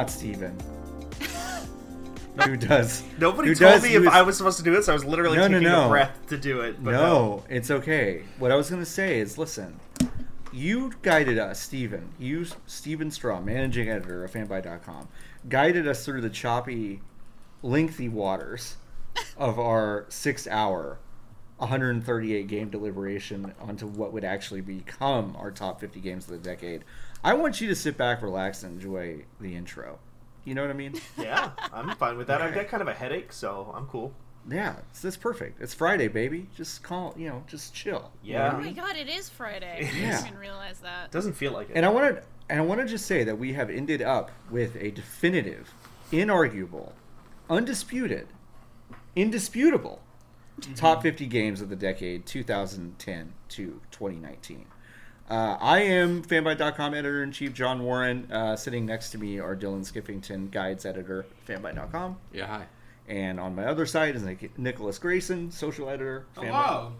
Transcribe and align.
not 0.00 0.10
Steven. 0.10 0.56
who 2.44 2.56
does? 2.56 3.02
Nobody 3.18 3.48
who 3.50 3.54
told 3.54 3.72
does 3.74 3.82
me 3.82 3.94
if 3.94 4.02
use- 4.04 4.12
I 4.12 4.22
was 4.22 4.36
supposed 4.36 4.56
to 4.58 4.64
do 4.64 4.74
it, 4.74 4.84
so 4.84 4.92
I 4.92 4.94
was 4.94 5.04
literally 5.04 5.36
No, 5.36 5.46
no, 5.46 5.58
taking 5.58 5.68
no. 5.72 5.86
a 5.86 5.88
breath 5.88 6.26
to 6.28 6.38
do 6.38 6.62
it. 6.62 6.82
But 6.82 6.92
no, 6.92 7.44
it's 7.50 7.70
okay. 7.70 8.22
What 8.38 8.50
I 8.50 8.56
was 8.56 8.70
going 8.70 8.80
to 8.82 8.90
say 8.90 9.20
is, 9.20 9.36
listen, 9.36 9.78
you 10.52 10.92
guided 11.02 11.38
us, 11.38 11.60
Steven. 11.60 12.14
You, 12.18 12.46
Steven 12.66 13.10
Strom, 13.10 13.44
managing 13.44 13.90
editor 13.90 14.24
of 14.24 14.32
fanbyte.com, 14.32 15.08
guided 15.50 15.86
us 15.86 16.02
through 16.06 16.22
the 16.22 16.30
choppy, 16.30 17.02
lengthy 17.62 18.08
waters 18.08 18.76
of 19.36 19.58
our 19.58 20.06
six-hour, 20.08 20.98
138 21.58 22.46
game 22.48 22.70
deliberation 22.70 23.52
onto 23.60 23.86
what 23.86 24.14
would 24.14 24.24
actually 24.24 24.62
become 24.62 25.36
our 25.38 25.50
top 25.50 25.78
50 25.78 26.00
games 26.00 26.24
of 26.24 26.30
the 26.30 26.38
decade. 26.38 26.84
I 27.22 27.34
want 27.34 27.60
you 27.60 27.68
to 27.68 27.74
sit 27.74 27.96
back, 27.96 28.22
relax, 28.22 28.62
and 28.62 28.74
enjoy 28.74 29.24
the 29.40 29.54
intro. 29.54 29.98
You 30.44 30.54
know 30.54 30.62
what 30.62 30.70
I 30.70 30.74
mean? 30.74 30.94
Yeah, 31.18 31.50
I'm 31.72 31.94
fine 31.96 32.16
with 32.16 32.28
that. 32.28 32.40
I've 32.40 32.54
got 32.54 32.68
kind 32.68 32.80
of 32.80 32.88
a 32.88 32.94
headache, 32.94 33.32
so 33.32 33.72
I'm 33.74 33.86
cool. 33.86 34.12
Yeah, 34.48 34.76
it's, 34.90 35.04
it's 35.04 35.18
perfect. 35.18 35.60
It's 35.60 35.74
Friday, 35.74 36.08
baby. 36.08 36.48
Just 36.56 36.82
call, 36.82 37.14
you 37.16 37.28
know, 37.28 37.44
just 37.46 37.74
chill. 37.74 38.10
You 38.22 38.34
know 38.34 38.44
what 38.44 38.54
I 38.54 38.54
Yeah. 38.54 38.58
Oh 38.58 38.64
my 38.64 38.72
god, 38.72 38.96
it 38.96 39.08
is 39.08 39.28
Friday. 39.28 39.80
I 39.80 39.98
Yeah. 39.98 40.12
didn't 40.12 40.28
even 40.28 40.38
realize 40.38 40.80
that. 40.80 41.10
Doesn't 41.10 41.34
feel 41.34 41.52
like 41.52 41.68
it. 41.68 41.76
And 41.76 41.84
I 41.84 41.90
want 41.90 42.16
to, 42.16 42.22
and 42.48 42.58
I 42.58 42.64
want 42.64 42.80
to 42.80 42.86
just 42.86 43.04
say 43.04 43.22
that 43.24 43.38
we 43.38 43.52
have 43.52 43.68
ended 43.68 44.00
up 44.00 44.30
with 44.50 44.76
a 44.76 44.90
definitive, 44.90 45.74
inarguable, 46.10 46.92
undisputed, 47.50 48.28
indisputable 49.14 50.00
mm-hmm. 50.60 50.74
top 50.74 51.02
50 51.02 51.26
games 51.26 51.60
of 51.60 51.68
the 51.68 51.76
decade 51.76 52.26
2010 52.26 53.32
to 53.50 53.80
2019. 53.90 54.66
Uh, 55.30 55.56
I 55.60 55.82
am 55.82 56.22
fanbyte.com 56.24 56.92
editor 56.92 57.22
in 57.22 57.30
chief 57.30 57.54
John 57.54 57.84
Warren. 57.84 58.30
Uh, 58.32 58.56
sitting 58.56 58.84
next 58.84 59.10
to 59.10 59.18
me 59.18 59.38
are 59.38 59.54
Dylan 59.54 59.80
Skiffington, 59.90 60.50
guides 60.50 60.84
editor, 60.84 61.24
fanbyte.com. 61.48 62.16
Yeah, 62.32 62.46
hi. 62.46 62.64
And 63.08 63.38
on 63.38 63.54
my 63.54 63.64
other 63.66 63.86
side 63.86 64.16
is 64.16 64.22
Nic- 64.24 64.58
Nicholas 64.58 64.98
Grayson, 64.98 65.52
social 65.52 65.88
editor. 65.88 66.26
Fanbyte. 66.36 66.46
Hello. 66.46 66.92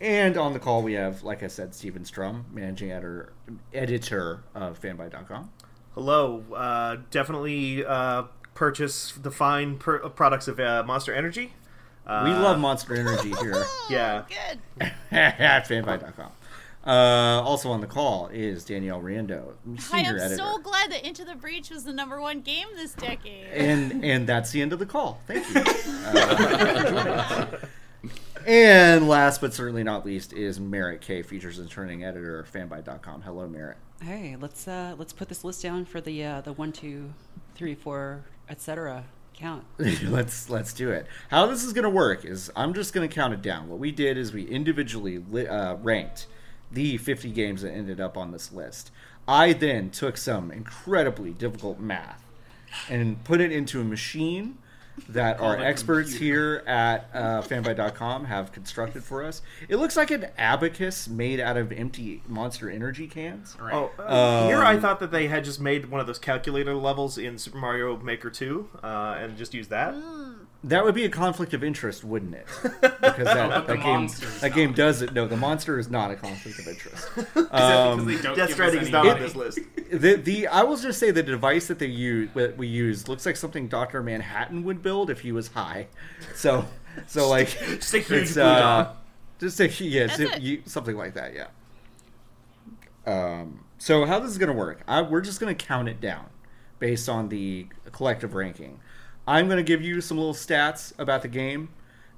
And 0.00 0.36
on 0.36 0.52
the 0.52 0.58
call 0.60 0.82
we 0.82 0.92
have, 0.94 1.22
like 1.24 1.42
I 1.42 1.48
said, 1.48 1.74
Stephen 1.74 2.04
Strom, 2.04 2.44
managing 2.52 2.92
editor, 2.92 3.32
editor 3.72 4.44
of 4.54 4.80
fanbite.com. 4.80 5.50
Hello. 5.94 6.44
Uh, 6.54 6.96
definitely 7.10 7.84
uh, 7.84 8.24
purchase 8.54 9.12
the 9.12 9.30
fine 9.30 9.78
per- 9.78 10.08
products 10.10 10.46
of 10.46 10.60
uh, 10.60 10.82
Monster 10.86 11.12
Energy. 11.14 11.54
Uh, 12.06 12.22
We 12.26 12.30
love 12.32 12.58
Monster 12.60 12.94
Energy 12.94 13.32
here 13.40 13.64
Yeah. 13.90 14.24
Good. 14.28 14.92
at 15.10 15.66
fanbyte.com. 15.66 16.30
Uh, 16.86 17.40
also 17.42 17.70
on 17.70 17.80
the 17.80 17.86
call 17.86 18.28
is 18.32 18.64
Danielle 18.64 19.00
Riendeau, 19.00 19.54
I 19.92 20.00
am 20.00 20.16
editor. 20.16 20.36
so 20.36 20.58
glad 20.58 20.90
that 20.92 21.06
Into 21.06 21.24
the 21.24 21.34
Breach 21.34 21.70
was 21.70 21.84
the 21.84 21.92
number 21.94 22.20
one 22.20 22.40
game 22.42 22.66
this 22.76 22.92
decade. 22.92 23.46
and 23.54 24.04
and 24.04 24.26
that's 24.26 24.50
the 24.50 24.60
end 24.60 24.72
of 24.74 24.78
the 24.78 24.86
call. 24.86 25.20
Thank 25.26 25.46
you. 25.54 25.62
Uh, 26.06 26.36
for 26.36 26.88
joining 26.88 27.08
us. 27.08 27.60
and 28.46 29.08
last 29.08 29.40
but 29.40 29.54
certainly 29.54 29.82
not 29.82 30.04
least 30.04 30.34
is 30.34 30.60
Merritt 30.60 31.00
K, 31.00 31.22
features 31.22 31.58
and 31.58 31.70
turning 31.70 32.04
editor 32.04 32.38
of 32.40 32.52
fanbyte.com. 32.52 33.22
Hello, 33.22 33.48
Merritt. 33.48 33.78
Hey, 34.02 34.36
let's 34.38 34.68
uh, 34.68 34.94
let's 34.98 35.14
put 35.14 35.28
this 35.30 35.44
list 35.44 35.62
down 35.62 35.86
for 35.86 36.00
the 36.02 36.22
uh, 36.22 36.40
the 36.42 36.52
one, 36.52 36.72
two, 36.72 37.14
three, 37.54 37.74
four, 37.74 38.24
etc. 38.50 39.04
count. 39.32 39.64
let's 39.78 40.50
let's 40.50 40.74
do 40.74 40.90
it. 40.90 41.06
How 41.30 41.46
this 41.46 41.64
is 41.64 41.72
going 41.72 41.84
to 41.84 41.90
work 41.90 42.26
is 42.26 42.50
I'm 42.54 42.74
just 42.74 42.92
going 42.92 43.08
to 43.08 43.14
count 43.14 43.32
it 43.32 43.40
down. 43.40 43.70
What 43.70 43.78
we 43.78 43.90
did 43.90 44.18
is 44.18 44.34
we 44.34 44.44
individually 44.46 45.18
li- 45.30 45.46
uh, 45.48 45.76
ranked 45.76 46.26
the 46.74 46.98
50 46.98 47.30
games 47.30 47.62
that 47.62 47.72
ended 47.72 48.00
up 48.00 48.16
on 48.16 48.32
this 48.32 48.52
list. 48.52 48.90
I 49.26 49.52
then 49.54 49.90
took 49.90 50.16
some 50.16 50.50
incredibly 50.50 51.30
difficult 51.30 51.78
math 51.80 52.22
and 52.90 53.22
put 53.24 53.40
it 53.40 53.52
into 53.52 53.80
a 53.80 53.84
machine 53.84 54.58
that 55.08 55.40
our 55.40 55.58
experts 55.58 56.10
computer. 56.10 56.60
here 56.60 56.68
at 56.68 57.08
uh, 57.12 57.42
fanbyte.com 57.42 58.26
have 58.26 58.52
constructed 58.52 59.02
for 59.02 59.24
us. 59.24 59.42
It 59.68 59.76
looks 59.76 59.96
like 59.96 60.12
an 60.12 60.26
abacus 60.38 61.08
made 61.08 61.40
out 61.40 61.56
of 61.56 61.72
empty 61.72 62.22
Monster 62.28 62.70
Energy 62.70 63.08
cans. 63.08 63.56
Right. 63.60 63.74
Oh, 63.74 63.90
uh, 64.00 64.46
here 64.46 64.62
I 64.62 64.74
Um, 64.74 64.80
thought 64.80 65.00
that 65.00 65.10
they 65.10 65.26
had 65.26 65.44
just 65.44 65.60
made 65.60 65.86
one 65.90 66.00
of 66.00 66.06
those 66.06 66.20
calculator 66.20 66.74
levels 66.74 67.18
in 67.18 67.38
Super 67.38 67.58
Mario 67.58 67.96
Maker 67.96 68.30
2 68.30 68.68
uh, 68.84 69.16
and 69.18 69.36
just 69.36 69.52
used 69.52 69.70
that. 69.70 69.94
That 70.64 70.82
would 70.82 70.94
be 70.94 71.04
a 71.04 71.10
conflict 71.10 71.52
of 71.52 71.62
interest, 71.62 72.04
wouldn't 72.04 72.34
it? 72.34 72.46
Because 72.80 73.26
that, 73.26 73.66
that 73.66 73.82
game 73.82 74.08
that 74.40 74.54
game 74.54 74.72
does 74.72 75.02
it. 75.02 75.12
No, 75.14 75.28
the 75.28 75.36
monster 75.36 75.78
is 75.78 75.90
not 75.90 76.10
a 76.10 76.16
conflict 76.16 76.58
of 76.58 76.66
interest. 76.66 77.08
Um, 77.52 78.06
Death 78.06 78.34
give 78.34 78.50
Stranding 78.50 78.80
is 78.80 78.90
not 78.90 79.06
on 79.06 79.20
this 79.20 79.36
list. 79.36 79.60
the 79.92 80.14
the 80.14 80.46
I 80.48 80.62
will 80.62 80.76
just 80.76 80.98
say 80.98 81.10
the 81.10 81.22
device 81.22 81.68
that 81.68 81.78
they 81.78 81.86
use 81.86 82.30
that 82.34 82.56
we 82.56 82.66
use 82.66 83.06
looks 83.06 83.26
like 83.26 83.36
something 83.36 83.68
Doctor 83.68 84.02
Manhattan 84.02 84.64
would 84.64 84.82
build 84.82 85.10
if 85.10 85.20
he 85.20 85.30
was 85.30 85.48
high. 85.48 85.86
So 86.34 86.66
so 87.06 87.28
like 87.28 87.48
Just 87.48 87.94
a 87.94 87.98
huge 87.98 88.22
it's 88.22 88.34
blue 88.34 88.42
uh, 88.42 88.92
just 89.38 89.60
a 89.60 89.68
yeah, 89.84 90.06
That's 90.06 90.16
so 90.16 90.36
you, 90.38 90.62
something 90.64 90.96
like 90.96 91.14
that. 91.14 91.34
Yeah. 91.34 91.46
Um. 93.06 93.64
So 93.78 94.06
how 94.06 94.18
this 94.18 94.30
is 94.30 94.38
gonna 94.38 94.52
work? 94.52 94.82
I, 94.88 95.02
we're 95.02 95.20
just 95.20 95.38
gonna 95.40 95.54
count 95.54 95.88
it 95.88 96.00
down 96.00 96.26
based 96.78 97.08
on 97.08 97.28
the 97.28 97.66
collective 97.92 98.34
ranking. 98.34 98.80
I'm 99.26 99.48
gonna 99.48 99.62
give 99.62 99.82
you 99.82 100.00
some 100.00 100.18
little 100.18 100.34
stats 100.34 100.92
about 100.98 101.22
the 101.22 101.28
game, 101.28 101.70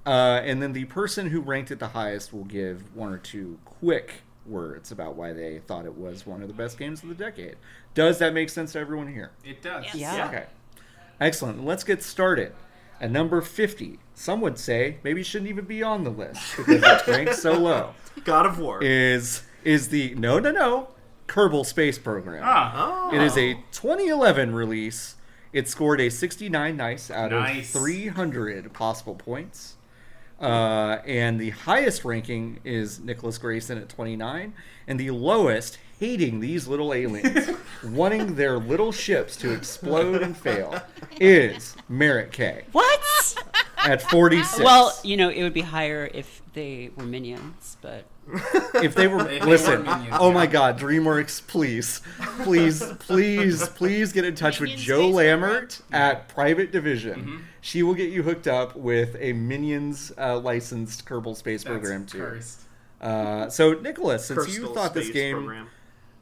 uh, 0.04 0.40
and 0.44 0.62
then 0.62 0.72
the 0.72 0.84
person 0.86 1.28
who 1.28 1.40
ranked 1.40 1.70
it 1.70 1.78
the 1.78 1.88
highest 1.88 2.32
will 2.32 2.44
give 2.44 2.94
one 2.96 3.12
or 3.12 3.18
two 3.18 3.58
quick 3.64 4.22
words 4.44 4.90
about 4.92 5.16
why 5.16 5.32
they 5.32 5.58
thought 5.58 5.84
it 5.84 5.96
was 5.96 6.26
one 6.26 6.42
of 6.42 6.48
the 6.48 6.54
best 6.54 6.78
games 6.78 7.02
of 7.02 7.08
the 7.08 7.14
decade. 7.14 7.56
Does 7.94 8.18
that 8.18 8.32
make 8.32 8.48
sense 8.48 8.72
to 8.72 8.78
everyone 8.78 9.12
here? 9.12 9.32
It 9.44 9.62
does. 9.62 9.84
Yes. 9.86 9.96
Yeah. 9.96 10.28
Okay. 10.28 10.44
Excellent. 11.20 11.64
Let's 11.64 11.84
get 11.84 12.02
started. 12.02 12.52
At 13.00 13.10
number 13.10 13.42
50, 13.42 13.98
some 14.14 14.40
would 14.40 14.58
say 14.58 14.96
maybe 15.02 15.20
it 15.20 15.24
shouldn't 15.24 15.50
even 15.50 15.66
be 15.66 15.82
on 15.82 16.04
the 16.04 16.10
list 16.10 16.56
because 16.56 16.82
it's 16.82 17.08
ranked 17.08 17.34
so 17.34 17.52
low. 17.52 17.94
God 18.24 18.46
of 18.46 18.58
War. 18.58 18.82
Is 18.82 19.42
is 19.64 19.88
the 19.88 20.14
no 20.14 20.38
no 20.38 20.50
no 20.50 20.88
Kerbal 21.28 21.66
Space 21.66 21.98
Program. 21.98 22.42
Ah, 22.44 23.10
oh. 23.10 23.14
It 23.14 23.20
is 23.22 23.36
a 23.36 23.54
2011 23.72 24.54
release. 24.54 25.16
It 25.56 25.68
scored 25.68 26.02
a 26.02 26.10
69 26.10 26.76
nice 26.76 27.10
out 27.10 27.30
Nice. 27.30 27.74
of 27.74 27.80
300 27.80 28.74
possible 28.74 29.14
points. 29.14 29.76
Uh, 30.38 30.98
and 31.06 31.40
the 31.40 31.48
highest 31.48 32.04
ranking 32.04 32.60
is 32.62 33.00
Nicholas 33.00 33.38
Grayson 33.38 33.78
at 33.78 33.88
29, 33.88 34.52
and 34.86 35.00
the 35.00 35.10
lowest, 35.12 35.78
hating 35.98 36.40
these 36.40 36.68
little 36.68 36.92
aliens, 36.92 37.48
wanting 37.82 38.34
their 38.34 38.58
little 38.58 38.92
ships 38.92 39.34
to 39.38 39.50
explode 39.54 40.20
and 40.20 40.36
fail, 40.36 40.78
is 41.18 41.74
Merritt 41.88 42.32
K 42.32 42.64
What? 42.72 43.00
at 43.78 44.02
46. 44.02 44.58
well, 44.62 44.92
you 45.02 45.16
know, 45.16 45.30
it 45.30 45.42
would 45.42 45.54
be 45.54 45.62
higher 45.62 46.10
if 46.12 46.42
they 46.52 46.90
were 46.96 47.04
minions, 47.04 47.78
but 47.80 48.04
if 48.82 48.94
they 48.94 49.06
were 49.06 49.22
they 49.24 49.40
listen, 49.40 49.84
were 49.84 49.96
minions, 49.96 50.16
oh 50.18 50.28
yeah. 50.28 50.34
my 50.34 50.46
God, 50.46 50.78
DreamWorks, 50.78 51.46
please, 51.46 52.00
please, 52.42 52.82
please, 53.00 53.68
please 53.70 54.12
get 54.12 54.24
in 54.24 54.34
touch 54.34 54.60
with 54.60 54.70
Joe 54.70 55.02
Space 55.12 55.14
Lammert 55.14 55.82
at 55.92 56.28
Private 56.28 56.72
Division. 56.72 57.20
Mm-hmm. 57.20 57.36
She 57.60 57.82
will 57.82 57.94
get 57.94 58.10
you 58.10 58.22
hooked 58.22 58.46
up 58.48 58.76
with 58.76 59.16
a 59.20 59.32
Minions 59.32 60.12
uh, 60.18 60.38
licensed 60.38 61.04
Kerbal 61.06 61.36
Space 61.36 61.62
that's 61.64 61.70
program 61.72 62.06
too. 62.06 62.18
cursed. 62.18 62.60
Uh, 63.00 63.48
so 63.48 63.74
Nicholas, 63.74 64.26
since 64.26 64.56
you 64.56 64.72
thought 64.74 64.94
this 64.94 65.10
game, 65.10 65.36
program. 65.36 65.68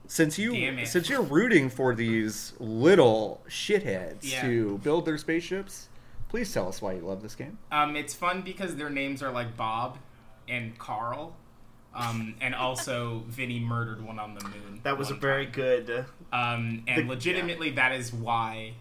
since 0.06 0.38
you 0.38 0.84
since 0.84 1.08
you're 1.08 1.22
rooting 1.22 1.70
for 1.70 1.94
these 1.94 2.52
little 2.58 3.42
shitheads 3.48 4.18
Yeah. 4.30 4.42
to 4.42 4.78
build 4.78 5.06
their 5.06 5.16
spaceships, 5.18 5.88
please 6.28 6.52
tell 6.52 6.68
us 6.68 6.82
why 6.82 6.94
you 6.94 7.00
love 7.02 7.22
this 7.22 7.34
game. 7.34 7.58
Um, 7.70 7.94
it's 7.96 8.12
fun 8.14 8.42
because 8.42 8.76
their 8.76 8.90
names 8.90 9.22
are 9.22 9.30
like 9.30 9.56
Bob 9.56 9.98
and 10.48 10.76
Carl, 10.78 11.36
um, 11.94 12.34
and 12.40 12.54
also 12.54 13.22
Vinny 13.28 13.60
murdered 13.60 14.04
one 14.04 14.18
on 14.18 14.34
the 14.34 14.44
moon. 14.44 14.80
That 14.82 14.98
was 14.98 15.10
a 15.10 15.14
very 15.14 15.44
time. 15.46 15.52
good. 15.54 15.90
Uh, 15.90 16.02
Um, 16.36 16.82
and 16.88 17.04
The- 17.08 17.12
legitimately, 17.12 17.70
that 17.70 17.92
is 17.92 18.12
why. 18.12 18.74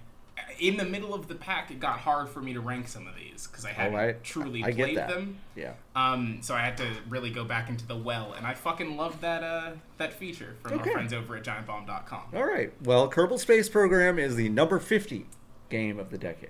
In 0.60 0.78
the 0.78 0.86
middle 0.86 1.14
of 1.14 1.28
the 1.28 1.36
pack, 1.36 1.70
it 1.72 1.80
got 1.80 2.00
hard 2.00 2.30
for 2.30 2.42
me 2.42 2.54
to 2.54 2.60
rank 2.60 2.88
some 2.88 3.08
of 3.08 3.16
these 3.16 3.48
because 3.48 3.66
I 3.66 3.70
hadn't 3.70 3.94
right. 3.94 4.24
truly 4.24 4.64
I 4.64 4.72
get 4.72 4.84
played 4.86 4.98
that. 4.98 5.10
them. 5.10 5.38
Yeah. 5.56 5.74
Um, 5.96 6.40
so 6.42 6.54
I 6.56 6.62
had 6.62 6.78
to 6.78 6.88
really 7.10 7.30
go 7.30 7.44
back 7.44 7.70
into 7.70 7.86
the 7.88 7.96
well, 7.96 8.34
and 8.34 8.46
I 8.46 8.54
fucking 8.54 8.98
loved 8.98 9.22
that 9.22 9.44
uh, 9.44 9.72
that 9.98 10.14
feature 10.14 10.56
from 10.64 10.80
Okay. 10.80 10.90
our 10.90 10.96
friends 10.96 11.14
over 11.14 11.36
at 11.38 11.44
GiantBomb.com. 11.44 12.22
All 12.36 12.46
right. 12.46 12.72
Well, 12.84 13.10
Kerbal 13.10 13.40
Space 13.40 13.70
Program 13.70 14.18
is 14.20 14.36
the 14.36 14.50
number 14.50 14.80
50 14.80 15.26
game 15.70 16.00
of 16.00 16.10
the 16.12 16.18
decade. 16.18 16.50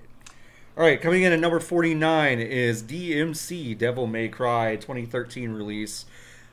All 0.75 0.83
right, 0.83 0.99
coming 0.99 1.21
in 1.23 1.31
at 1.31 1.39
number 1.39 1.59
49 1.59 2.39
is 2.39 2.81
DMC 2.81 3.77
Devil 3.77 4.07
May 4.07 4.27
Cry 4.27 4.75
2013 4.75 5.51
release. 5.51 6.05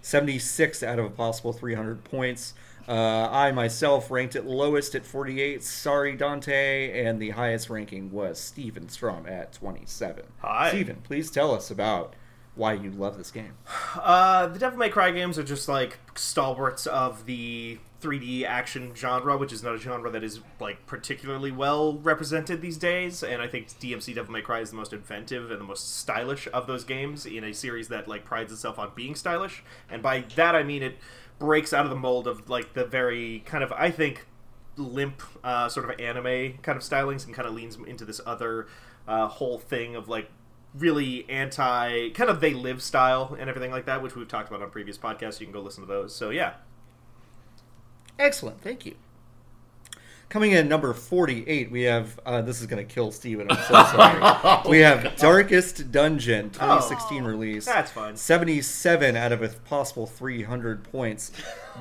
76 0.02 0.82
out 0.82 0.98
of 0.98 1.04
a 1.04 1.10
possible 1.10 1.52
300 1.52 2.04
points. 2.04 2.54
Uh, 2.88 3.28
I 3.30 3.52
myself 3.52 4.10
ranked 4.10 4.34
it 4.34 4.46
lowest 4.46 4.94
at 4.94 5.06
48. 5.06 5.62
Sorry, 5.62 6.16
Dante. 6.16 7.04
And 7.04 7.20
the 7.20 7.30
highest 7.30 7.70
ranking 7.70 8.10
was 8.10 8.40
Steven 8.40 8.88
Strom 8.88 9.26
at 9.26 9.52
27. 9.52 10.24
Hi. 10.38 10.70
Steven, 10.70 10.96
please 11.02 11.30
tell 11.30 11.54
us 11.54 11.70
about 11.70 12.14
why 12.60 12.74
you 12.74 12.90
love 12.90 13.16
this 13.16 13.30
game. 13.30 13.54
Uh, 13.96 14.46
the 14.46 14.58
Devil 14.58 14.78
May 14.78 14.90
Cry 14.90 15.10
games 15.12 15.38
are 15.38 15.42
just 15.42 15.66
like 15.66 15.98
stalwarts 16.14 16.86
of 16.86 17.24
the 17.24 17.78
3D 18.02 18.44
action 18.44 18.92
genre, 18.94 19.38
which 19.38 19.50
is 19.50 19.62
not 19.62 19.74
a 19.74 19.78
genre 19.78 20.10
that 20.10 20.22
is 20.22 20.40
like 20.60 20.86
particularly 20.86 21.50
well 21.50 21.94
represented 21.94 22.60
these 22.60 22.76
days. 22.76 23.22
And 23.22 23.40
I 23.40 23.48
think 23.48 23.68
DMC 23.68 24.14
Devil 24.14 24.32
May 24.32 24.42
Cry 24.42 24.60
is 24.60 24.70
the 24.70 24.76
most 24.76 24.92
inventive 24.92 25.50
and 25.50 25.58
the 25.58 25.64
most 25.64 25.96
stylish 25.96 26.48
of 26.52 26.66
those 26.66 26.84
games 26.84 27.24
in 27.24 27.44
a 27.44 27.54
series 27.54 27.88
that 27.88 28.06
like 28.06 28.26
prides 28.26 28.52
itself 28.52 28.78
on 28.78 28.92
being 28.94 29.14
stylish. 29.14 29.64
And 29.88 30.02
by 30.02 30.20
that 30.36 30.54
I 30.54 30.62
mean 30.62 30.82
it 30.82 30.98
breaks 31.38 31.72
out 31.72 31.86
of 31.86 31.90
the 31.90 31.96
mold 31.96 32.28
of 32.28 32.50
like 32.50 32.74
the 32.74 32.84
very 32.84 33.42
kind 33.46 33.64
of 33.64 33.72
I 33.72 33.90
think 33.90 34.26
limp 34.76 35.22
uh, 35.42 35.70
sort 35.70 35.88
of 35.88 35.98
anime 35.98 36.58
kind 36.62 36.76
of 36.76 36.82
stylings 36.82 37.24
and 37.24 37.34
kind 37.34 37.48
of 37.48 37.54
leans 37.54 37.78
into 37.86 38.04
this 38.04 38.20
other 38.26 38.66
uh, 39.08 39.28
whole 39.28 39.58
thing 39.58 39.96
of 39.96 40.08
like 40.08 40.30
really 40.76 41.28
anti 41.28 42.10
kind 42.10 42.30
of 42.30 42.40
they 42.40 42.54
live 42.54 42.80
style 42.82 43.36
and 43.40 43.48
everything 43.50 43.70
like 43.72 43.86
that 43.86 44.02
which 44.02 44.14
we've 44.14 44.28
talked 44.28 44.48
about 44.48 44.62
on 44.62 44.70
previous 44.70 44.96
podcasts 44.96 45.40
you 45.40 45.46
can 45.46 45.52
go 45.52 45.60
listen 45.60 45.82
to 45.82 45.88
those 45.88 46.14
so 46.14 46.30
yeah 46.30 46.52
Excellent, 48.18 48.60
thank 48.60 48.84
you. 48.84 48.96
Coming 50.28 50.52
in 50.52 50.58
at 50.58 50.66
number 50.66 50.92
48, 50.92 51.70
we 51.72 51.82
have, 51.82 52.20
uh, 52.24 52.40
this 52.42 52.60
is 52.60 52.66
going 52.66 52.86
to 52.86 52.94
kill 52.94 53.10
Steven, 53.10 53.50
I'm 53.50 53.56
so 53.64 53.72
sorry. 53.96 54.60
we 54.68 54.78
have 54.80 55.16
Darkest 55.16 55.90
Dungeon, 55.90 56.50
2016 56.50 57.22
Oh. 57.22 57.26
release. 57.26 57.64
that's 57.64 57.90
fine 57.90 58.16
77 58.16 59.16
out 59.16 59.32
of 59.32 59.42
a 59.42 59.48
possible 59.48 60.06
300 60.06 60.84
points. 60.84 61.32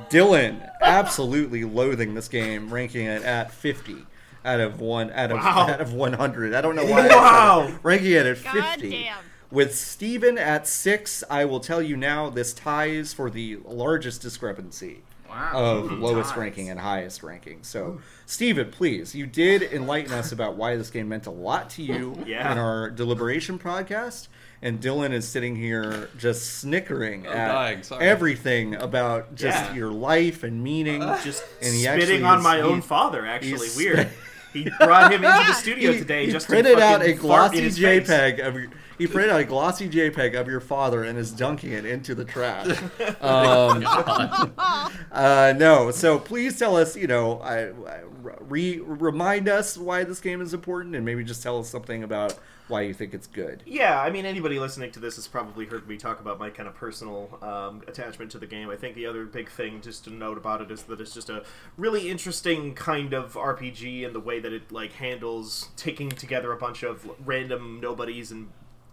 Dylan 0.10 0.68
absolutely 0.82 1.64
loathing 1.66 2.14
this 2.16 2.28
game, 2.30 2.74
ranking 2.74 3.06
it 3.06 3.22
at 3.24 3.52
50 3.52 4.06
out 4.50 4.60
of 4.60 4.82
one 4.82 5.12
out 5.12 5.32
of 5.32 5.38
Wow. 5.38 5.68
out 5.70 5.82
of 5.82 5.94
100. 5.94 6.54
I 6.54 6.62
don't 6.62 6.76
know 6.76 6.86
why. 6.86 7.08
Wow. 7.08 7.74
ranking 7.84 8.12
it 8.12 8.26
at 8.26 8.38
50. 8.38 8.90
damn. 8.90 9.18
With 9.52 9.74
Steven 9.76 10.38
at 10.38 10.68
6, 10.68 11.24
I 11.30 11.46
will 11.46 11.60
tell 11.60 11.82
you 11.82 11.98
now 11.98 12.30
this 12.30 12.54
ties 12.54 13.14
for 13.14 13.30
the 13.30 13.58
largest 13.66 14.22
discrepancy 14.22 15.02
Wow. 15.28 15.52
of 15.54 15.92
Ooh, 15.92 15.96
lowest 15.96 16.32
ties. 16.32 16.38
ranking 16.40 16.70
and 16.70 16.80
highest 16.80 17.24
ranking. 17.24 17.60
So, 17.64 18.00
Steven, 18.28 18.70
please, 18.72 19.14
you 19.16 19.26
did 19.26 19.62
enlighten 19.64 20.14
us 20.14 20.32
about 20.32 20.56
why 20.56 20.76
this 20.76 20.90
game 20.92 21.10
meant 21.10 21.26
a 21.26 21.32
lot 21.32 21.70
to 21.72 21.82
you 21.84 22.16
Yeah. 22.28 22.52
in 22.52 22.58
our 22.60 22.90
deliberation 22.92 23.58
podcast. 23.60 24.28
And 24.62 24.82
Dylan 24.82 25.14
is 25.14 25.26
sitting 25.28 25.56
here 25.56 26.10
just 26.18 26.60
snickering 26.60 27.26
I'm 27.26 27.34
at 27.34 27.48
dying, 27.88 28.02
everything 28.02 28.76
about 28.76 29.34
just 29.34 29.58
Yeah. 29.58 29.74
your 29.74 29.90
life 29.92 30.44
and 30.44 30.62
meaning. 30.64 31.00
just 31.24 31.44
And 31.62 31.74
he 31.74 31.84
spitting 31.84 31.88
actually 32.04 32.24
on 32.24 32.38
is- 32.40 32.44
my 32.44 32.56
he- 32.58 32.62
own 32.62 32.82
father 32.82 33.26
actually 33.26 33.52
he's- 33.52 33.78
weird 33.78 34.10
he 34.54 34.70
brought 34.80 35.12
him 35.12 35.24
into 35.24 35.48
the 35.48 35.54
studio 35.60 35.94
today 35.94 36.30
just 36.30 36.48
printed 36.48 36.78
to 36.78 36.84
out 36.84 37.02
a 37.02 37.14
fucking 37.16 37.28
fart 37.28 37.54
in 37.56 37.64
glossy. 37.64 37.82
JPEG 37.82 38.40
of. 38.40 38.74
He 39.00 39.08
printed 39.08 39.32
out 39.32 39.40
a 39.40 39.46
glossy 39.46 39.90
JPEG 39.90 40.40
of 40.40 40.48
your 40.48 40.60
father 40.60 41.04
and 41.04 41.18
is 41.18 41.32
dunking 41.32 41.72
it 41.72 41.86
into 41.86 42.14
the 42.14 42.26
trash. 42.26 42.78
Um, 43.22 43.84
uh, 45.12 45.54
no, 45.58 45.92
so 45.92 46.20
please 46.20 46.58
tell 46.60 46.76
us. 46.78 46.96
You 46.96 47.08
know, 47.08 47.40
I, 47.40 47.70
I- 47.70 48.02
re, 48.48 48.80
remind 48.80 49.48
us 49.50 49.78
why 49.78 50.04
this 50.04 50.20
game 50.20 50.42
is 50.42 50.54
important, 50.54 50.96
and 50.96 51.06
maybe 51.06 51.24
just 51.24 51.42
tell 51.44 51.60
us 51.60 51.70
something 51.70 52.04
about 52.04 52.38
why 52.68 52.82
you 52.82 52.94
think 52.94 53.14
it's 53.14 53.28
good. 53.28 53.64
Yeah, 53.66 54.00
I 54.00 54.10
mean, 54.12 54.26
anybody 54.26 54.60
listening 54.60 54.92
to 54.92 55.00
this 55.00 55.16
has 55.16 55.28
probably 55.28 55.66
heard 55.66 55.88
me 55.88 55.98
talk 55.98 56.20
about 56.20 56.38
my 56.40 56.50
kind 56.50 56.68
of 56.70 56.76
personal 56.76 57.40
um, 57.42 57.82
attachment 57.88 58.32
to 58.32 58.38
the 58.38 58.46
game. 58.46 58.70
I 58.70 58.76
think 58.76 58.96
the 58.96 59.08
other 59.08 59.26
big 59.26 59.50
thing 59.50 59.82
just 59.82 60.04
to 60.06 60.12
note 60.12 60.38
about 60.38 60.62
it 60.62 60.70
is 60.70 60.84
that 60.84 61.02
it's 61.02 61.14
just 61.14 61.30
a 61.30 61.44
really 61.78 62.10
interesting 62.10 62.76
kind 62.76 63.14
of 63.14 63.34
RPG 63.34 64.06
and 64.06 64.14
the 64.14 64.20
way 64.20 64.40
that 64.40 64.54
it 64.54 64.72
like 64.72 64.94
handles 64.94 65.70
taking 65.76 66.10
together 66.10 66.52
a 66.52 66.58
bunch 66.58 66.84
of 66.84 67.10
random 67.26 67.80
nobodies 67.82 68.32
and 68.32 68.50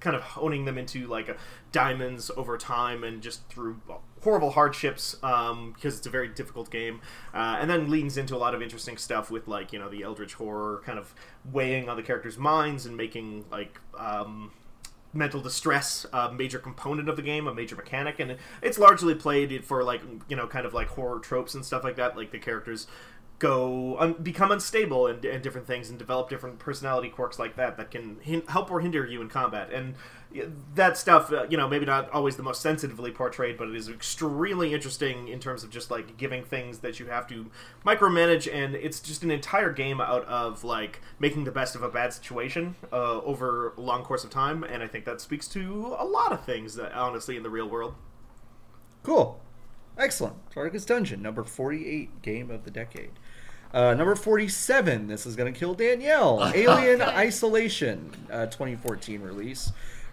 kind 0.07 0.15
of 0.15 0.23
honing 0.23 0.65
them 0.65 0.79
into 0.79 1.09
like 1.09 1.37
diamonds 1.73 2.31
over 2.37 2.57
time 2.57 3.03
and 3.03 3.21
just 3.21 3.45
through 3.49 3.81
horrible 4.23 4.53
hardships 4.53 5.17
um, 5.25 5.73
because 5.73 5.99
it's 5.99 6.07
a 6.07 6.11
very 6.11 6.29
difficult 6.29 6.71
game. 6.71 7.01
Uh, 7.35 7.57
and 7.59 7.69
then 7.69 7.91
leans 7.91 8.17
into 8.17 8.37
a 8.37 8.39
lot 8.39 8.55
of 8.55 8.63
interesting 8.63 8.97
stuff 8.97 9.33
with 9.33 9.49
like 9.49 9.73
you 9.73 9.81
know 9.81 9.89
the 9.89 10.05
eldritch 10.05 10.35
horror 10.35 10.81
kind 10.87 10.97
of 10.97 11.13
weighing 11.53 11.89
on 11.89 11.97
the 11.97 12.05
characters 12.05 12.39
minds 12.39 12.87
and 12.87 12.97
making 12.97 13.45
like 13.51 13.81
um, 13.99 14.53
mental 15.13 15.41
distress 15.41 16.07
a 16.13 16.33
major 16.33 16.61
component 16.61 17.09
of 17.09 17.17
the 17.17 17.23
game 17.23 17.49
a 17.49 17.53
major 17.53 17.75
mechanic. 17.75 18.21
And 18.21 18.37
it's 18.63 18.79
largely 18.79 19.17
played 19.17 19.65
for 19.65 19.83
like 19.83 20.03
you 20.29 20.37
know 20.37 20.47
kind 20.47 20.67
of 20.67 20.73
like 20.73 20.87
horror 20.87 21.19
tropes 21.19 21.53
and 21.57 21.65
stuff 21.65 21.83
like 21.83 21.97
that 21.97 22.17
like 22.17 22.31
the 22.31 22.39
characters 22.39 22.87
go 23.39 23.97
un- 23.99 24.15
become 24.15 24.51
unstable 24.51 25.07
and, 25.07 25.25
and 25.25 25.43
different 25.43 25.67
things 25.67 25.91
and 25.91 25.99
develop 25.99 26.29
different 26.31 26.59
personality 26.59 27.09
quirks 27.09 27.39
like 27.39 27.57
that 27.57 27.77
that 27.77 27.91
can 27.91 28.19
hin- 28.23 28.43
help 28.49 28.71
or 28.71 28.81
hinder 28.81 29.07
you 29.07 29.21
in 29.21 29.29
combat 29.29 29.71
and 29.73 29.95
that 30.75 30.97
stuff 30.97 31.33
uh, 31.33 31.47
you 31.49 31.57
know 31.57 31.69
maybe 31.69 31.85
not 31.85 32.11
always 32.11 32.37
the 32.37 32.43
most 32.43 32.61
sensitively 32.63 33.11
portrayed 33.11 33.57
but 33.59 33.69
it 33.69 33.75
is 33.75 33.89
extremely 33.89 34.73
interesting 34.73 35.29
in 35.29 35.39
terms 35.39 35.63
of 35.63 35.71
just 35.71 35.91
like 35.91 36.17
giving 36.17 36.43
things 36.43 36.79
that 36.79 36.99
you 36.99 37.07
have 37.07 37.27
to 37.27 37.51
micromanage 37.85 38.53
and 38.53 38.75
it's 38.75 39.01
just 39.01 39.23
an 39.23 39.31
entire 39.31 39.73
game 39.73 40.01
out 40.01 40.25
of 40.25 40.65
like 40.65 41.01
making 41.19 41.45
the 41.45 41.53
best 41.53 41.75
of 41.75 41.83
a 41.83 41.89
bad 41.89 42.13
situation 42.13 42.75
uh, 42.93 43.21
over 43.21 43.75
a 43.77 43.81
long 43.81 44.03
course 44.03 44.25
of 44.25 44.31
time 44.31 44.63
and 44.65 44.83
i 44.83 44.87
think 44.87 45.05
that 45.05 45.21
speaks 45.21 45.47
to 45.47 45.95
a 45.99 46.05
lot 46.05 46.33
of 46.33 46.45
things 46.45 46.75
that 46.75 46.93
honestly 46.93 47.37
in 47.37 47.43
the 47.43 47.51
real 47.51 47.69
world 47.69 47.95
Cool. 49.07 49.41
Excellent. 49.97 50.35
Darkest 50.53 50.89
Dungeon, 50.89 51.23
number 51.23 51.45
48 51.45 52.23
game 52.23 52.51
of 52.51 52.65
the 52.65 52.73
decade. 52.73 53.13
Uh, 53.73 53.95
number 53.95 54.15
47, 54.15 55.09
this 55.09 55.27
is 55.27 55.37
going 55.37 55.53
to 55.53 55.59
kill 55.59 55.75
Danielle. 55.75 56.51
Alien 56.55 57.03
Isolation, 57.03 58.11
uh, 58.31 58.47
2014 58.47 59.21
release. 59.21 59.73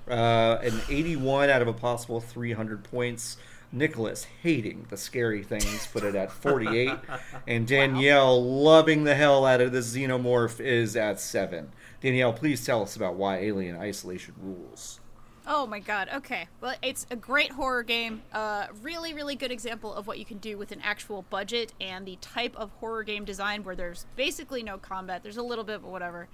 Uh, 0.09 0.57
an 0.61 0.81
81 0.89 1.49
out 1.49 1.61
of 1.61 1.67
a 1.67 1.73
possible 1.73 2.19
300 2.19 2.83
points. 2.83 3.37
Nicholas 3.71 4.27
hating 4.43 4.85
the 4.89 4.97
scary 4.97 5.43
things, 5.43 5.87
put 5.87 6.03
it 6.03 6.13
at 6.13 6.31
48. 6.31 6.91
and 7.47 7.65
Danielle 7.65 8.43
loving 8.43 9.03
the 9.03 9.15
hell 9.15 9.45
out 9.45 9.61
of 9.61 9.71
the 9.71 9.79
xenomorph 9.79 10.59
is 10.59 10.95
at 10.95 11.19
7. 11.19 11.71
Danielle, 11.99 12.33
please 12.33 12.63
tell 12.65 12.83
us 12.83 12.95
about 12.95 13.15
why 13.15 13.37
Alien 13.37 13.75
Isolation 13.77 14.35
rules. 14.39 14.99
Oh 15.45 15.67
my 15.67 15.79
god. 15.79 16.07
Okay. 16.13 16.47
Well, 16.61 16.75
it's 16.81 17.05
a 17.11 17.17
great 17.17 17.51
horror 17.51 17.83
game. 17.83 18.21
Uh, 18.31 18.67
really, 18.81 19.13
really 19.13 19.35
good 19.35 19.51
example 19.51 19.93
of 19.93 20.07
what 20.07 20.17
you 20.17 20.23
can 20.23 20.37
do 20.37 20.57
with 20.57 20.71
an 20.71 20.79
actual 20.81 21.23
budget 21.29 21.73
and 21.81 22.05
the 22.05 22.17
type 22.21 22.55
of 22.55 22.71
horror 22.79 23.03
game 23.03 23.25
design 23.25 23.63
where 23.63 23.75
there's 23.75 24.05
basically 24.15 24.63
no 24.63 24.77
combat. 24.77 25.21
There's 25.21 25.37
a 25.37 25.43
little 25.43 25.65
bit, 25.65 25.81
but 25.81 25.91
whatever. 25.91 26.29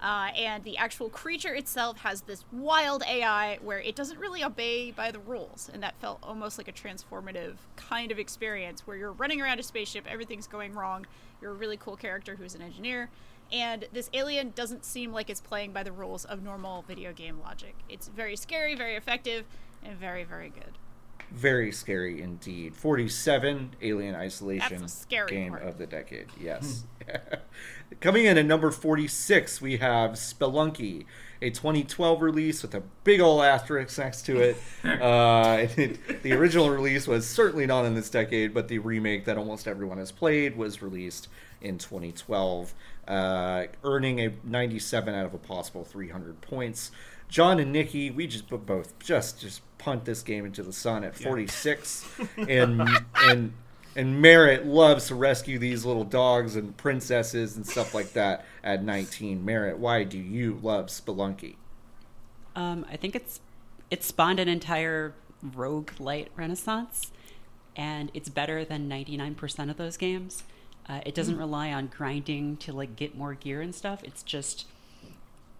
Uh, 0.00 0.30
and 0.36 0.64
the 0.64 0.76
actual 0.76 1.08
creature 1.08 1.54
itself 1.54 1.98
has 1.98 2.22
this 2.22 2.44
wild 2.52 3.02
AI 3.08 3.58
where 3.62 3.78
it 3.80 3.94
doesn't 3.94 4.18
really 4.18 4.42
obey 4.42 4.90
by 4.90 5.12
the 5.12 5.20
rules, 5.20 5.70
and 5.72 5.80
that 5.82 5.94
felt 6.00 6.18
almost 6.24 6.58
like 6.58 6.66
a 6.66 6.72
transformative 6.72 7.54
kind 7.76 8.10
of 8.10 8.18
experience 8.18 8.84
where 8.84 8.96
you're 8.96 9.12
running 9.12 9.40
around 9.40 9.60
a 9.60 9.62
spaceship, 9.62 10.04
everything's 10.08 10.48
going 10.48 10.72
wrong. 10.72 11.06
You're 11.40 11.52
a 11.52 11.54
really 11.54 11.76
cool 11.76 11.96
character 11.96 12.34
who's 12.34 12.56
an 12.56 12.62
engineer, 12.62 13.10
and 13.52 13.86
this 13.92 14.08
alien 14.14 14.52
doesn't 14.54 14.84
seem 14.84 15.12
like 15.12 15.28
it's 15.28 15.40
playing 15.40 15.72
by 15.72 15.82
the 15.82 15.92
rules 15.92 16.24
of 16.24 16.42
normal 16.42 16.82
video 16.82 17.12
game 17.12 17.38
logic. 17.40 17.74
It's 17.88 18.08
very 18.08 18.34
scary, 18.34 18.74
very 18.74 18.96
effective, 18.96 19.44
and 19.84 19.96
very, 19.98 20.24
very 20.24 20.48
good. 20.48 20.78
Very 21.30 21.72
scary 21.72 22.20
indeed. 22.20 22.74
47 22.76 23.76
Alien 23.80 24.14
Isolation 24.14 24.80
That's 24.80 24.92
a 24.92 24.96
scary 24.96 25.30
game 25.30 25.52
part. 25.52 25.62
of 25.62 25.78
the 25.78 25.86
decade. 25.86 26.26
Yes. 26.40 26.84
Hmm. 27.08 27.16
Coming 28.00 28.26
in 28.26 28.36
at 28.38 28.46
number 28.46 28.70
46, 28.70 29.60
we 29.60 29.78
have 29.78 30.12
Spelunky, 30.12 31.06
a 31.42 31.50
2012 31.50 32.22
release 32.22 32.62
with 32.62 32.74
a 32.74 32.82
big 33.04 33.20
old 33.20 33.42
asterisk 33.42 33.98
next 33.98 34.22
to 34.26 34.40
it. 34.40 34.56
uh, 34.84 35.66
it- 35.76 36.22
The 36.22 36.32
original 36.32 36.70
release 36.70 37.06
was 37.06 37.26
certainly 37.28 37.66
not 37.66 37.84
in 37.84 37.94
this 37.94 38.08
decade, 38.08 38.54
but 38.54 38.68
the 38.68 38.78
remake 38.78 39.24
that 39.26 39.36
almost 39.36 39.66
everyone 39.68 39.98
has 39.98 40.12
played 40.12 40.56
was 40.56 40.80
released 40.80 41.28
in 41.60 41.78
2012, 41.78 42.74
uh, 43.08 43.64
earning 43.84 44.20
a 44.20 44.32
97 44.44 45.14
out 45.14 45.26
of 45.26 45.34
a 45.34 45.38
possible 45.38 45.84
300 45.84 46.40
points. 46.40 46.90
John 47.28 47.58
and 47.60 47.72
Nikki, 47.72 48.10
we 48.10 48.26
just 48.26 48.48
both 48.48 48.98
just 48.98 49.40
just 49.40 49.62
punt 49.78 50.04
this 50.04 50.22
game 50.22 50.44
into 50.44 50.62
the 50.62 50.72
sun 50.72 51.02
at 51.02 51.16
46, 51.16 52.06
and 52.36 52.82
and 53.24 53.52
and 53.94 54.20
Merritt 54.20 54.66
loves 54.66 55.08
to 55.08 55.14
rescue 55.14 55.58
these 55.58 55.84
little 55.84 56.04
dogs 56.04 56.56
and 56.56 56.76
princesses 56.76 57.56
and 57.56 57.66
stuff 57.66 57.94
like 57.94 58.12
that 58.14 58.44
at 58.64 58.82
19. 58.82 59.44
Merritt, 59.44 59.78
why 59.78 60.04
do 60.04 60.18
you 60.18 60.58
love 60.62 60.86
Spelunky? 60.86 61.56
Um, 62.54 62.86
I 62.90 62.96
think 62.96 63.16
it's 63.16 63.40
it 63.90 64.02
spawned 64.02 64.38
an 64.38 64.48
entire 64.48 65.14
roguelite 65.44 66.28
renaissance, 66.36 67.10
and 67.76 68.10
it's 68.14 68.28
better 68.28 68.64
than 68.64 68.88
ninety 68.88 69.16
nine 69.16 69.34
percent 69.34 69.70
of 69.70 69.78
those 69.78 69.96
games. 69.96 70.44
Uh, 70.86 71.00
it 71.06 71.14
doesn't 71.14 71.38
rely 71.38 71.72
on 71.72 71.86
grinding 71.86 72.56
to 72.58 72.72
like 72.72 72.96
get 72.96 73.16
more 73.16 73.34
gear 73.34 73.62
and 73.62 73.74
stuff. 73.74 74.02
It's 74.04 74.22
just 74.22 74.66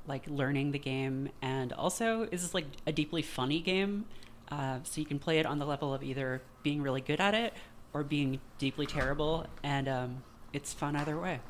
like 0.06 0.24
learning 0.26 0.72
the 0.72 0.78
game, 0.78 1.30
and 1.40 1.72
also 1.72 2.24
is 2.30 2.42
this 2.42 2.52
like 2.52 2.66
a 2.86 2.92
deeply 2.92 3.22
funny 3.22 3.60
game. 3.60 4.04
Uh, 4.50 4.80
so 4.82 5.00
you 5.00 5.06
can 5.06 5.18
play 5.18 5.38
it 5.38 5.46
on 5.46 5.58
the 5.58 5.64
level 5.64 5.94
of 5.94 6.02
either 6.02 6.42
being 6.62 6.82
really 6.82 7.00
good 7.00 7.20
at 7.20 7.32
it 7.32 7.54
or 7.94 8.02
being 8.02 8.40
deeply 8.58 8.86
terrible, 8.86 9.46
and 9.62 9.88
um, 9.88 10.22
it's 10.52 10.72
fun 10.72 10.96
either 10.96 11.18
way. 11.18 11.40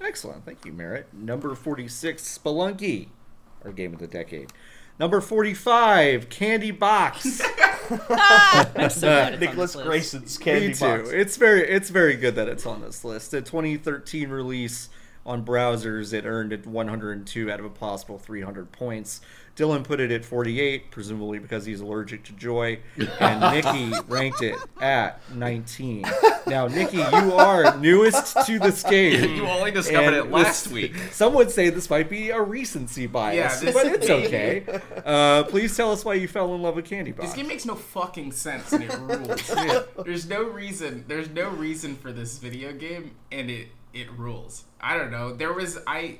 Excellent. 0.00 0.44
Thank 0.44 0.64
you, 0.64 0.72
Merritt. 0.72 1.12
Number 1.12 1.54
46, 1.54 2.38
Spelunky, 2.38 3.08
our 3.64 3.72
game 3.72 3.92
of 3.92 4.00
the 4.00 4.06
decade. 4.06 4.52
Number 4.98 5.20
45, 5.20 6.28
Candy 6.28 6.70
Box. 6.70 7.42
So 7.90 9.00
glad 9.00 9.40
Nicholas. 9.40 9.76
Grayson's 9.76 10.38
Candy 10.38 10.68
Me 10.68 10.74
too. 10.74 10.84
Box. 10.84 11.10
It's 11.10 11.36
very 11.36 11.68
it's 11.68 11.90
very 11.90 12.16
good 12.16 12.34
that 12.36 12.48
it's 12.48 12.64
on 12.64 12.80
this 12.80 13.04
list. 13.04 13.34
A 13.34 13.42
2013 13.42 14.30
release 14.30 14.88
on 15.26 15.44
browsers, 15.44 16.12
it 16.12 16.24
earned 16.24 16.52
it 16.52 16.66
102 16.66 17.50
out 17.50 17.60
of 17.60 17.66
a 17.66 17.70
possible 17.70 18.18
300 18.18 18.72
points. 18.72 19.20
Dylan 19.56 19.84
put 19.84 20.00
it 20.00 20.10
at 20.10 20.24
48, 20.24 20.90
presumably 20.90 21.38
because 21.38 21.64
he's 21.64 21.80
allergic 21.80 22.24
to 22.24 22.32
joy, 22.32 22.80
and 23.20 23.40
Nikki 23.40 23.96
ranked 24.08 24.42
it 24.42 24.56
at 24.80 25.20
19. 25.32 26.04
Now, 26.46 26.66
Nikki, 26.66 26.96
you 26.96 27.32
are 27.34 27.76
newest 27.78 28.36
to 28.46 28.58
this 28.58 28.82
game. 28.82 29.36
You 29.36 29.46
only 29.48 29.70
discovered 29.70 30.14
it 30.14 30.30
last 30.30 30.64
this- 30.64 30.72
week. 30.72 30.96
Some 31.12 31.34
would 31.34 31.50
say 31.52 31.70
this 31.70 31.88
might 31.88 32.10
be 32.10 32.30
a 32.30 32.40
recency 32.40 33.06
bias, 33.06 33.62
Yeah, 33.62 33.70
but 33.72 33.86
it's 33.86 34.10
okay. 34.10 34.64
Uh, 35.04 35.44
please 35.44 35.76
tell 35.76 35.92
us 35.92 36.04
why 36.04 36.14
you 36.14 36.26
fell 36.26 36.54
in 36.54 36.62
love 36.62 36.74
with 36.74 36.86
Candy 36.86 37.12
Box. 37.12 37.28
This 37.28 37.36
game 37.36 37.46
makes 37.46 37.64
no 37.64 37.76
fucking 37.76 38.32
sense 38.32 38.72
and 38.72 38.84
it 38.84 38.98
rules. 38.98 39.94
There's 40.04 40.28
no 40.28 40.42
reason. 40.42 41.04
There's 41.06 41.28
no 41.30 41.48
reason 41.50 41.94
for 41.96 42.10
this 42.12 42.38
video 42.38 42.72
game, 42.72 43.12
and 43.30 43.50
it 43.50 43.68
it 43.92 44.10
rules. 44.18 44.64
I 44.80 44.96
don't 44.98 45.12
know. 45.12 45.32
There 45.32 45.52
was 45.52 45.78
I, 45.86 46.18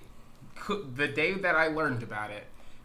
the 0.68 1.08
day 1.08 1.32
that 1.32 1.56
I 1.56 1.66
learned 1.66 2.02
about 2.04 2.30
it, 2.30 2.44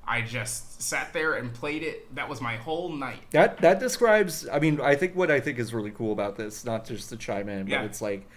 I 0.10 0.22
just 0.24 0.82
sat 0.82 1.14
there 1.14 1.36
and 1.36 1.54
played 1.54 1.84
it. 1.84 2.14
That 2.16 2.28
was 2.28 2.42
my 2.42 2.56
whole 2.56 2.90
night. 2.90 3.22
That 3.32 3.60
that 3.60 3.80
describes. 3.80 4.48
I 4.50 4.60
mean, 4.60 4.82
I 4.82 4.96
think 4.96 5.16
what 5.16 5.30
I 5.30 5.40
think 5.40 5.60
is 5.60 5.74
really 5.74 5.92
cool 5.92 6.12
about 6.12 6.36
this, 6.36 6.66
not 6.66 6.86
just 6.86 7.10
to 7.10 7.16
chime 7.18 7.48
in, 7.48 7.66
but 7.66 7.72
Yeah. 7.72 7.84
it's 7.84 8.02
like, 8.02 8.28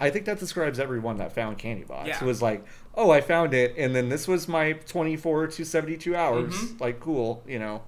I 0.00 0.10
think 0.10 0.24
that 0.26 0.40
describes 0.40 0.80
everyone 0.80 1.18
that 1.18 1.32
found 1.32 1.56
Candy 1.58 1.84
Box. 1.84 2.08
Yeah. 2.08 2.16
It 2.20 2.26
was 2.26 2.42
like, 2.42 2.64
oh, 2.96 3.10
I 3.12 3.20
found 3.20 3.54
it, 3.54 3.74
and 3.78 3.94
then 3.94 4.08
this 4.08 4.26
was 4.26 4.48
my 4.48 4.72
twenty-four 4.72 5.46
to 5.46 5.64
seventy-two 5.64 6.16
hours. 6.16 6.52
Mhm. 6.52 6.80
Like, 6.80 6.98
cool, 7.00 7.44
you 7.46 7.58
know. 7.60 7.82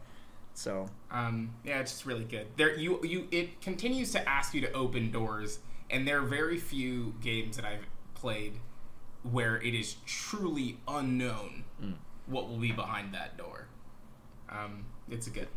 So 0.54 0.86
Um, 1.10 1.54
yeah, 1.64 1.80
it's 1.80 1.90
just 1.90 2.06
really 2.06 2.24
good. 2.24 2.46
There, 2.56 2.78
you, 2.78 3.00
you, 3.02 3.26
it 3.30 3.60
continues 3.60 4.12
to 4.12 4.28
ask 4.28 4.54
you 4.54 4.60
to 4.60 4.72
open 4.72 5.10
doors, 5.10 5.58
and 5.90 6.06
there 6.06 6.18
are 6.18 6.26
very 6.26 6.58
few 6.58 7.14
games 7.20 7.56
that 7.56 7.64
I've 7.64 7.86
played 8.14 8.60
where 9.22 9.56
it 9.60 9.74
is 9.74 9.96
truly 10.06 10.78
unknown 10.86 11.64
what 12.26 12.48
will 12.48 12.58
be 12.58 12.72
behind 12.72 13.14
that 13.14 13.36
door. 13.36 13.66
Um, 14.50 14.84
it's 15.10 15.26
a 15.26 15.30
good. 15.30 15.48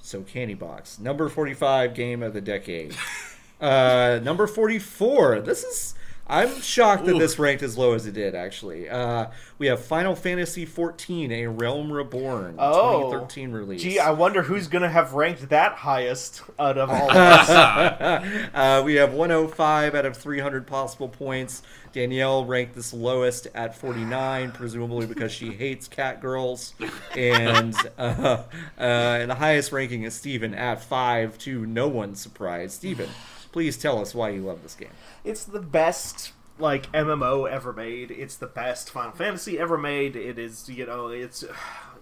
so 0.00 0.22
Candy 0.22 0.54
Box 0.54 0.98
number 0.98 1.28
forty-five 1.28 1.94
game 1.94 2.22
of 2.22 2.32
the 2.32 2.40
decade. 2.40 2.96
uh, 3.60 4.20
number 4.22 4.46
forty-four. 4.46 5.40
This 5.40 5.64
is. 5.64 5.94
I'm 6.30 6.60
shocked 6.60 7.06
that 7.06 7.18
this 7.18 7.38
ranked 7.40 7.62
as 7.64 7.76
low 7.76 7.92
as 7.94 8.06
it 8.06 8.12
did. 8.14 8.34
Actually, 8.36 8.88
uh, 8.88 9.26
we 9.58 9.66
have 9.66 9.84
Final 9.84 10.14
Fantasy 10.14 10.64
XIV: 10.64 11.30
A 11.32 11.46
Realm 11.48 11.92
Reborn, 11.92 12.54
Oh. 12.58 13.10
2013 13.10 13.50
release. 13.52 13.82
Gee, 13.82 13.98
I 13.98 14.10
wonder 14.12 14.42
who's 14.42 14.68
gonna 14.68 14.88
have 14.88 15.12
ranked 15.14 15.48
that 15.48 15.72
highest 15.72 16.42
out 16.58 16.78
of 16.78 16.88
all 16.88 17.10
of 17.10 17.16
us. 17.16 17.50
uh, 17.50 18.82
we 18.84 18.94
have 18.94 19.12
105 19.12 19.94
out 19.94 20.06
of 20.06 20.16
300 20.16 20.66
possible 20.66 21.08
points. 21.08 21.62
Danielle 21.92 22.44
ranked 22.44 22.76
this 22.76 22.92
lowest 22.92 23.48
at 23.52 23.76
49, 23.76 24.52
presumably 24.52 25.06
because 25.06 25.32
she 25.32 25.50
hates 25.52 25.88
cat 25.88 26.20
girls. 26.20 26.74
And 27.16 27.74
uh, 27.98 28.02
uh, 28.02 28.42
and 28.78 29.28
the 29.28 29.34
highest 29.34 29.72
ranking 29.72 30.04
is 30.04 30.14
Steven 30.14 30.54
at 30.54 30.80
5 30.84 31.36
to 31.38 31.66
no 31.66 31.88
one's 31.88 32.20
surprise. 32.20 32.74
Steven, 32.74 33.08
please 33.52 33.76
tell 33.76 34.00
us 34.00 34.14
why 34.14 34.30
you 34.30 34.42
love 34.42 34.62
this 34.62 34.74
game. 34.74 34.90
it's 35.24 35.44
the 35.44 35.60
best 35.60 36.32
like 36.58 36.90
MMO 36.92 37.50
ever 37.50 37.72
made. 37.72 38.10
It's 38.10 38.36
the 38.36 38.46
best 38.46 38.90
Final 38.90 39.12
Fantasy 39.12 39.58
ever 39.58 39.78
made. 39.78 40.14
It 40.14 40.38
is, 40.38 40.68
you 40.68 40.86
know, 40.86 41.08
it's 41.08 41.42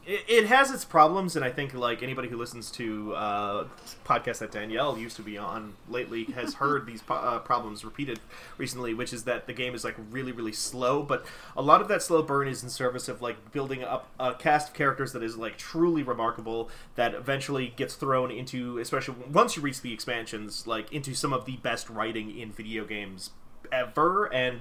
it, 0.09 0.25
it 0.27 0.47
has 0.47 0.71
its 0.71 0.87
problems, 0.87 1.37
and 1.37 1.45
I 1.45 1.51
think 1.51 1.75
like 1.75 2.03
anybody 2.03 2.29
who 2.29 2.39
listens 2.39 2.71
to 2.73 3.15
uh, 3.15 3.69
podcasts 4.07 4.39
that 4.39 4.51
Danielle 4.51 4.97
used 4.97 5.17
to 5.17 5.23
be 5.23 5.37
on 5.37 5.75
lately 5.87 6.25
has 6.35 6.55
heard 6.63 6.87
these 6.87 7.03
po- 7.03 7.15
uh, 7.15 7.39
problems 7.41 7.85
repeated 7.85 8.19
recently, 8.57 8.95
which 8.95 9.13
is 9.13 9.25
that 9.25 9.47
the 9.47 9.53
game 9.53 9.75
is 9.75 9.85
like 9.85 9.97
really 10.11 10.33
really 10.33 10.53
slow. 10.53 11.03
But 11.03 11.27
a 11.57 11.63
lot 11.63 11.83
of 11.83 11.89
that 11.89 12.03
slow 12.03 12.23
burn 12.23 12.49
is 12.49 12.63
in 12.63 12.71
service 12.71 13.07
of 13.09 13.21
like 13.21 13.53
building 13.53 13.85
up 13.85 14.09
a 14.19 14.35
cast 14.35 14.69
of 14.69 14.75
characters 14.75 15.13
that 15.13 15.23
is 15.23 15.37
like 15.37 15.59
truly 15.59 16.03
remarkable. 16.03 16.71
That 16.95 17.15
eventually 17.15 17.75
gets 17.77 17.95
thrown 17.95 18.31
into, 18.31 18.79
especially 18.79 19.17
once 19.31 19.57
you 19.57 19.63
reach 19.63 19.83
the 19.83 19.93
expansions, 19.93 20.67
like 20.67 20.91
into 20.91 21.15
some 21.15 21.35
of 21.35 21.45
the 21.45 21.57
best 21.59 21.91
writing 21.91 22.37
in 22.37 22.51
video 22.51 22.87
games 22.87 23.31
ever 23.71 24.33
and 24.33 24.61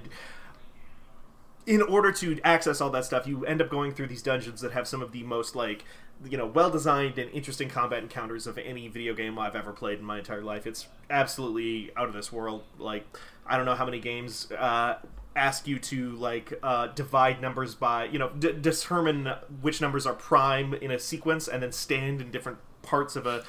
in 1.68 1.82
order 1.82 2.10
to 2.10 2.40
access 2.44 2.80
all 2.80 2.88
that 2.88 3.04
stuff 3.04 3.26
you 3.26 3.44
end 3.44 3.60
up 3.60 3.68
going 3.68 3.92
through 3.92 4.06
these 4.06 4.22
dungeons 4.22 4.62
that 4.62 4.72
have 4.72 4.88
some 4.88 5.02
of 5.02 5.12
the 5.12 5.22
most 5.22 5.54
like 5.54 5.84
you 6.24 6.38
know 6.38 6.46
well 6.46 6.70
designed 6.70 7.18
and 7.18 7.30
interesting 7.32 7.68
combat 7.68 8.02
encounters 8.02 8.46
of 8.46 8.56
any 8.56 8.88
video 8.88 9.12
game 9.12 9.38
i've 9.38 9.54
ever 9.54 9.72
played 9.72 9.98
in 9.98 10.04
my 10.04 10.18
entire 10.18 10.42
life. 10.42 10.66
It's 10.66 10.88
absolutely 11.10 11.90
out 11.94 12.08
of 12.08 12.14
this 12.14 12.32
world. 12.32 12.64
Like 12.78 13.04
i 13.46 13.56
don't 13.56 13.66
know 13.66 13.74
how 13.74 13.84
many 13.84 14.00
games 14.00 14.50
uh 14.52 14.96
ask 15.36 15.68
you 15.68 15.78
to 15.78 16.12
like 16.12 16.52
uh, 16.64 16.88
divide 16.88 17.40
numbers 17.40 17.74
by 17.74 18.04
you 18.06 18.18
know 18.18 18.30
d- 18.30 18.54
determine 18.60 19.28
which 19.60 19.80
numbers 19.80 20.04
are 20.04 20.14
prime 20.14 20.74
in 20.74 20.90
a 20.90 20.98
sequence 20.98 21.46
and 21.46 21.62
then 21.62 21.70
stand 21.70 22.20
in 22.20 22.32
different 22.32 22.58
parts 22.88 23.16
of 23.16 23.26
a 23.26 23.44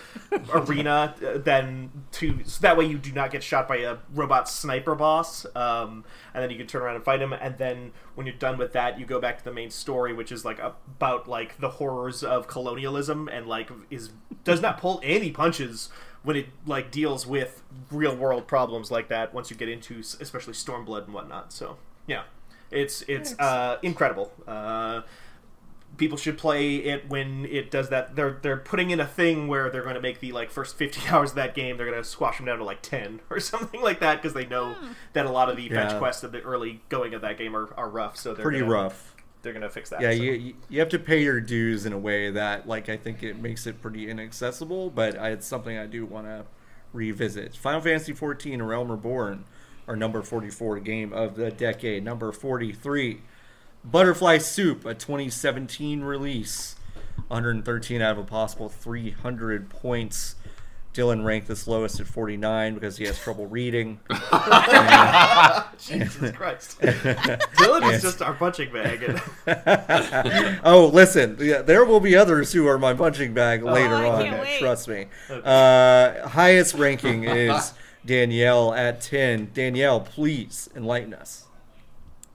arena 0.54 1.16
uh, 1.26 1.38
then 1.38 1.90
to 2.12 2.40
so 2.44 2.62
that 2.62 2.78
way 2.78 2.86
you 2.86 2.98
do 2.98 3.12
not 3.12 3.32
get 3.32 3.44
shot 3.44 3.68
by 3.68 3.78
a 3.78 3.98
robot 4.14 4.50
sniper 4.50 4.96
boss 4.96 5.46
um, 5.56 6.04
and 6.34 6.44
then 6.44 6.50
you 6.50 6.58
can 6.58 6.68
turn 6.68 6.82
around 6.82 6.96
and 6.96 7.04
fight 7.04 7.22
him 7.22 7.34
and 7.34 7.58
then 7.58 7.92
when 8.16 8.28
you're 8.28 8.36
done 8.36 8.58
with 8.58 8.74
that 8.74 9.00
you 9.00 9.06
go 9.06 9.20
back 9.20 9.38
to 9.38 9.44
the 9.44 9.54
main 9.54 9.70
story 9.70 10.14
which 10.14 10.32
is 10.32 10.44
like 10.46 10.60
about 10.60 11.28
like 11.28 11.58
the 11.60 11.70
horrors 11.70 12.24
of 12.24 12.48
colonialism 12.48 13.28
and 13.30 13.48
like 13.48 13.70
is 13.90 14.12
does 14.44 14.62
not 14.62 14.80
pull 14.80 15.00
any 15.04 15.32
punches 15.32 15.90
when 16.24 16.36
it 16.36 16.48
like 16.66 16.92
deals 16.92 17.26
with 17.26 17.64
real 17.90 18.16
world 18.16 18.46
problems 18.48 18.92
like 18.92 19.08
that 19.08 19.34
once 19.34 19.50
you 19.50 19.56
get 19.56 19.70
into 19.70 20.00
especially 20.20 20.54
stormblood 20.54 21.06
and 21.06 21.14
whatnot 21.14 21.54
so 21.54 21.78
yeah. 22.10 22.24
It's 22.72 23.04
it's 23.08 23.38
uh, 23.40 23.78
incredible. 23.82 24.32
Uh, 24.48 25.02
people 26.00 26.18
should 26.18 26.38
play 26.38 26.78
it 26.78 27.08
when 27.10 27.46
it 27.46 27.70
does 27.70 27.90
that. 27.90 28.16
They're 28.16 28.40
they're 28.42 28.58
putting 28.58 28.90
in 28.90 29.00
a 29.00 29.06
thing 29.06 29.48
where 29.48 29.70
they're 29.70 29.84
going 29.84 29.96
to 29.96 30.02
make 30.02 30.20
the 30.20 30.32
like 30.32 30.50
first 30.50 30.78
50 30.78 31.08
hours 31.10 31.32
of 31.32 31.36
that 31.36 31.54
game. 31.54 31.78
They're 31.78 31.86
going 31.86 32.02
to 32.02 32.08
squash 32.08 32.38
them 32.38 32.48
down 32.48 32.58
to 32.58 32.64
like 32.64 32.82
10 32.82 33.20
or 33.30 33.40
something 33.40 33.82
like 33.82 34.00
that 34.00 34.22
because 34.22 34.34
they 34.34 34.48
know 34.48 34.74
hmm. 34.74 34.94
that 35.14 35.28
a 35.28 35.32
lot 35.32 35.50
of 35.50 35.58
the 35.58 35.70
fetch 35.70 35.96
quests 36.00 36.24
of 36.24 36.32
the 36.32 36.42
early 36.42 36.82
going 36.90 37.14
of 37.14 37.22
that 37.22 37.38
game 37.38 37.56
are, 37.56 37.72
are 37.76 37.90
rough. 37.90 38.18
So 38.18 38.34
they're 38.34 38.44
Pretty 38.44 38.60
gonna, 38.62 38.72
rough. 38.72 39.16
They're 39.42 39.54
going 39.54 39.64
to 39.64 39.70
fix 39.70 39.92
that. 39.92 40.02
Yeah, 40.02 40.12
so. 40.12 40.16
you, 40.16 40.32
you 40.32 40.54
you 40.70 40.80
have 40.80 40.90
to 40.90 41.00
pay 41.00 41.24
your 41.24 41.40
dues 41.40 41.86
in 41.86 41.94
a 41.94 41.98
way 41.98 42.30
that, 42.32 42.68
like, 42.68 42.90
I 42.90 42.98
think 42.98 43.24
it 43.24 43.40
makes 43.40 43.68
it 43.68 43.82
pretty 43.82 44.10
inaccessible, 44.10 44.90
but 44.90 45.18
I, 45.18 45.30
it's 45.30 45.48
something 45.48 45.78
I 45.78 45.86
do 45.86 46.06
want 46.06 46.26
to 46.26 46.46
revisit. 46.92 47.56
Final 47.56 47.80
Fantasy 47.80 48.14
XIV: 48.14 48.60
A 48.60 48.64
Realm 48.64 48.92
Reborn, 48.92 49.46
our 49.88 49.96
number 49.96 50.22
44 50.22 50.82
game 50.82 51.14
of 51.14 51.36
the 51.36 51.52
decade. 51.52 52.04
Number 52.04 52.34
43, 52.34 53.22
Butterfly 53.84 54.38
Soup, 54.40 54.86
a 54.86 54.94
2017 54.94 56.02
release. 56.02 56.76
113 57.28 58.02
out 58.02 58.14
of 58.14 58.18
a 58.18 58.24
possible 58.24 58.70
300 58.70 59.70
points. 59.70 60.36
Dylan 60.94 61.24
ranked 61.24 61.48
this 61.48 61.68
lowest 61.68 62.00
at 62.00 62.08
49 62.08 62.74
because 62.74 62.98
he 62.98 63.06
has 63.06 63.20
trouble 63.20 63.46
reading. 63.46 64.00
Jesus 64.10 64.24
Christ, 66.32 66.80
Dylan 66.82 67.94
is 67.94 68.02
just 68.02 68.24
our 68.24 68.34
punching 68.34 68.74
bag. 68.74 69.04
And 69.04 69.22
oh, 70.64 70.90
listen, 70.92 71.38
yeah, 71.40 71.62
there 71.62 71.86
will 71.86 72.00
be 72.00 72.16
others 72.16 72.52
who 72.52 72.68
are 72.68 72.80
my 72.80 72.96
punching 72.96 73.36
bag 73.36 73.64
later 73.64 73.96
I 73.96 74.10
on. 74.10 74.32
wait. 74.40 74.60
Trust 74.60 74.88
me. 74.88 75.06
Uh, 75.30 76.28
highest 76.28 76.74
ranking 76.74 77.24
is 77.24 77.74
Danielle 78.04 78.74
at 78.74 79.00
10. 79.00 79.52
Danielle, 79.54 80.00
please 80.00 80.70
enlighten 80.76 81.14
us. 81.14 81.46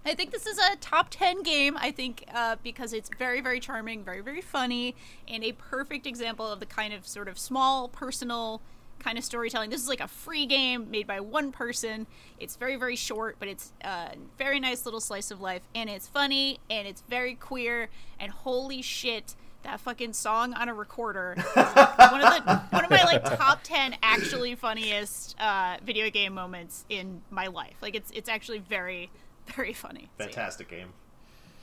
I 0.05 0.15
think 0.15 0.33
this 0.33 0.47
is 0.47 0.59
a 0.59 0.77
top 0.77 1.09
10 1.11 1.43
game. 1.43 1.77
I 1.79 1.91
think 1.91 2.25
uh, 2.35 2.57
because 2.63 2.93
it's 2.93 3.11
very, 3.19 3.41
very 3.41 3.59
charming, 3.59 4.05
very, 4.05 4.21
very 4.21 4.43
funny, 4.43 4.95
and 5.27 5.43
a 5.43 5.53
perfect 5.53 6.07
example 6.07 6.47
of 6.47 6.61
the 6.61 6.67
kind 6.67 6.93
of 6.93 7.07
sort 7.07 7.27
of 7.29 7.39
small, 7.39 7.89
personal 7.89 8.61
kind 8.99 9.17
of 9.17 9.25
storytelling. 9.25 9.71
This 9.71 9.83
is 9.83 9.89
like 9.89 10.01
a 10.01 10.09
free 10.09 10.47
game 10.47 10.91
made 10.91 11.07
by 11.07 11.21
one 11.21 11.53
person. 11.53 12.07
It's 12.39 12.57
very, 12.57 12.77
very 12.77 12.97
short, 12.97 13.37
but 13.39 13.49
it's 13.49 13.73
a 13.83 14.13
very 14.39 14.61
nice 14.61 14.85
little 14.85 15.01
slice 15.01 15.31
of 15.31 15.41
life, 15.41 15.63
and 15.75 15.89
it's 15.89 16.07
funny, 16.07 16.59
and 16.69 16.87
it's 16.87 17.03
very 17.09 17.35
queer, 17.35 17.89
and 18.21 18.31
holy 18.31 18.83
shit. 18.83 19.35
That 19.63 19.81
fucking 19.81 20.13
song 20.13 20.53
on 20.53 20.69
a 20.69 20.75
recorder 20.75 21.37
one 21.55 22.21
of 22.21 22.45
the 22.45 22.63
one 22.69 22.85
of 22.85 22.91
my 22.91 23.03
like 23.05 23.25
top 23.25 23.61
ten 23.63 23.97
actually 24.03 24.55
funniest 24.57 25.41
uh, 25.41 25.79
video 25.83 26.11
game 26.11 26.35
moments 26.35 26.85
in 26.91 27.23
my 27.31 27.47
life. 27.47 27.77
Like 27.81 27.95
it's 27.95 28.11
it's 28.11 28.29
actually 28.29 28.59
very 28.59 29.11
very 29.55 29.73
funny. 29.73 30.11
So, 30.19 30.25
yeah. 30.25 30.27
fantastic 30.27 30.69
game. 30.69 30.89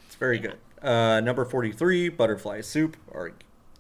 It's 0.08 0.16
very 0.16 0.40
good. 0.40 0.58
Uh, 0.82 1.22
number 1.22 1.46
43, 1.46 2.10
Butterfly 2.10 2.62
Soup, 2.62 2.98
or 3.08 3.32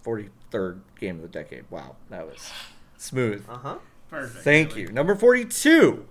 43rd 0.03 0.79
game 0.99 1.15
of 1.17 1.21
the 1.23 1.27
decade. 1.27 1.65
Wow, 1.69 1.95
that 2.09 2.25
was 2.27 2.51
smooth. 2.97 3.43
Uh 3.49 3.57
huh. 3.57 3.75
Perfect. 4.09 4.43
Thank 4.43 4.75
you. 4.75 4.91
Number 4.91 5.15
42. 5.15 6.05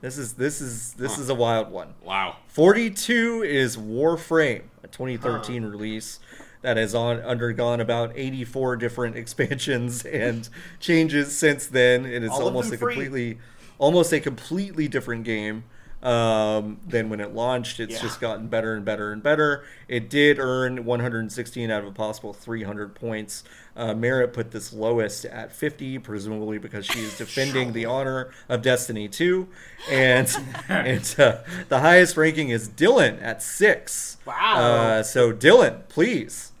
This 0.00 0.16
is 0.16 0.34
this 0.34 0.60
is 0.60 0.92
this 0.94 1.18
is 1.18 1.28
a 1.28 1.34
wild 1.34 1.70
one. 1.72 1.94
Wow. 2.04 2.36
42 2.48 3.42
is 3.42 3.76
Warframe, 3.76 4.62
a 4.82 4.88
2013 4.88 5.64
release 5.64 6.20
that 6.62 6.76
has 6.76 6.94
on 6.94 7.18
undergone 7.20 7.80
about 7.80 8.12
84 8.14 8.76
different 8.76 9.16
expansions 9.22 10.04
and 10.04 10.48
changes 10.78 11.36
since 11.36 11.66
then. 11.66 12.04
And 12.04 12.14
It 12.14 12.22
is 12.24 12.30
All 12.30 12.44
almost 12.44 12.70
them 12.70 12.76
a 12.76 12.78
free. 12.78 12.94
completely 12.94 13.38
almost 13.78 14.12
a 14.12 14.20
completely 14.20 14.86
different 14.88 15.24
game 15.24 15.64
um, 16.02 16.78
than 16.86 17.10
when 17.10 17.20
it 17.20 17.34
launched. 17.34 17.80
It's 17.80 17.94
Yeah. 17.94 18.02
just 18.02 18.20
gotten 18.20 18.46
better 18.48 18.74
and 18.74 18.84
better 18.84 19.10
and 19.12 19.22
better. 19.22 19.64
It 19.88 20.08
did 20.08 20.38
earn 20.38 20.84
116 20.84 21.70
out 21.70 21.82
of 21.82 21.88
a 21.88 21.92
possible 21.92 22.32
300 22.32 22.94
points. 22.94 23.42
Uh, 23.76 23.94
Merritt 23.94 24.32
put 24.32 24.50
this 24.50 24.72
lowest 24.72 25.24
at 25.24 25.52
50, 25.52 25.98
presumably 25.98 26.58
because 26.58 26.86
she 26.86 27.00
is 27.00 27.16
defending 27.18 27.72
the 27.72 27.84
honor 27.86 28.30
of 28.48 28.62
Destiny 28.62 29.08
2. 29.08 29.48
And, 29.90 30.28
and 30.68 31.14
uh, 31.18 31.38
the 31.68 31.80
highest 31.80 32.16
ranking 32.16 32.50
is 32.50 32.68
Dylan 32.68 33.20
at 33.22 33.42
6. 33.42 34.18
Wow. 34.26 34.56
Uh, 34.56 35.02
so, 35.02 35.32
Dylan, 35.32 35.88
please 35.88 36.52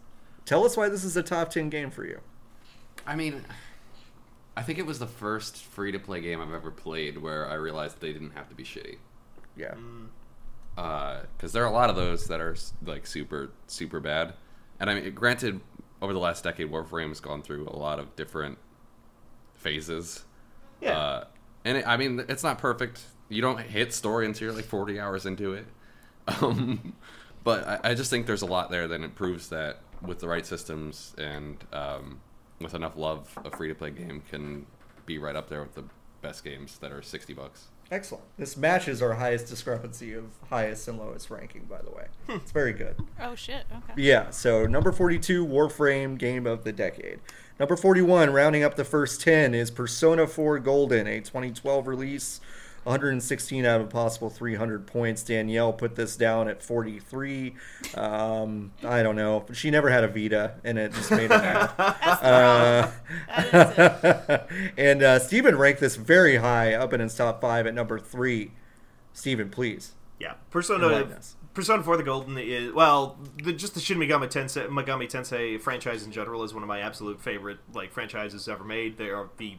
tell 0.44 0.64
us 0.64 0.76
why 0.76 0.88
this 0.88 1.04
is 1.04 1.16
a 1.16 1.22
top 1.22 1.50
10 1.50 1.68
game 1.70 1.90
for 1.90 2.04
you. 2.04 2.20
I 3.06 3.14
mean, 3.16 3.44
I 4.56 4.62
think 4.62 4.78
it 4.78 4.86
was 4.86 4.98
the 4.98 5.06
first 5.06 5.56
free 5.58 5.92
to 5.92 5.98
play 5.98 6.20
game 6.20 6.40
I've 6.40 6.52
ever 6.52 6.70
played 6.70 7.18
where 7.18 7.48
I 7.48 7.54
realized 7.54 8.00
they 8.00 8.12
didn't 8.12 8.32
have 8.32 8.48
to 8.48 8.54
be 8.54 8.64
shitty. 8.64 8.96
Yeah. 9.58 9.74
because 10.76 11.52
there 11.52 11.62
are 11.64 11.66
a 11.66 11.72
lot 11.72 11.90
of 11.90 11.96
those 11.96 12.26
that 12.28 12.40
are 12.40 12.56
like 12.84 13.06
super 13.06 13.50
super 13.66 14.00
bad. 14.00 14.34
And 14.80 14.88
i 14.88 14.94
mean 14.94 15.12
granted 15.14 15.60
over 16.00 16.12
the 16.12 16.20
last 16.20 16.44
decade 16.44 16.70
warframe 16.70 17.08
has 17.08 17.18
gone 17.20 17.42
through 17.42 17.66
a 17.68 17.76
lot 17.76 17.98
of 17.98 18.14
different 18.16 18.58
phases. 19.54 20.24
Yeah. 20.80 20.96
uh, 20.98 21.24
and 21.64 21.78
it, 21.78 21.86
i 21.88 21.96
mean 21.96 22.24
it's 22.28 22.42
not 22.44 22.58
perfect. 22.58 23.02
You 23.28 23.42
don't 23.42 23.60
hit 23.60 23.92
story 23.92 24.24
until 24.26 24.46
you're 24.46 24.56
like 24.56 24.64
40 24.64 25.00
hours 25.00 25.26
into 25.26 25.52
it. 25.54 25.66
Um, 26.42 26.92
but 27.42 27.66
I, 27.66 27.80
I 27.90 27.94
just 27.94 28.10
think 28.10 28.26
there's 28.26 28.42
a 28.42 28.46
lot 28.46 28.70
there 28.70 28.86
that 28.86 29.00
it 29.00 29.14
proves 29.14 29.48
that 29.48 29.78
with 30.02 30.18
the 30.18 30.28
right 30.28 30.44
systems 30.44 31.14
and 31.16 31.56
um, 31.72 32.20
with 32.60 32.74
enough 32.74 32.96
love 32.98 33.36
a 33.46 33.50
free 33.50 33.68
to 33.68 33.74
play 33.74 33.90
game 33.90 34.22
can 34.30 34.66
be 35.06 35.16
right 35.16 35.34
up 35.34 35.48
there 35.48 35.62
with 35.62 35.74
the 35.74 35.84
best 36.20 36.44
games 36.44 36.76
that 36.80 36.92
are 36.92 37.00
60 37.00 37.32
bucks 37.32 37.68
Excellent. 37.90 38.24
This 38.36 38.56
matches 38.56 39.00
our 39.00 39.14
highest 39.14 39.48
discrepancy 39.48 40.12
of 40.12 40.24
highest 40.50 40.88
and 40.88 40.98
lowest 40.98 41.30
ranking, 41.30 41.64
by 41.64 41.80
the 41.80 41.90
way. 41.90 42.06
Hmm. 42.26 42.32
It's 42.36 42.52
very 42.52 42.72
good. 42.74 42.96
Oh 43.20 43.34
shit. 43.34 43.64
Okay. 43.70 44.02
Yeah, 44.02 44.30
so 44.30 44.66
number 44.66 44.92
42, 44.92 45.46
Warframe 45.46 46.18
Game 46.18 46.46
of 46.46 46.64
the 46.64 46.72
Decade. 46.72 47.20
Number 47.58 47.76
41, 47.76 48.30
rounding 48.30 48.62
up 48.62 48.76
the 48.76 48.84
first 48.84 49.20
10, 49.22 49.54
is 49.54 49.70
Persona 49.70 50.26
4 50.26 50.58
Golden, 50.60 51.06
a 51.06 51.20
2012 51.20 51.86
release. 51.88 52.40
116 52.84 53.64
out 53.64 53.80
of 53.80 53.86
a 53.86 53.90
possible 53.90 54.30
300 54.30 54.86
points. 54.86 55.22
Danielle 55.22 55.72
put 55.72 55.96
this 55.96 56.16
down 56.16 56.48
at 56.48 56.62
43. 56.62 57.54
Um, 57.94 58.72
I 58.84 59.02
don't 59.02 59.16
know. 59.16 59.44
She 59.52 59.70
never 59.70 59.90
had 59.90 60.04
a 60.04 60.08
Vita, 60.08 60.54
and 60.64 60.78
it 60.78 60.92
just 60.92 61.10
made 61.10 61.30
her 61.30 61.38
mad. 61.38 61.70
Uh, 62.18 62.90
and 64.76 65.02
uh, 65.02 65.18
Steven 65.18 65.56
ranked 65.56 65.80
this 65.80 65.96
very 65.96 66.36
high, 66.36 66.74
up 66.74 66.92
in 66.92 67.00
his 67.00 67.14
top 67.14 67.40
five 67.40 67.66
at 67.66 67.74
number 67.74 67.98
three. 67.98 68.52
Steven, 69.12 69.50
please. 69.50 69.94
Yeah, 70.18 70.34
Persona 70.50 71.08
Persona 71.58 71.82
4 71.82 71.96
the 71.96 72.02
Golden 72.04 72.38
is 72.38 72.72
well, 72.72 73.18
the, 73.42 73.52
just 73.52 73.74
the 73.74 73.80
Shin 73.80 73.98
Megami 73.98 74.28
Tensei 74.28 74.68
Megami 74.68 75.10
Tensei 75.10 75.60
franchise 75.60 76.04
in 76.04 76.12
general 76.12 76.44
is 76.44 76.54
one 76.54 76.62
of 76.62 76.68
my 76.68 76.78
absolute 76.78 77.20
favorite 77.20 77.58
like 77.74 77.90
franchises 77.90 78.48
ever 78.48 78.62
made. 78.62 78.96
They 78.96 79.10
are 79.10 79.28
the 79.38 79.56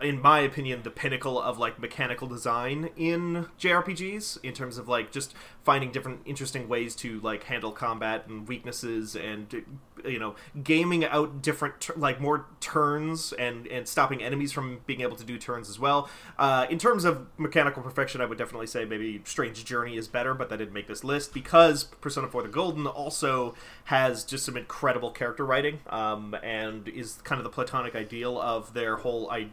in 0.00 0.20
my 0.20 0.40
opinion 0.40 0.82
the 0.82 0.90
pinnacle 0.90 1.40
of 1.40 1.58
like 1.58 1.78
mechanical 1.78 2.28
design 2.28 2.90
in 2.96 3.46
JRPGs 3.58 4.38
in 4.44 4.52
terms 4.52 4.78
of 4.78 4.88
like 4.88 5.10
just 5.10 5.34
finding 5.64 5.90
different 5.90 6.20
interesting 6.24 6.68
ways 6.68 6.94
to 6.96 7.20
like 7.20 7.44
handle 7.44 7.72
combat 7.72 8.26
and 8.28 8.46
weaknesses 8.46 9.16
and 9.16 9.64
you 10.04 10.18
know 10.18 10.36
gaming 10.62 11.04
out 11.04 11.42
different 11.42 11.98
like 11.98 12.20
more 12.20 12.46
turns 12.60 13.32
and 13.32 13.66
and 13.66 13.88
stopping 13.88 14.22
enemies 14.22 14.52
from 14.52 14.80
being 14.86 15.00
able 15.00 15.16
to 15.16 15.24
do 15.24 15.36
turns 15.36 15.68
as 15.68 15.78
well. 15.78 16.08
Uh, 16.38 16.66
in 16.70 16.78
terms 16.78 17.04
of 17.04 17.26
mechanical 17.36 17.82
perfection 17.82 18.20
i 18.20 18.24
would 18.24 18.38
definitely 18.38 18.66
say 18.66 18.84
maybe 18.84 19.20
strange 19.24 19.64
journey 19.64 19.96
is 19.96 20.06
better 20.06 20.34
but 20.34 20.48
that 20.48 20.58
didn't 20.58 20.72
make 20.74 20.86
this 20.86 21.02
list 21.02 21.34
because 21.34 21.84
persona 21.84 22.28
4 22.28 22.42
the 22.42 22.48
golden 22.48 22.86
also 22.86 23.54
has 23.84 24.24
just 24.24 24.44
some 24.44 24.56
incredible 24.56 25.10
character 25.10 25.44
writing 25.44 25.80
um, 25.88 26.34
and 26.42 26.88
is 26.88 27.14
kind 27.24 27.38
of 27.38 27.44
the 27.44 27.50
platonic 27.50 27.94
ideal 27.96 28.40
of 28.40 28.74
their 28.74 28.96
whole 28.98 29.30
I- 29.30 29.48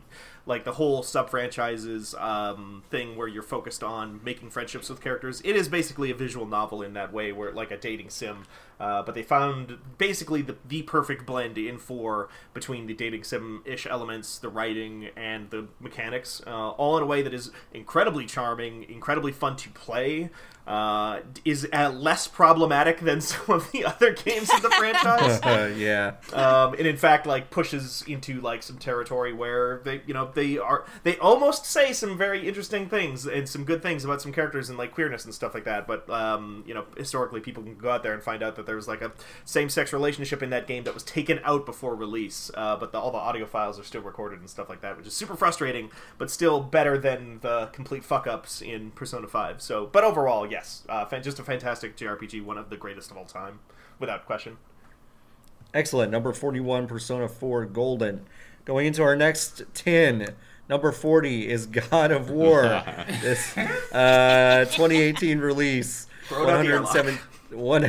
like 0.46 0.64
the 0.64 0.74
whole 0.74 1.02
sub 1.04 1.30
franchises 1.30 2.14
um, 2.20 2.84
thing 2.90 3.16
where 3.16 3.28
you're 3.28 3.44
focused 3.44 3.84
on 3.84 4.20
making 4.24 4.50
friendships 4.50 4.90
with 4.90 5.02
characters. 5.02 5.42
It 5.44 5.56
is 5.56 5.68
basically 5.68 6.12
a 6.12 6.16
visual 6.16 6.46
novel 6.46 6.82
in 6.82 6.94
that 6.94 7.12
way, 7.12 7.32
where 7.32 7.52
like 7.52 7.72
a 7.72 7.78
dating 7.78 8.10
sim. 8.10 8.46
Uh, 8.80 9.02
but 9.04 9.16
they 9.16 9.24
found 9.24 9.78
basically 9.98 10.42
the, 10.42 10.56
the 10.68 10.82
perfect 10.84 11.26
blend 11.26 11.58
in 11.58 11.78
four 11.78 12.30
between 12.54 12.88
the 12.88 12.94
dating 12.94 13.24
sim 13.24 13.62
ish 13.66 13.86
elements, 13.88 14.38
the 14.40 14.50
writing, 14.50 15.10
and 15.16 15.50
the 15.50 15.68
mechanics, 15.80 16.42
uh, 16.46 16.70
all 16.72 16.98
in 16.98 17.04
a 17.04 17.06
way 17.06 17.22
that 17.22 17.34
is 17.34 17.52
incredibly 17.74 18.26
charming, 18.26 18.84
incredibly 18.90 19.32
fun 19.32 19.56
to 19.56 19.70
play. 19.70 20.30
Uh, 20.68 21.20
is 21.44 21.68
uh, 21.74 21.92
less 21.92 22.28
problematic 22.28 23.00
than 23.00 23.22
some 23.22 23.56
of 23.56 23.72
the 23.72 23.86
other 23.86 24.14
games 24.14 24.50
in 24.52 24.64
the 24.64 24.70
franchise 24.72 25.40
yeah. 25.78 26.16
um, 26.34 26.74
and 26.74 26.88
in 26.88 26.98
fact 26.98 27.28
like 27.28 27.52
pushes 27.52 28.04
into 28.08 28.42
like 28.42 28.64
some 28.64 28.80
territory 28.80 29.32
where 29.32 29.80
they 29.86 30.02
you 30.08 30.14
know 30.16 30.32
they 30.34 30.58
are 30.58 30.84
they 31.04 31.20
almost 31.20 31.68
say 31.68 31.94
some 31.94 32.18
very 32.18 32.48
interesting 32.48 32.90
things 32.90 33.28
and 33.28 33.48
some 33.48 33.64
good 33.64 33.84
things 33.84 34.04
about 34.04 34.24
some 34.24 34.34
characters 34.34 34.68
and 34.68 34.76
like 34.76 34.92
queerness 34.92 35.24
and 35.24 35.36
stuff 35.36 35.54
like 35.54 35.66
that 35.66 35.86
but 35.86 36.10
um, 36.10 36.64
you 36.66 36.74
know 36.74 36.84
historically 36.98 37.40
people 37.40 37.62
can 37.62 37.76
go 37.78 37.92
out 37.92 38.02
there 38.02 38.16
and 38.16 38.24
find 38.24 38.42
out 38.42 38.56
that 38.56 38.65
there 38.66 38.76
was 38.76 38.88
like 38.88 39.02
a 39.02 39.12
same-sex 39.44 39.94
relationship 39.94 40.42
in 40.42 40.50
that 40.50 40.68
game 40.68 40.84
that 40.84 40.94
was 40.94 41.04
taken 41.04 41.40
out 41.44 41.66
before 41.66 41.96
release 41.96 42.52
uh, 42.56 42.76
but 42.76 42.92
the, 42.92 42.98
all 42.98 43.12
the 43.12 43.18
audio 43.18 43.46
files 43.46 43.80
are 43.80 43.84
still 43.84 44.02
recorded 44.02 44.40
and 44.40 44.50
stuff 44.50 44.70
like 44.70 44.82
that 44.82 44.98
which 44.98 45.08
is 45.08 45.14
super 45.14 45.36
frustrating 45.36 45.90
but 46.18 46.30
still 46.30 46.62
better 46.62 46.98
than 46.98 47.40
the 47.42 47.68
complete 47.68 48.04
fuck-ups 48.04 48.62
in 48.62 48.92
persona 48.92 49.28
5 49.28 49.62
so 49.62 49.86
but 49.86 50.04
overall 50.04 50.50
yes 50.50 50.84
uh, 50.90 51.06
fan- 51.06 51.24
just 51.24 51.40
a 51.40 51.44
fantastic 51.44 51.96
jrpg 51.98 52.44
one 52.44 52.58
of 52.58 52.70
the 52.70 52.78
greatest 52.78 53.12
of 53.12 53.18
all 53.18 53.26
time 53.26 53.60
without 54.00 54.26
question 54.26 54.58
Excellent. 55.76 56.10
Number 56.10 56.32
41, 56.32 56.88
Persona 56.88 57.28
4 57.28 57.66
Golden. 57.66 58.26
Going 58.64 58.88
into 58.88 59.04
our 59.04 59.16
next 59.16 59.62
10. 59.74 60.34
Number 60.70 60.94
40 60.94 61.50
is 61.50 61.66
God 61.92 62.12
of 62.12 62.30
War. 62.30 62.64
this 63.22 63.56
uh, 63.58 64.66
2018 64.72 65.40
release. 65.40 66.08
Throw 66.30 66.44
it 66.44 66.50
out 66.50 66.64
here, 66.64 66.82
107 66.82 67.20
one, 67.58 67.84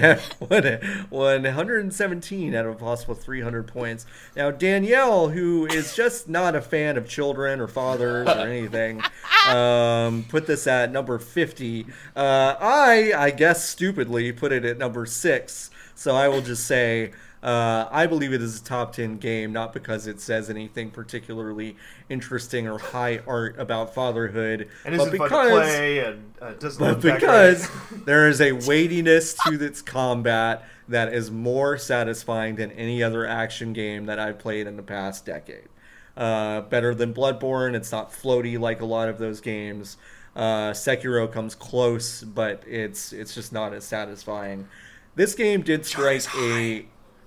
one, 1.11 1.43
117 1.43 2.55
out 2.55 2.67
of 2.67 2.73
a 2.73 2.79
possible 2.79 3.15
300 3.15 3.67
points. 3.67 4.07
Now, 4.37 4.51
Danielle, 4.51 5.29
who 5.29 5.67
is 5.67 5.95
just 5.95 6.29
not 6.29 6.55
a 6.55 6.61
fan 6.61 6.97
of 6.97 7.09
children 7.09 7.61
or 7.61 7.69
fathers 7.69 8.29
or 8.29 8.47
anything, 8.47 9.03
um, 9.49 10.25
put 10.29 10.47
this 10.47 10.67
at 10.67 10.93
number 10.93 11.19
50. 11.19 11.87
Uh, 12.15 12.57
I, 12.61 13.13
I 13.17 13.31
guess 13.31 13.69
stupidly, 13.69 14.33
put 14.33 14.53
it 14.53 14.65
at 14.65 14.79
number 14.79 15.07
6. 15.07 15.71
So 15.95 16.15
I 16.15 16.29
will 16.29 16.43
just 16.43 16.67
say 16.67 17.13
uh, 17.43 17.89
I 17.91 18.07
believe 18.07 18.33
it 18.33 18.43
is 18.43 18.61
a 18.61 18.65
top 18.65 18.93
10 18.93 19.19
game, 19.19 19.53
not 19.53 19.73
because 19.73 20.07
it 20.07 20.21
says 20.21 20.51
anything 20.51 20.91
particularly 20.91 21.77
interesting 22.09 22.67
or 22.67 22.79
high 22.79 23.21
art 23.27 23.57
about 23.59 23.95
fatherhood, 23.95 24.69
and 24.85 24.97
but 24.97 25.09
isn't 25.09 25.19
fun 25.19 25.29
because 25.29 25.49
to 25.49 25.55
play 25.55 25.99
and 26.05 26.35
uh, 26.41 26.53
doesn't 26.55 26.81
but 26.81 27.01
because 27.01 27.69
there 28.05 28.29
is 28.29 28.41
a 28.41 28.53
weightiness 28.53 29.35
to 29.47 29.63
its 29.63 29.83
combat 29.83 30.65
that 30.89 31.13
is 31.13 31.31
more 31.31 31.77
satisfying 31.77 32.57
than 32.57 32.71
any 32.73 33.03
other 33.03 33.27
action 33.27 33.73
game 33.73 34.07
that 34.07 34.19
I've 34.19 34.39
played 34.39 34.67
in 34.67 34.77
the 34.77 34.83
past 34.83 35.27
decade. 35.27 35.69
Uh, 36.17 36.63
better 36.63 36.95
than 36.95 37.13
Bloodborne. 37.13 37.75
It's 37.75 37.93
not 37.93 38.11
floaty 38.11 38.59
like 38.59 38.81
a 38.81 38.87
lot 38.87 39.09
of 39.09 39.19
those 39.19 39.41
games. 39.41 39.99
Uh, 40.35 40.73
Sekiro 40.73 41.31
comes 41.31 41.55
close, 41.55 42.23
but 42.23 42.63
it's 42.67 43.13
it's 43.13 43.35
just 43.35 43.53
not 43.53 43.73
as 43.73 43.85
satisfying. 43.85 44.67
This 45.15 45.35
game 45.35 45.63
did 45.63 45.85
strike 45.87 46.25
a. 46.39 46.87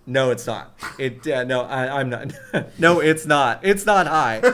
No, 0.10 0.32
it's 0.32 0.48
not. 0.48 0.78
It 0.98 1.26
uh, 1.28 1.44
no, 1.44 1.62
I, 1.62 2.00
I'm 2.00 2.10
not. 2.10 2.34
no, 2.80 3.00
it's 3.00 3.26
not. 3.28 3.64
It's 3.64 3.86
not 3.86 4.08
high. 4.08 4.40
Uh, 4.44 4.50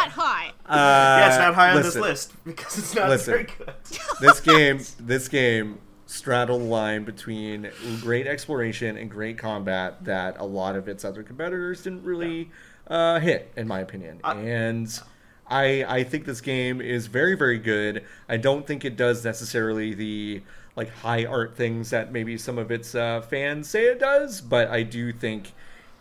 Not 0.00 0.08
high. 0.10 0.48
uh, 0.66 0.74
yeah, 0.76 1.28
it's 1.28 1.38
not 1.38 1.54
high 1.54 1.70
on 1.70 1.76
listen 1.76 2.00
this 2.00 2.08
list 2.08 2.44
because 2.44 2.78
it's 2.78 2.94
not 2.94 3.08
Listen. 3.08 3.32
very 3.32 3.44
good. 3.44 3.72
this 4.20 4.40
game 4.40 4.80
this 5.00 5.28
game 5.28 5.78
straddled 6.06 6.60
the 6.62 6.66
line 6.66 7.04
between 7.04 7.70
great 8.00 8.26
exploration 8.26 8.96
and 8.96 9.10
great 9.10 9.38
combat 9.38 10.04
that 10.04 10.38
a 10.38 10.44
lot 10.44 10.76
of 10.76 10.88
its 10.88 11.04
other 11.04 11.22
competitors 11.22 11.82
didn't 11.82 12.02
really 12.04 12.50
uh, 12.88 13.18
hit 13.20 13.52
in 13.56 13.66
my 13.68 13.80
opinion 13.80 14.20
I- 14.24 14.34
and 14.34 15.00
I 15.46 15.84
I 15.88 16.04
think 16.04 16.24
this 16.26 16.40
game 16.42 16.80
is 16.82 17.06
very 17.06 17.34
very 17.36 17.58
good. 17.58 18.04
I 18.28 18.36
don't 18.36 18.66
think 18.66 18.84
it 18.84 18.96
does 18.96 19.24
necessarily 19.24 19.94
the 19.94 20.42
like 20.78 20.88
high 20.90 21.24
art 21.24 21.56
things 21.56 21.90
that 21.90 22.12
maybe 22.12 22.38
some 22.38 22.56
of 22.56 22.70
its 22.70 22.94
uh, 22.94 23.20
fans 23.20 23.68
say 23.68 23.86
it 23.86 23.98
does, 23.98 24.40
but 24.40 24.68
I 24.68 24.84
do 24.84 25.12
think 25.12 25.52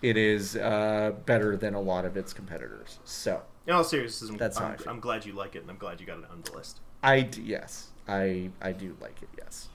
it 0.03 0.15
is 0.15 0.55
uh, 0.55 1.13
better 1.25 1.57
than 1.57 1.73
a 1.73 1.81
lot 1.81 2.05
of 2.05 2.15
its 2.15 2.31
competitors. 2.31 2.99
So 3.03 3.41
In 3.65 3.73
all 3.73 3.83
seriousness, 3.83 4.29
I'm, 4.29 4.37
That's 4.37 4.61
I'm. 4.61 4.77
I'm 4.87 4.99
glad 4.99 5.25
you 5.25 5.33
like 5.33 5.55
it, 5.55 5.63
and 5.63 5.71
I'm 5.71 5.77
glad 5.77 5.99
you 5.99 6.05
got 6.05 6.19
it 6.19 6.25
on 6.31 6.43
the 6.43 6.51
list. 6.53 6.79
I 7.01 7.21
d- 7.21 7.41
yes, 7.41 7.87
I 8.07 8.51
I 8.61 8.71
do 8.71 8.95
like 9.01 9.21
it. 9.21 9.29
Yes. 9.37 9.67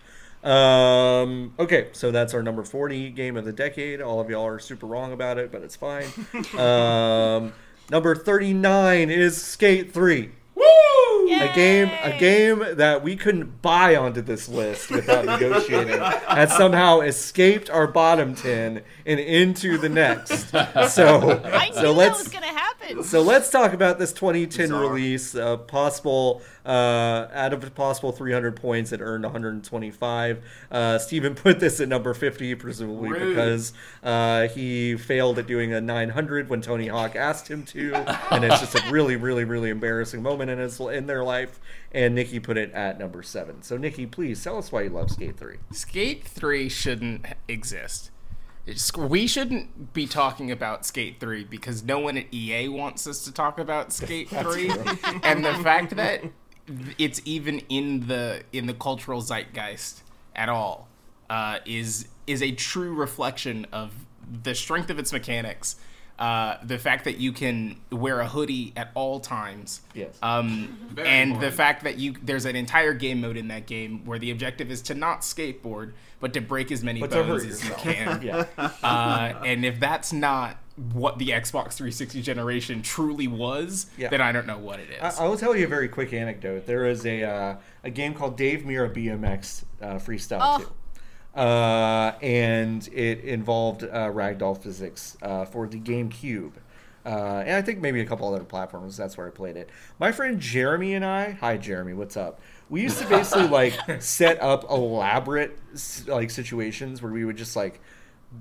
Um, 0.44 1.54
okay, 1.58 1.88
so 1.92 2.10
that's 2.12 2.32
our 2.32 2.42
number 2.42 2.62
forty 2.64 3.10
game 3.10 3.36
of 3.36 3.44
the 3.44 3.52
decade. 3.52 4.00
All 4.00 4.20
of 4.20 4.30
y'all 4.30 4.46
are 4.46 4.60
super 4.60 4.86
wrong 4.86 5.12
about 5.12 5.36
it, 5.36 5.50
but 5.50 5.62
it's 5.62 5.76
fine. 5.76 6.06
um, 6.58 7.52
number 7.90 8.14
thirty 8.14 8.52
nine 8.52 9.10
is 9.10 9.40
Skate 9.40 9.92
Three. 9.92 10.30
A 10.56 11.50
game, 11.54 11.90
a 12.02 12.16
game 12.18 12.64
that 12.76 13.02
we 13.02 13.16
couldn't 13.16 13.62
buy 13.62 13.96
onto 13.96 14.20
this 14.20 14.48
list 14.48 14.90
without 14.90 15.24
negotiating, 15.24 15.98
has 16.00 16.54
somehow 16.56 17.00
escaped 17.00 17.68
our 17.68 17.86
bottom 17.86 18.34
ten 18.34 18.82
and 19.06 19.18
into 19.18 19.76
the 19.78 19.88
next. 19.88 20.50
So, 20.90 21.40
I 21.44 21.70
so 21.72 21.82
that 21.82 21.92
let's 21.92 22.18
was 22.24 22.28
gonna 22.28 22.46
happen. 22.46 23.02
so 23.02 23.22
let's 23.22 23.50
talk 23.50 23.72
about 23.72 23.98
this 23.98 24.12
2010 24.12 24.68
Bizarre. 24.68 24.80
release. 24.82 25.34
Uh, 25.34 25.56
possible 25.56 26.42
uh, 26.64 27.28
out 27.32 27.52
of 27.52 27.64
a 27.64 27.70
possible 27.70 28.12
300 28.12 28.56
points, 28.56 28.92
it 28.92 29.00
earned 29.00 29.24
125. 29.24 30.44
Uh, 30.70 30.98
Steven 30.98 31.34
put 31.36 31.60
this 31.60 31.80
at 31.80 31.88
number 31.88 32.14
50, 32.14 32.54
presumably 32.56 33.10
Rude. 33.10 33.28
because 33.34 33.72
uh, 34.02 34.48
he 34.48 34.96
failed 34.96 35.38
at 35.38 35.46
doing 35.46 35.72
a 35.72 35.80
900 35.80 36.48
when 36.48 36.60
Tony 36.60 36.88
Hawk 36.88 37.16
asked 37.16 37.48
him 37.48 37.64
to, 37.64 37.94
and 38.32 38.44
it's 38.44 38.60
just 38.60 38.74
a 38.74 38.90
really, 38.90 39.16
really, 39.16 39.44
really 39.44 39.70
embarrassing 39.70 40.22
moment 40.22 40.50
in 40.50 40.58
his 40.58 40.78
in 40.80 41.06
their 41.06 41.24
life. 41.24 41.58
And 41.92 42.14
Nikki 42.14 42.40
put 42.40 42.56
it 42.56 42.72
at 42.72 42.98
number 42.98 43.22
seven. 43.22 43.62
So 43.62 43.76
Nikki, 43.76 44.06
please 44.06 44.42
tell 44.42 44.56
us 44.56 44.72
why 44.72 44.82
you 44.82 44.88
love 44.90 45.10
Skate 45.10 45.36
3. 45.36 45.56
Skate 45.72 46.24
3 46.26 46.68
shouldn't 46.68 47.26
exist. 47.48 48.10
It's, 48.64 48.96
we 48.96 49.26
shouldn't 49.26 49.92
be 49.92 50.06
talking 50.06 50.50
about 50.52 50.86
Skate 50.86 51.18
3 51.18 51.44
because 51.44 51.82
no 51.82 51.98
one 51.98 52.16
at 52.16 52.32
EA 52.32 52.68
wants 52.68 53.06
us 53.08 53.24
to 53.24 53.32
talk 53.32 53.58
about 53.58 53.92
Skate 53.92 54.28
3. 54.30 54.70
and 55.24 55.44
the 55.44 55.52
fact 55.62 55.96
that 55.96 56.22
it's 56.98 57.20
even 57.24 57.60
in 57.68 58.06
the 58.06 58.42
in 58.52 58.66
the 58.66 58.74
cultural 58.74 59.20
zeitgeist 59.20 60.02
at 60.34 60.48
all 60.48 60.88
uh, 61.28 61.58
is 61.64 62.08
is 62.26 62.42
a 62.42 62.52
true 62.52 62.94
reflection 62.94 63.66
of 63.72 63.92
the 64.42 64.54
strength 64.54 64.90
of 64.90 64.98
its 64.98 65.12
mechanics. 65.12 65.76
Uh, 66.18 66.56
the 66.62 66.78
fact 66.78 67.04
that 67.04 67.16
you 67.18 67.32
can 67.32 67.76
wear 67.90 68.20
a 68.20 68.28
hoodie 68.28 68.72
at 68.76 68.90
all 68.94 69.18
times, 69.18 69.80
Yes. 69.94 70.16
um, 70.22 70.78
Very 70.92 71.08
and 71.08 71.40
the 71.40 71.50
fact 71.50 71.82
that 71.84 71.98
you 71.98 72.14
there's 72.22 72.44
an 72.44 72.54
entire 72.54 72.92
game 72.94 73.20
mode 73.20 73.36
in 73.36 73.48
that 73.48 73.66
game 73.66 74.04
where 74.04 74.18
the 74.20 74.30
objective 74.30 74.70
is 74.70 74.82
to 74.82 74.94
not 74.94 75.22
skateboard 75.22 75.92
but 76.20 76.32
to 76.34 76.40
break 76.40 76.70
as 76.70 76.84
many 76.84 77.00
But 77.00 77.10
bones 77.10 77.44
as 77.44 77.64
you 77.68 77.74
can. 77.74 78.22
yeah. 78.22 78.44
uh, 78.56 79.42
and 79.44 79.64
if 79.64 79.80
that's 79.80 80.12
not 80.12 80.58
what 80.92 81.18
the 81.18 81.30
Xbox 81.30 81.72
360 81.72 82.22
generation 82.22 82.82
truly 82.82 83.26
was, 83.26 83.86
Yeah. 83.98 84.08
then 84.08 84.20
I 84.20 84.30
don't 84.30 84.46
know 84.46 84.58
what 84.58 84.78
it 84.78 84.90
is. 84.90 85.18
I, 85.18 85.24
I 85.24 85.28
will 85.28 85.36
tell 85.36 85.56
you 85.56 85.64
a 85.64 85.68
very 85.68 85.88
quick 85.88 86.12
anecdote. 86.12 86.66
There 86.66 86.86
is 86.86 87.04
a 87.04 87.24
uh, 87.24 87.56
a 87.82 87.90
game 87.90 88.14
called 88.14 88.36
Dave 88.36 88.60
Mirra 88.60 88.94
BMX 88.94 89.64
uh, 89.80 89.86
Freestyle 89.94 90.38
Oh. 90.40 90.58
2. 90.58 90.72
Uh, 91.34 92.12
and 92.20 92.88
it 92.92 93.20
involved 93.20 93.84
uh, 93.84 94.10
ragdoll 94.10 94.60
physics 94.60 95.16
uh, 95.22 95.44
for 95.46 95.66
the 95.66 95.78
GameCube. 95.78 96.52
Uh, 97.04 97.42
and 97.46 97.56
I 97.56 97.62
think 97.62 97.80
maybe 97.80 98.00
a 98.00 98.06
couple 98.06 98.32
other 98.32 98.44
platforms. 98.44 98.96
That's 98.96 99.16
where 99.16 99.26
I 99.26 99.30
played 99.30 99.56
it. 99.56 99.70
My 99.98 100.12
friend 100.12 100.38
Jeremy 100.38 100.94
and 100.94 101.04
I, 101.04 101.32
hi 101.32 101.56
Jeremy, 101.56 101.94
what's 101.94 102.16
up? 102.16 102.40
We 102.68 102.82
used 102.82 102.98
to 103.00 103.08
basically 103.08 103.48
like 103.48 104.02
set 104.02 104.40
up 104.40 104.70
elaborate 104.70 105.58
like 106.06 106.30
situations 106.30 107.02
where 107.02 107.12
we 107.12 107.24
would 107.24 107.36
just 107.36 107.56
like 107.56 107.80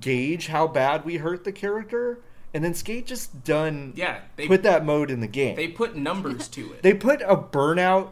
gauge 0.00 0.46
how 0.46 0.68
bad 0.68 1.04
we 1.04 1.16
hurt 1.16 1.44
the 1.44 1.52
character, 1.52 2.20
and 2.54 2.62
then 2.62 2.74
Skate 2.74 3.06
just 3.06 3.42
done 3.42 3.92
yeah, 3.96 4.20
they 4.36 4.46
put 4.46 4.62
that 4.62 4.84
mode 4.84 5.10
in 5.10 5.20
the 5.20 5.26
game. 5.26 5.56
they 5.56 5.68
put 5.68 5.96
numbers 5.96 6.46
to 6.48 6.72
it. 6.72 6.82
They 6.82 6.94
put 6.94 7.20
a 7.22 7.36
burnout 7.36 8.10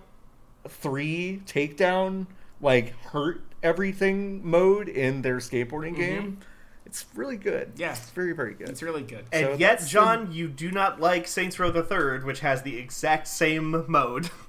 three 0.69 1.43
takedown 1.47 2.27
like 2.61 2.95
hurt 3.05 3.43
everything 3.63 4.49
mode 4.49 4.89
in 4.89 5.23
their 5.23 5.37
skateboarding 5.39 5.97
game. 5.97 6.39
It's 6.87 7.05
really 7.15 7.37
good. 7.37 7.69
Mm-hmm. 7.75 7.81
Yeah. 7.81 7.91
it's 7.93 8.11
very 8.11 8.33
very 8.33 8.55
good. 8.55 8.69
it's 8.69 8.83
really 8.83 9.03
good. 9.03 9.25
And 9.33 9.45
So 9.47 9.51
yet, 9.53 9.59
that's 9.59 9.85
the- 9.85 9.91
John, 9.91 10.33
you 10.33 10.49
do 10.49 10.71
not 10.71 11.01
like 11.01 11.29
Saints 11.29 11.59
Row 11.59 11.71
the 11.71 11.83
Third, 11.85 12.25
which 12.25 12.41
has 12.41 12.63
the 12.63 12.79
exact 12.79 13.29
same 13.29 13.85
mode. 13.89 14.31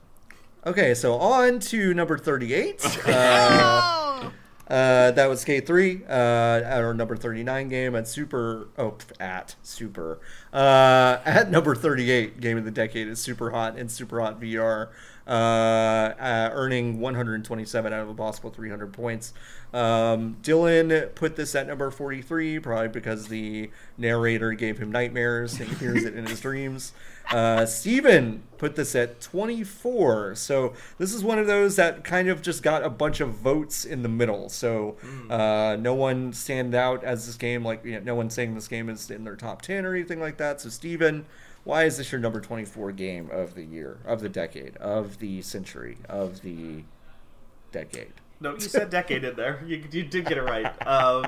Okay, 0.64 0.94
so 0.94 1.16
on 1.16 1.60
to 1.60 1.92
number 1.92 2.20
thirty-eight. 2.20 2.86
uh, 3.08 3.10
oh, 3.10 4.32
uh, 4.68 5.10
that 5.10 5.26
was 5.28 5.42
Skate 5.42 5.66
Three. 5.66 6.04
Uh, 6.08 6.12
at 6.12 6.84
our 6.84 6.94
number 6.94 7.16
thirty-nine 7.16 7.68
game 7.68 7.96
at 7.96 8.08
Super. 8.08 8.68
Oh, 8.78 8.96
at 9.20 9.56
Super. 9.64 10.20
Uh, 10.54 11.18
at 11.26 11.50
number 11.50 11.74
thirty-eight 11.74 12.40
game 12.42 12.60
of 12.60 12.66
the 12.66 12.70
decade 12.70 13.08
is 13.08 13.20
Super 13.20 13.50
Hot 13.50 13.76
and 13.76 13.90
Super 13.90 14.22
Hot 14.22 14.40
VR. 14.40 14.90
Uh, 15.32 16.14
uh, 16.20 16.50
earning 16.52 17.00
127 17.00 17.94
out 17.94 18.02
of 18.02 18.10
a 18.10 18.14
possible 18.14 18.50
300 18.50 18.92
points. 18.92 19.34
Um, 19.74 20.36
Dylan 20.44 21.16
put 21.16 21.38
this 21.38 21.56
at 21.56 21.68
number 21.68 21.90
43, 21.90 22.60
probably 22.60 22.90
because 22.90 23.30
the 23.30 23.70
narrator 23.98 24.52
gave 24.52 24.80
him 24.80 24.92
nightmares 24.92 25.58
and 25.58 25.70
he 25.70 25.76
hears 25.76 26.04
it 26.04 26.18
in 26.18 26.26
his 26.26 26.42
dreams. 26.42 26.92
Uh, 27.30 27.66
Steven 27.66 28.44
put 28.58 28.76
this 28.76 28.94
at 28.94 29.22
24. 29.22 30.36
So 30.36 30.74
this 30.98 31.14
is 31.14 31.24
one 31.24 31.40
of 31.40 31.48
those 31.48 31.78
that 31.78 32.04
kind 32.04 32.28
of 32.28 32.42
just 32.42 32.62
got 32.62 32.84
a 32.84 32.90
bunch 32.90 33.22
of 33.22 33.30
votes 33.30 33.86
in 33.86 34.04
the 34.04 34.10
middle. 34.10 34.50
So 34.50 34.98
uh, 35.30 35.78
no 35.80 35.94
one 35.94 36.34
stand 36.34 36.76
out 36.76 37.06
as 37.06 37.28
this 37.28 37.38
game, 37.38 37.64
like 37.64 37.86
you 37.86 37.94
know, 37.94 38.00
no 38.02 38.16
one 38.16 38.30
saying 38.30 38.56
this 38.56 38.68
game 38.68 38.90
is 38.90 39.10
in 39.10 39.24
their 39.24 39.38
top 39.38 39.62
10 39.62 39.86
or 39.86 39.96
anything 39.96 40.20
like 40.20 40.38
that. 40.38 40.60
So 40.60 40.68
Steven, 40.68 41.26
why 41.64 41.84
is 41.84 41.98
this 41.98 42.12
your 42.12 42.20
number 42.20 42.42
24 42.42 42.92
game 42.94 43.30
of 43.32 43.56
the 43.56 43.64
year, 43.64 44.00
of 44.06 44.22
the 44.22 44.30
decade, 44.30 44.78
of 44.78 45.20
the 45.20 45.42
century, 45.42 45.98
of 46.10 46.42
the 46.42 46.84
decade? 47.72 48.14
No, 48.40 48.54
you 48.54 48.62
said 48.62 48.90
decade 48.90 49.24
in 49.24 49.36
there. 49.36 49.62
You, 49.66 49.84
you 49.92 50.04
did 50.04 50.26
get 50.26 50.38
it 50.38 50.44
right. 50.44 50.88
Um, 50.88 51.28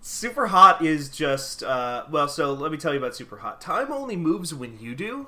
Super 0.00 0.46
Hot 0.46 0.84
is 0.84 1.08
just 1.08 1.64
uh, 1.64 2.04
well. 2.08 2.28
So 2.28 2.52
let 2.52 2.70
me 2.70 2.78
tell 2.78 2.92
you 2.92 2.98
about 2.98 3.16
Super 3.16 3.38
Hot. 3.38 3.60
Time 3.60 3.92
only 3.92 4.14
moves 4.14 4.54
when 4.54 4.78
you 4.78 4.94
do. 4.94 5.26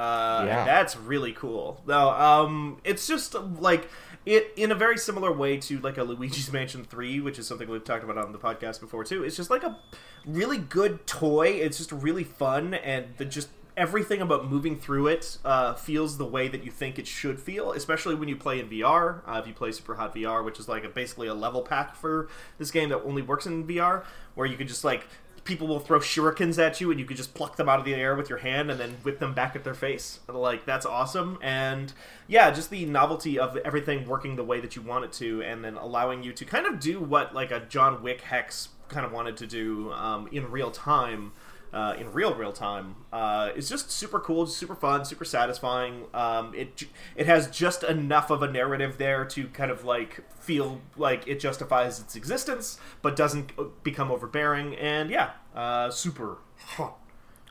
Uh, 0.00 0.44
Yeah. 0.46 0.64
that's 0.64 0.96
really 0.96 1.32
cool. 1.32 1.82
No, 1.86 2.10
um, 2.10 2.78
it's 2.84 3.06
just 3.06 3.34
like 3.34 3.88
it 4.26 4.52
in 4.56 4.70
a 4.70 4.74
very 4.74 4.98
similar 4.98 5.32
way 5.32 5.56
to 5.58 5.78
like 5.80 5.98
a 5.98 6.02
Luigi's 6.04 6.52
Mansion 6.58 6.84
Three, 6.84 7.20
which 7.20 7.38
is 7.38 7.46
something 7.46 7.68
we've 7.68 7.84
talked 7.84 8.04
about 8.04 8.18
on 8.18 8.32
the 8.32 8.38
podcast 8.38 8.80
before 8.80 9.04
too. 9.04 9.24
It's 9.24 9.36
just 9.36 9.50
like 9.50 9.62
a 9.62 9.78
really 10.26 10.58
good 10.58 11.06
toy. 11.06 11.48
It's 11.48 11.78
just 11.78 11.92
really 11.92 12.24
fun, 12.24 12.74
and 12.74 13.06
the 13.18 13.24
just 13.24 13.48
everything 13.76 14.20
about 14.20 14.50
moving 14.50 14.76
through 14.76 15.06
it 15.06 15.38
uh, 15.44 15.72
feels 15.72 16.18
the 16.18 16.24
way 16.26 16.48
that 16.48 16.64
you 16.64 16.70
think 16.70 16.98
it 16.98 17.06
should 17.06 17.40
feel, 17.40 17.72
especially 17.72 18.14
when 18.14 18.28
you 18.28 18.36
play 18.36 18.60
in 18.60 18.68
VR. 18.68 19.22
Uh, 19.26 19.38
if 19.40 19.46
you 19.46 19.54
play 19.54 19.72
Super 19.72 19.94
Hot 19.94 20.14
VR, 20.14 20.44
which 20.44 20.58
is 20.58 20.68
like 20.68 20.84
a, 20.84 20.88
basically 20.88 21.28
a 21.28 21.34
level 21.34 21.62
pack 21.62 21.94
for 21.94 22.28
this 22.58 22.70
game 22.70 22.90
that 22.90 23.00
only 23.04 23.22
works 23.22 23.46
in 23.46 23.66
VR, 23.66 24.04
where 24.34 24.46
you 24.46 24.56
can 24.56 24.66
just 24.68 24.84
like 24.84 25.06
people 25.44 25.66
will 25.66 25.80
throw 25.80 25.98
shurikens 25.98 26.58
at 26.58 26.80
you 26.80 26.90
and 26.90 27.00
you 27.00 27.06
can 27.06 27.16
just 27.16 27.34
pluck 27.34 27.56
them 27.56 27.68
out 27.68 27.78
of 27.78 27.84
the 27.84 27.94
air 27.94 28.14
with 28.14 28.28
your 28.28 28.38
hand 28.38 28.70
and 28.70 28.78
then 28.78 28.96
whip 29.02 29.18
them 29.18 29.34
back 29.34 29.56
at 29.56 29.64
their 29.64 29.74
face. 29.74 30.20
Like 30.28 30.64
that's 30.64 30.86
awesome. 30.86 31.38
And 31.42 31.92
yeah, 32.28 32.50
just 32.50 32.70
the 32.70 32.84
novelty 32.86 33.38
of 33.38 33.56
everything 33.58 34.06
working 34.06 34.36
the 34.36 34.44
way 34.44 34.60
that 34.60 34.76
you 34.76 34.82
want 34.82 35.04
it 35.04 35.12
to, 35.14 35.42
and 35.42 35.64
then 35.64 35.76
allowing 35.76 36.22
you 36.22 36.32
to 36.32 36.44
kind 36.44 36.66
of 36.66 36.80
do 36.80 37.00
what 37.00 37.34
like 37.34 37.50
a 37.50 37.60
John 37.60 38.02
Wick 38.02 38.22
Hex 38.22 38.68
kind 38.88 39.06
of 39.06 39.12
wanted 39.12 39.36
to 39.38 39.46
do 39.46 39.92
um, 39.92 40.28
in 40.32 40.50
real 40.50 40.70
time 40.70 41.32
uh, 41.72 41.94
in 41.98 42.12
real 42.12 42.34
real 42.34 42.52
time 42.52 42.96
uh, 43.12 43.50
is 43.54 43.68
just 43.68 43.90
super 43.90 44.18
cool, 44.18 44.46
super 44.46 44.74
fun, 44.74 45.04
super 45.04 45.24
satisfying. 45.24 46.04
Um, 46.12 46.54
it 46.54 46.84
it 47.16 47.26
has 47.26 47.48
just 47.50 47.82
enough 47.82 48.30
of 48.30 48.42
a 48.42 48.50
narrative 48.50 48.98
there 48.98 49.24
to 49.26 49.48
kind 49.48 49.70
of 49.70 49.84
like 49.84 50.22
feel 50.40 50.80
like 50.96 51.26
it 51.26 51.40
justifies 51.40 52.00
its 52.00 52.16
existence, 52.16 52.78
but 53.02 53.16
doesn't 53.16 53.52
uh, 53.58 53.64
become 53.82 54.10
overbearing. 54.10 54.74
And 54.74 55.10
yeah, 55.10 55.30
uh, 55.54 55.90
super 55.90 56.38
hot, 56.58 56.98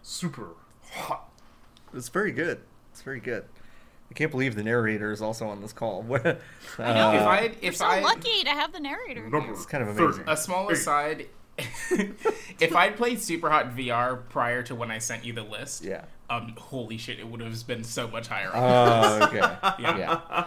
super 0.01 0.49
hot. 0.91 1.29
It's 1.93 2.09
very 2.09 2.31
good. 2.31 2.61
It's 2.91 3.01
very 3.01 3.19
good. 3.19 3.45
I 4.09 4.13
can't 4.15 4.31
believe 4.31 4.55
the 4.55 4.63
narrator 4.63 5.11
is 5.11 5.21
also 5.21 5.47
on 5.47 5.61
this 5.61 5.71
call. 5.71 6.05
uh, 6.13 6.17
if 6.25 6.79
I 6.79 7.51
you're 7.61 7.73
so 7.73 7.85
I 7.85 8.01
lucky 8.01 8.43
to 8.43 8.49
have 8.49 8.73
the 8.73 8.79
narrator. 8.79 9.29
it's 9.51 9.65
kind 9.65 9.87
of 9.87 9.97
amazing. 9.97 10.23
a 10.27 10.35
small 10.35 10.69
aside, 10.69 11.27
if 12.59 12.75
I'd 12.75 12.95
played 12.97 13.19
Super 13.19 13.49
Hot 13.49 13.75
VR 13.75 14.27
prior 14.29 14.63
to 14.63 14.75
when 14.75 14.91
I 14.91 14.97
sent 14.99 15.23
you 15.25 15.33
the 15.33 15.43
list, 15.43 15.83
Yeah. 15.83 16.05
um, 16.29 16.53
holy 16.57 16.97
shit, 16.97 17.19
it 17.19 17.27
would 17.27 17.41
have 17.41 17.67
been 17.67 17.83
so 17.83 18.07
much 18.07 18.27
higher. 18.27 18.51
Oh, 18.53 19.23
okay. 19.27 19.37
yeah. 19.79 20.45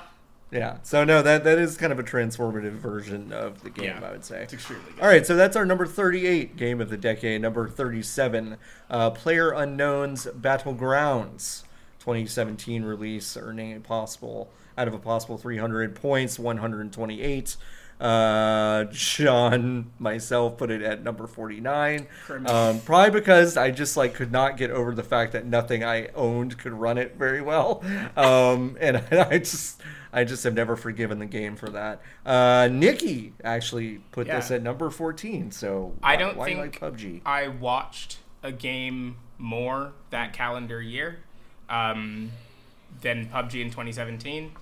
Yeah. 0.51 0.77
So 0.83 1.03
no, 1.05 1.23
that 1.23 1.45
that 1.45 1.59
is 1.59 1.79
kind 1.79 1.93
of 1.93 1.99
a 1.99 2.03
transformative 2.03 2.73
version 2.73 3.33
of 3.33 3.63
the 3.63 3.71
game, 3.71 3.85
Yeah. 3.87 4.07
I 4.07 4.11
would 4.13 4.25
say. 4.25 4.43
it's 4.43 4.53
extremely 4.53 4.85
good. 4.93 5.01
All 5.01 5.09
right, 5.09 5.25
so 5.27 5.35
that's 5.35 5.57
our 5.57 5.65
number 5.65 5.87
38 5.87 6.57
game 6.57 6.81
of 6.81 6.91
the 6.91 6.99
decade. 6.99 7.41
Number 7.41 7.69
37, 7.71 8.59
uh, 8.91 9.11
PlayerUnknown's 9.13 10.27
Battlegrounds. 10.27 11.63
2017 12.01 12.83
release, 12.85 13.37
earning 13.37 13.73
a 13.75 13.81
possible 13.81 14.51
out 14.77 14.89
of 14.89 14.95
a 14.95 14.99
possible 14.99 15.39
300 15.39 15.95
points, 15.95 16.39
128. 16.39 17.57
Uh, 18.01 18.91
Sean, 18.93 19.93
myself, 19.99 20.59
put 20.59 20.71
it 20.71 20.83
at 20.83 21.05
number 21.05 21.27
49. 21.27 22.07
Um, 22.47 22.81
probably 22.81 23.11
because 23.11 23.57
I 23.57 23.71
just 23.71 23.97
like 23.97 24.15
could 24.15 24.33
not 24.33 24.57
get 24.57 24.71
over 24.71 24.93
the 24.95 25.05
fact 25.05 25.33
that 25.33 25.47
nothing 25.47 25.85
I 25.85 26.09
owned 26.09 26.59
could 26.59 26.73
run 26.73 26.99
it 26.99 27.17
very 27.17 27.41
well, 27.41 27.83
um, 28.17 28.77
and 28.81 28.97
I 29.13 29.39
just 29.39 29.81
I 30.13 30.25
just 30.25 30.45
have 30.45 30.55
never 30.55 30.77
forgiven 30.77 31.19
the 31.19 31.27
game 31.27 31.57
for 31.57 31.71
that. 31.71 32.03
Uh, 32.27 32.69
Nikki 32.71 33.33
actually 33.43 33.99
put 34.11 34.27
this 34.27 34.51
at 34.51 34.63
number 34.63 34.91
14. 34.91 35.51
So 35.53 35.95
I 36.03 36.17
don't 36.17 36.37
why 36.37 36.47
think 36.47 36.59
like 36.59 36.81
PUBG. 36.81 37.23
I 37.25 37.49
watched 37.49 38.19
a 38.43 38.53
game 38.53 39.17
more 39.39 39.93
that 40.11 40.33
calendar 40.33 40.83
year 40.83 41.21
um, 41.69 42.31
than 43.01 43.27
PUBG 43.29 43.63
in 43.63 43.71
2017, 43.71 44.53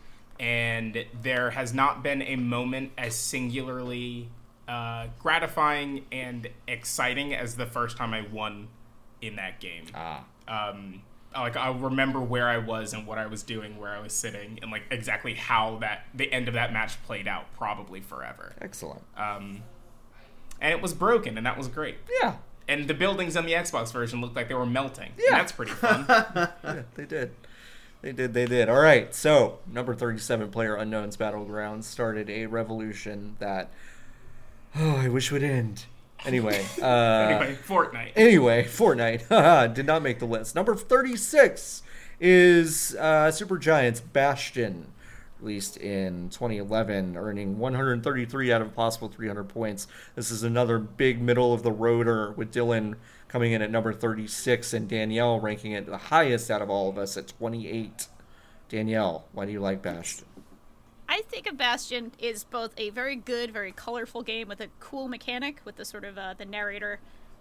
and 0.40 1.04
there 1.22 1.50
has 1.50 1.72
not 1.74 2.02
been 2.02 2.22
a 2.22 2.34
moment 2.34 2.90
as 2.98 3.14
singularly 3.14 4.28
uh, 4.66 5.08
gratifying 5.18 6.06
and 6.10 6.48
exciting 6.66 7.34
as 7.34 7.56
the 7.56 7.66
first 7.66 7.96
time 7.96 8.14
I 8.14 8.22
won 8.22 8.68
in 9.20 9.36
that 9.36 9.60
game. 9.60 9.84
Ah, 9.94 10.24
um, 10.48 11.02
like 11.36 11.56
I'll 11.56 11.74
remember 11.74 12.20
where 12.20 12.48
I 12.48 12.58
was 12.58 12.92
and 12.94 13.06
what 13.06 13.18
I 13.18 13.26
was 13.26 13.42
doing, 13.42 13.78
where 13.78 13.90
I 13.92 14.00
was 14.00 14.12
sitting, 14.12 14.58
and 14.62 14.70
like 14.72 14.82
exactly 14.90 15.34
how 15.34 15.76
that 15.80 16.06
the 16.14 16.32
end 16.32 16.48
of 16.48 16.54
that 16.54 16.72
match 16.72 17.00
played 17.04 17.28
out, 17.28 17.52
probably 17.56 18.00
forever. 18.00 18.54
excellent. 18.60 19.02
Um, 19.16 19.62
and 20.60 20.72
it 20.72 20.80
was 20.82 20.92
broken, 20.94 21.36
and 21.36 21.46
that 21.46 21.56
was 21.56 21.68
great. 21.68 21.96
Yeah, 22.20 22.36
And 22.68 22.86
the 22.86 22.94
buildings 22.94 23.36
on 23.36 23.46
the 23.46 23.52
Xbox 23.52 23.92
version 23.92 24.20
looked 24.20 24.36
like 24.36 24.48
they 24.48 24.54
were 24.54 24.66
melting. 24.66 25.12
Yeah. 25.18 25.26
and 25.28 25.36
that's 25.36 25.52
pretty 25.52 25.72
fun. 25.72 26.04
yeah, 26.08 26.82
they 26.94 27.04
did. 27.06 27.34
They 28.02 28.12
did, 28.12 28.32
they 28.32 28.46
did. 28.46 28.68
All 28.68 28.80
right, 28.80 29.14
so 29.14 29.58
number 29.70 29.94
37, 29.94 30.50
PlayerUnknown's 30.50 31.16
Battlegrounds, 31.16 31.84
started 31.84 32.30
a 32.30 32.46
revolution 32.46 33.36
that, 33.40 33.70
oh, 34.74 34.96
I 34.96 35.08
wish 35.08 35.30
would 35.30 35.42
end. 35.42 35.84
Anyway, 36.24 36.64
uh, 36.82 36.86
anyway, 36.86 37.58
Fortnite. 37.66 38.12
Anyway, 38.16 38.64
Fortnite 38.64 39.74
did 39.74 39.86
not 39.86 40.02
make 40.02 40.18
the 40.18 40.26
list. 40.26 40.54
Number 40.54 40.74
36 40.74 41.82
is 42.20 42.96
uh, 42.98 43.28
Supergiant's 43.28 44.00
Bastion, 44.00 44.92
released 45.40 45.76
in 45.76 46.30
2011, 46.30 47.16
earning 47.16 47.58
133 47.58 48.52
out 48.52 48.62
of 48.62 48.74
possible 48.74 49.08
300 49.08 49.44
points. 49.44 49.86
This 50.14 50.30
is 50.30 50.42
another 50.42 50.78
big 50.78 51.20
middle 51.20 51.52
of 51.52 51.62
the 51.62 51.72
roader 51.72 52.34
with 52.36 52.52
Dylan 52.52 52.96
coming 53.30 53.52
in 53.52 53.62
at 53.62 53.70
number 53.70 53.92
36 53.92 54.72
and 54.72 54.88
Danielle 54.88 55.38
ranking 55.38 55.70
it 55.70 55.86
the 55.86 55.96
highest 55.96 56.50
out 56.50 56.60
of 56.60 56.68
all 56.68 56.88
of 56.88 56.98
us 56.98 57.16
at 57.16 57.28
28. 57.28 58.08
Danielle, 58.68 59.24
why 59.32 59.46
do 59.46 59.52
you 59.52 59.60
like 59.60 59.80
Bastion? 59.80 60.26
I 61.08 61.22
think 61.22 61.46
of 61.46 61.56
Bastion 61.56 62.10
is 62.18 62.42
both 62.42 62.72
a 62.76 62.90
very 62.90 63.14
good, 63.14 63.52
very 63.52 63.70
colorful 63.70 64.22
game 64.22 64.48
with 64.48 64.60
a 64.60 64.66
cool 64.80 65.06
mechanic 65.06 65.60
with 65.64 65.76
the 65.76 65.84
sort 65.84 66.04
of 66.04 66.18
uh, 66.18 66.34
the 66.36 66.44
narrator 66.44 66.98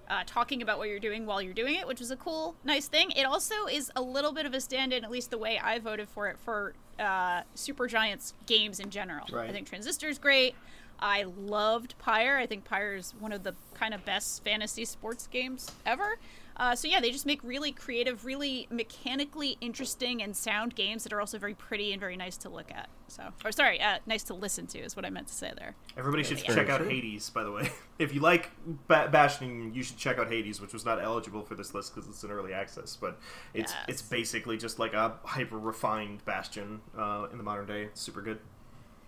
uh, 0.09 0.23
talking 0.27 0.61
about 0.61 0.77
what 0.77 0.89
you're 0.89 0.99
doing 0.99 1.25
while 1.25 1.41
you're 1.41 1.53
doing 1.53 1.75
it, 1.75 1.87
which 1.87 2.01
is 2.01 2.11
a 2.11 2.15
cool, 2.15 2.55
nice 2.63 2.87
thing. 2.87 3.11
It 3.11 3.23
also 3.23 3.65
is 3.65 3.91
a 3.95 4.01
little 4.01 4.31
bit 4.31 4.45
of 4.45 4.53
a 4.53 4.61
stand-in, 4.61 5.03
at 5.03 5.09
least 5.09 5.31
the 5.31 5.37
way 5.39 5.59
I 5.63 5.79
voted 5.79 6.07
for 6.09 6.27
it 6.27 6.37
for 6.39 6.73
uh, 6.99 7.41
Supergiant's 7.55 8.33
games 8.45 8.79
in 8.79 8.91
general. 8.91 9.25
Right. 9.31 9.49
I 9.49 9.53
think 9.53 9.69
Transistor's 9.69 10.19
great. 10.19 10.55
I 10.99 11.23
loved 11.23 11.97
Pyre. 11.99 12.37
I 12.37 12.45
think 12.45 12.65
Pyre 12.65 12.95
is 12.95 13.13
one 13.19 13.31
of 13.31 13.43
the 13.43 13.55
kind 13.73 13.93
of 13.93 14.03
best 14.05 14.43
fantasy 14.43 14.85
sports 14.85 15.27
games 15.27 15.71
ever. 15.85 16.17
Uh, 16.57 16.75
so 16.75 16.89
yeah, 16.89 16.99
they 16.99 17.09
just 17.09 17.25
make 17.25 17.41
really 17.41 17.71
creative, 17.71 18.25
really 18.25 18.67
mechanically 18.69 19.57
interesting 19.61 20.21
and 20.21 20.35
sound 20.35 20.75
games 20.75 21.03
that 21.03 21.13
are 21.13 21.21
also 21.21 21.37
very 21.37 21.53
pretty 21.53 21.93
and 21.93 22.01
very 22.01 22.17
nice 22.17 22.35
to 22.35 22.49
look 22.49 22.69
at. 22.69 22.89
So, 23.07 23.23
or 23.45 23.53
sorry, 23.53 23.79
uh, 23.79 23.99
nice 24.05 24.23
to 24.23 24.33
listen 24.33 24.67
to 24.67 24.79
is 24.79 24.93
what 24.93 25.05
I 25.05 25.09
meant 25.09 25.27
to 25.27 25.33
say 25.33 25.53
there. 25.57 25.75
Everybody 25.97 26.21
should 26.23 26.41
Very 26.41 26.55
check 26.55 26.69
out 26.69 26.81
true. 26.81 26.89
Hades, 26.89 27.29
by 27.29 27.43
the 27.43 27.51
way. 27.51 27.71
If 27.97 28.13
you 28.13 28.21
like 28.21 28.51
ba- 28.87 29.09
Bastion, 29.11 29.73
you 29.73 29.83
should 29.83 29.97
check 29.97 30.17
out 30.19 30.29
Hades, 30.29 30.61
which 30.61 30.71
was 30.71 30.85
not 30.85 31.01
eligible 31.01 31.43
for 31.43 31.55
this 31.55 31.73
list 31.73 31.93
because 31.93 32.09
it's 32.09 32.23
an 32.23 32.31
early 32.31 32.53
access. 32.53 32.95
But 32.95 33.19
it's 33.53 33.73
Yes. 33.73 33.85
it's 33.89 34.01
basically 34.01 34.57
just 34.57 34.79
like 34.79 34.93
a 34.93 35.15
hyper 35.25 35.59
refined 35.59 36.23
Bastion 36.25 36.79
uh, 36.97 37.27
in 37.31 37.37
the 37.37 37.43
modern 37.43 37.67
day. 37.67 37.89
Super 37.93 38.21
good. 38.21 38.39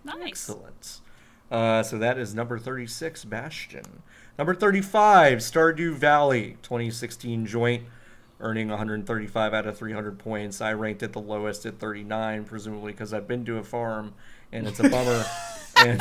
Nice. 0.04 0.28
Excellent. 0.28 1.00
Uh, 1.52 1.82
so 1.82 1.98
that 1.98 2.16
is 2.16 2.34
number 2.34 2.58
36, 2.58 3.26
Bastion. 3.26 4.02
Number 4.38 4.54
35, 4.54 5.38
Stardew 5.40 5.92
Valley, 5.92 6.56
2016 6.62 7.44
joint, 7.44 7.84
earning 8.40 8.68
135 8.68 9.52
out 9.52 9.66
of 9.66 9.76
300 9.76 10.18
points. 10.18 10.62
I 10.62 10.72
ranked 10.72 11.02
it 11.02 11.12
the 11.12 11.20
lowest 11.20 11.66
at 11.66 11.78
39, 11.78 12.44
presumably 12.44 12.92
because 12.92 13.12
I've 13.12 13.28
been 13.28 13.44
to 13.44 13.58
a 13.58 13.62
farm 13.62 14.14
and 14.50 14.66
it's 14.66 14.80
a 14.80 14.88
bummer. 14.88 15.26
and 15.76 16.00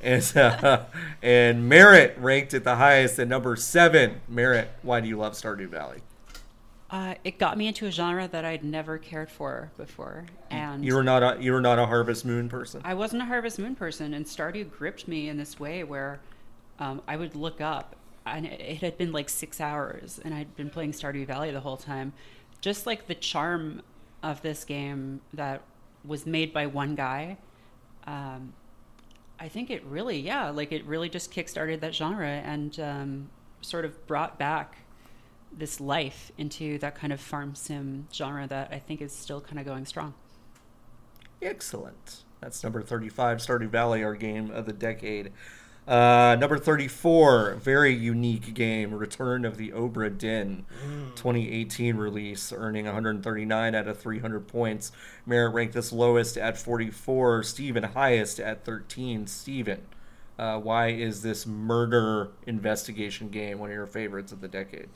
and, 0.00 0.36
uh, 0.36 0.84
and 1.20 1.68
Merritt 1.68 2.16
ranked 2.18 2.54
at 2.54 2.62
the 2.62 2.76
highest 2.76 3.18
at 3.18 3.26
number 3.26 3.56
seven. 3.56 4.20
Merritt, 4.28 4.70
why 4.82 5.00
do 5.00 5.08
you 5.08 5.16
love 5.16 5.32
Stardew 5.32 5.68
Valley? 5.68 6.02
Uh, 6.94 7.16
it 7.24 7.40
got 7.40 7.58
me 7.58 7.66
into 7.66 7.86
a 7.86 7.90
genre 7.90 8.28
that 8.28 8.44
I'd 8.44 8.62
never 8.62 8.98
cared 8.98 9.28
for 9.28 9.72
before, 9.76 10.26
and 10.48 10.84
You 10.84 10.94
were 10.94 11.02
not 11.02 11.24
a 11.24 11.42
you 11.42 11.50
were 11.50 11.60
not 11.60 11.80
a 11.80 11.86
Harvest 11.86 12.24
Moon 12.24 12.48
person. 12.48 12.82
I 12.84 12.94
wasn't 12.94 13.22
a 13.22 13.24
Harvest 13.24 13.58
Moon 13.58 13.74
person, 13.74 14.14
and 14.14 14.24
Stardew 14.24 14.70
gripped 14.70 15.08
me 15.08 15.28
in 15.28 15.36
this 15.36 15.58
way 15.58 15.82
where 15.82 16.20
um, 16.78 17.02
I 17.08 17.16
would 17.16 17.34
look 17.34 17.60
up, 17.60 17.96
and 18.24 18.46
it, 18.46 18.60
it 18.60 18.76
had 18.76 18.96
been 18.96 19.10
like 19.10 19.28
six 19.28 19.60
hours, 19.60 20.20
and 20.24 20.32
I'd 20.32 20.54
been 20.54 20.70
playing 20.70 20.92
Stardew 20.92 21.26
Valley 21.26 21.50
the 21.50 21.58
whole 21.58 21.76
time. 21.76 22.12
Just 22.60 22.86
like 22.86 23.08
the 23.08 23.16
charm 23.16 23.82
of 24.22 24.40
this 24.42 24.62
game 24.62 25.20
that 25.32 25.62
was 26.04 26.26
made 26.26 26.52
by 26.52 26.66
one 26.66 26.94
guy, 26.94 27.38
um, 28.06 28.52
I 29.40 29.48
think 29.48 29.68
it 29.68 29.84
really, 29.84 30.20
yeah, 30.20 30.50
like 30.50 30.70
it 30.70 30.84
really 30.84 31.08
just 31.08 31.32
kickstarted 31.32 31.80
that 31.80 31.92
genre 31.92 32.24
and 32.24 32.78
um, 32.78 33.30
sort 33.62 33.84
of 33.84 34.06
brought 34.06 34.38
back 34.38 34.76
this 35.56 35.80
life 35.80 36.32
into 36.36 36.78
that 36.78 36.94
kind 36.94 37.12
of 37.12 37.20
farm 37.20 37.54
sim 37.54 38.08
genre 38.12 38.46
that 38.46 38.68
I 38.72 38.78
think 38.78 39.00
is 39.00 39.12
still 39.12 39.40
kind 39.40 39.58
of 39.58 39.64
going 39.64 39.84
strong. 39.84 40.14
Excellent. 41.40 42.24
That's 42.40 42.62
number 42.62 42.82
35, 42.82 43.38
Stardew 43.38 43.68
Valley, 43.68 44.02
our 44.02 44.14
game 44.14 44.50
of 44.50 44.66
the 44.66 44.72
decade. 44.72 45.32
Uh, 45.86 46.34
number 46.40 46.56
34, 46.56 47.56
very 47.56 47.94
unique 47.94 48.54
game, 48.54 48.94
Return 48.94 49.44
of 49.44 49.58
the 49.58 49.70
Obra 49.72 50.16
Dinn, 50.16 50.64
2018 51.14 51.96
release, 51.96 52.52
earning 52.54 52.86
139 52.86 53.74
out 53.74 53.86
of 53.86 53.98
300 53.98 54.48
points. 54.48 54.92
Merritt 55.26 55.52
ranked 55.52 55.74
this 55.74 55.92
lowest 55.92 56.38
at 56.38 56.56
44, 56.56 57.42
Steven 57.42 57.82
highest 57.82 58.40
at 58.40 58.64
13. 58.64 59.26
Steven, 59.26 59.82
uh, 60.38 60.58
why 60.58 60.88
is 60.88 61.20
this 61.20 61.46
murder 61.46 62.30
investigation 62.46 63.28
game 63.28 63.58
one 63.58 63.68
of 63.68 63.74
your 63.74 63.86
favorites 63.86 64.32
of 64.32 64.40
the 64.40 64.48
decade? 64.48 64.88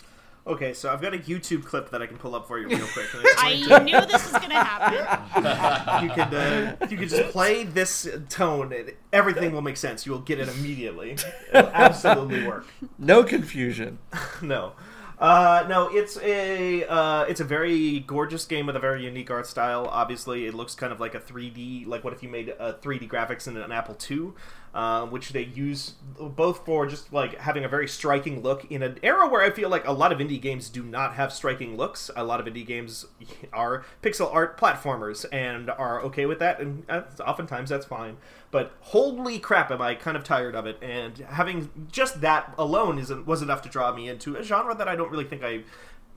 Okay, 0.49 0.73
so 0.73 0.91
I've 0.91 1.03
got 1.03 1.13
a 1.13 1.19
YouTube 1.19 1.63
clip 1.67 1.91
that 1.91 2.01
I 2.01 2.07
can 2.07 2.17
pull 2.17 2.35
up 2.35 2.49
for 2.49 2.59
you 2.59 2.69
real 2.69 2.87
quick. 2.87 3.07
I 3.37 3.83
knew 3.85 4.01
this 4.07 4.33
was 4.33 4.33
going 4.33 4.49
to 4.49 4.55
happen. 4.55 6.05
you 6.09 6.11
could 6.15 6.35
uh, 6.35 6.87
you 6.89 6.97
could 6.97 7.11
just 7.11 7.31
play 7.33 7.65
this 7.65 8.09
tone, 8.31 8.73
and 8.73 8.93
everything 9.13 9.53
will 9.53 9.61
make 9.61 9.77
sense. 9.77 10.07
You 10.07 10.13
will 10.13 10.21
get 10.21 10.39
it 10.41 10.49
immediately. 10.49 11.19
It'll 11.53 11.71
absolutely 11.75 12.47
work. 12.47 12.67
No 12.99 13.25
confusion. 13.25 13.99
no. 14.43 14.73
Uh, 15.19 15.67
no, 15.69 15.91
it's 15.93 16.17
a 16.19 16.85
uh, 16.87 17.25
it's 17.25 17.41
a 17.41 17.45
very 17.45 18.01
gorgeous 18.01 18.47
game 18.47 18.67
with 18.67 18.77
a 18.77 18.81
very 18.81 19.05
unique 19.05 19.31
art 19.31 19.47
style. 19.47 19.87
Obviously, 19.91 20.47
it 20.47 20.55
looks 20.55 20.75
kind 20.75 20.93
of 20.93 21.01
like 21.01 21.15
a 21.15 21.21
3D. 21.21 21.87
Like 21.87 22.05
what 22.05 22.15
if 22.15 22.23
you 22.23 22.31
made 22.31 22.49
a 22.59 22.75
3D 22.75 23.09
graphics 23.09 23.47
in 23.47 23.57
an 23.57 23.73
Apple 23.73 23.99
II, 24.11 24.33
uh, 24.75 25.07
which 25.07 25.31
they 25.31 25.43
use 25.43 25.95
both 26.19 26.65
for 26.65 26.87
just 26.87 27.13
like 27.13 27.39
having 27.39 27.65
a 27.65 27.69
very 27.69 27.89
striking 27.89 28.43
look 28.43 28.71
in 28.71 28.83
an 28.83 28.99
era 29.03 29.29
where 29.29 29.43
I 29.43 29.51
feel 29.51 29.69
like 29.69 29.87
a 29.87 29.93
lot 29.93 30.13
of 30.13 30.19
indie 30.19 30.41
games 30.41 30.69
do 30.69 30.83
not 30.83 31.15
have 31.15 31.33
striking 31.33 31.77
looks. 31.77 32.11
A 32.15 32.25
lot 32.25 32.41
of 32.41 32.47
indie 32.47 32.67
games 32.67 33.07
are 33.53 33.85
pixel 34.03 34.33
art 34.33 34.59
platformers 34.59 35.25
and 35.33 35.71
are 35.71 36.01
okay 36.03 36.27
with 36.27 36.39
that, 36.41 36.61
and 36.61 36.85
uh, 36.89 37.03
oftentimes 37.21 37.71
that's 37.71 37.87
fine. 37.87 38.17
But 38.51 38.73
holy 38.81 39.39
crap, 39.39 39.71
am 39.71 39.83
I 39.83 39.95
kind 39.95 40.17
of 40.17 40.25
tired 40.25 40.55
of 40.55 40.67
it? 40.67 40.79
And 40.83 41.19
having 41.19 41.89
just 41.91 42.21
that 42.21 42.55
alone 42.59 42.99
is 42.99 43.11
was 43.11 43.43
enough 43.43 43.63
to 43.63 43.69
draw 43.69 43.93
me 43.95 44.09
into 44.09 44.37
a 44.37 44.43
genre 44.43 44.75
that 44.75 44.89
I 44.89 44.97
don't 44.97 45.11
really 45.11 45.25
think 45.25 45.43
I 45.43 45.63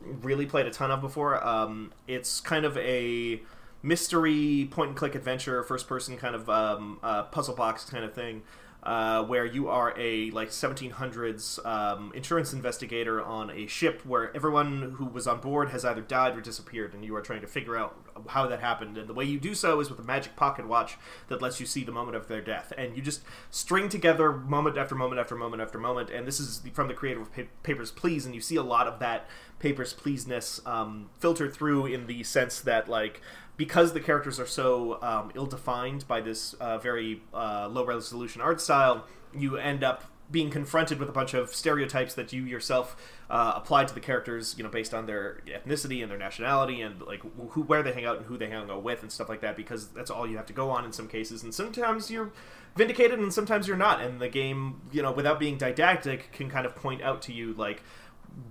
really 0.03 0.45
played 0.45 0.65
a 0.65 0.71
ton 0.71 0.91
of 0.91 1.01
before. 1.01 1.45
Um, 1.45 1.93
it's 2.07 2.39
kind 2.41 2.65
of 2.65 2.77
a 2.77 3.41
mystery 3.83 4.67
point 4.71 4.89
and 4.89 4.97
click 4.97 5.15
adventure, 5.15 5.63
first 5.63 5.87
person 5.87 6.17
kind 6.17 6.35
of 6.35 6.49
um, 6.49 6.99
uh, 7.03 7.23
puzzle 7.23 7.55
box 7.55 7.85
kind 7.85 8.03
of 8.03 8.13
thing. 8.13 8.43
Uh, 8.83 9.23
where 9.25 9.45
you 9.45 9.67
are 9.67 9.93
a 9.95 10.31
like 10.31 10.49
1700s 10.49 11.63
um, 11.67 12.11
insurance 12.15 12.51
investigator 12.51 13.21
on 13.21 13.51
a 13.51 13.67
ship 13.67 14.03
where 14.07 14.35
everyone 14.35 14.95
who 14.97 15.05
was 15.05 15.27
on 15.27 15.39
board 15.39 15.69
has 15.69 15.85
either 15.85 16.01
died 16.01 16.35
or 16.35 16.41
disappeared, 16.41 16.95
and 16.95 17.05
you 17.05 17.15
are 17.15 17.21
trying 17.21 17.41
to 17.41 17.47
figure 17.47 17.77
out 17.77 17.95
how 18.29 18.47
that 18.47 18.59
happened. 18.59 18.97
And 18.97 19.07
the 19.07 19.13
way 19.13 19.23
you 19.23 19.39
do 19.39 19.53
so 19.53 19.79
is 19.81 19.91
with 19.91 19.99
a 19.99 20.03
magic 20.03 20.35
pocket 20.35 20.67
watch 20.67 20.97
that 21.27 21.43
lets 21.43 21.59
you 21.59 21.67
see 21.67 21.83
the 21.83 21.91
moment 21.91 22.17
of 22.17 22.27
their 22.27 22.41
death, 22.41 22.73
and 22.75 22.95
you 22.95 23.03
just 23.03 23.21
string 23.51 23.87
together 23.87 24.31
moment 24.31 24.79
after 24.79 24.95
moment 24.95 25.21
after 25.21 25.35
moment 25.35 25.61
after 25.61 25.77
moment. 25.77 26.09
And 26.09 26.27
this 26.27 26.39
is 26.39 26.63
from 26.73 26.87
the 26.87 26.95
creator 26.95 27.21
of 27.21 27.31
Pa- 27.31 27.43
Papers, 27.61 27.91
Please, 27.91 28.25
and 28.25 28.33
you 28.33 28.41
see 28.41 28.55
a 28.55 28.63
lot 28.63 28.87
of 28.87 28.97
that 28.97 29.27
Papers 29.59 29.93
Pleaseness 29.93 30.65
um, 30.65 31.11
filter 31.19 31.47
through 31.47 31.85
in 31.85 32.07
the 32.07 32.23
sense 32.23 32.59
that 32.61 32.89
like 32.89 33.21
because 33.57 33.93
the 33.93 33.99
characters 33.99 34.39
are 34.39 34.47
so 34.47 35.01
um, 35.01 35.31
ill-defined 35.35 36.07
by 36.07 36.21
this 36.21 36.53
uh, 36.55 36.77
very 36.77 37.21
uh, 37.33 37.67
low-resolution 37.71 38.41
art 38.41 38.59
style, 38.61 39.05
you 39.33 39.57
end 39.57 39.83
up 39.83 40.05
being 40.31 40.49
confronted 40.49 40.97
with 40.97 41.09
a 41.09 41.11
bunch 41.11 41.33
of 41.33 41.53
stereotypes 41.53 42.13
that 42.13 42.31
you 42.31 42.43
yourself 42.43 42.95
uh, 43.29 43.53
apply 43.55 43.83
to 43.83 43.93
the 43.93 43.99
characters, 43.99 44.55
you 44.57 44.63
know, 44.63 44.69
based 44.69 44.93
on 44.93 45.05
their 45.05 45.41
ethnicity 45.45 46.01
and 46.01 46.09
their 46.09 46.17
nationality 46.17 46.81
and 46.81 47.01
like 47.01 47.21
who, 47.49 47.63
where 47.63 47.83
they 47.83 47.91
hang 47.91 48.05
out 48.05 48.17
and 48.17 48.25
who 48.25 48.37
they 48.37 48.47
hang 48.47 48.69
out 48.69 48.83
with 48.83 49.01
and 49.01 49.11
stuff 49.11 49.27
like 49.27 49.41
that. 49.41 49.57
Because 49.57 49.89
that's 49.89 50.09
all 50.09 50.25
you 50.25 50.37
have 50.37 50.45
to 50.45 50.53
go 50.53 50.69
on 50.69 50.85
in 50.85 50.93
some 50.93 51.07
cases, 51.07 51.43
and 51.43 51.53
sometimes 51.53 52.09
you're 52.09 52.31
vindicated 52.75 53.19
and 53.19 53.33
sometimes 53.33 53.67
you're 53.67 53.77
not. 53.77 54.01
And 54.01 54.21
the 54.21 54.29
game, 54.29 54.81
you 54.91 55.01
know, 55.01 55.11
without 55.11 55.39
being 55.39 55.57
didactic, 55.57 56.31
can 56.31 56.49
kind 56.49 56.65
of 56.65 56.75
point 56.75 57.01
out 57.01 57.21
to 57.23 57.33
you 57.33 57.53
like 57.53 57.83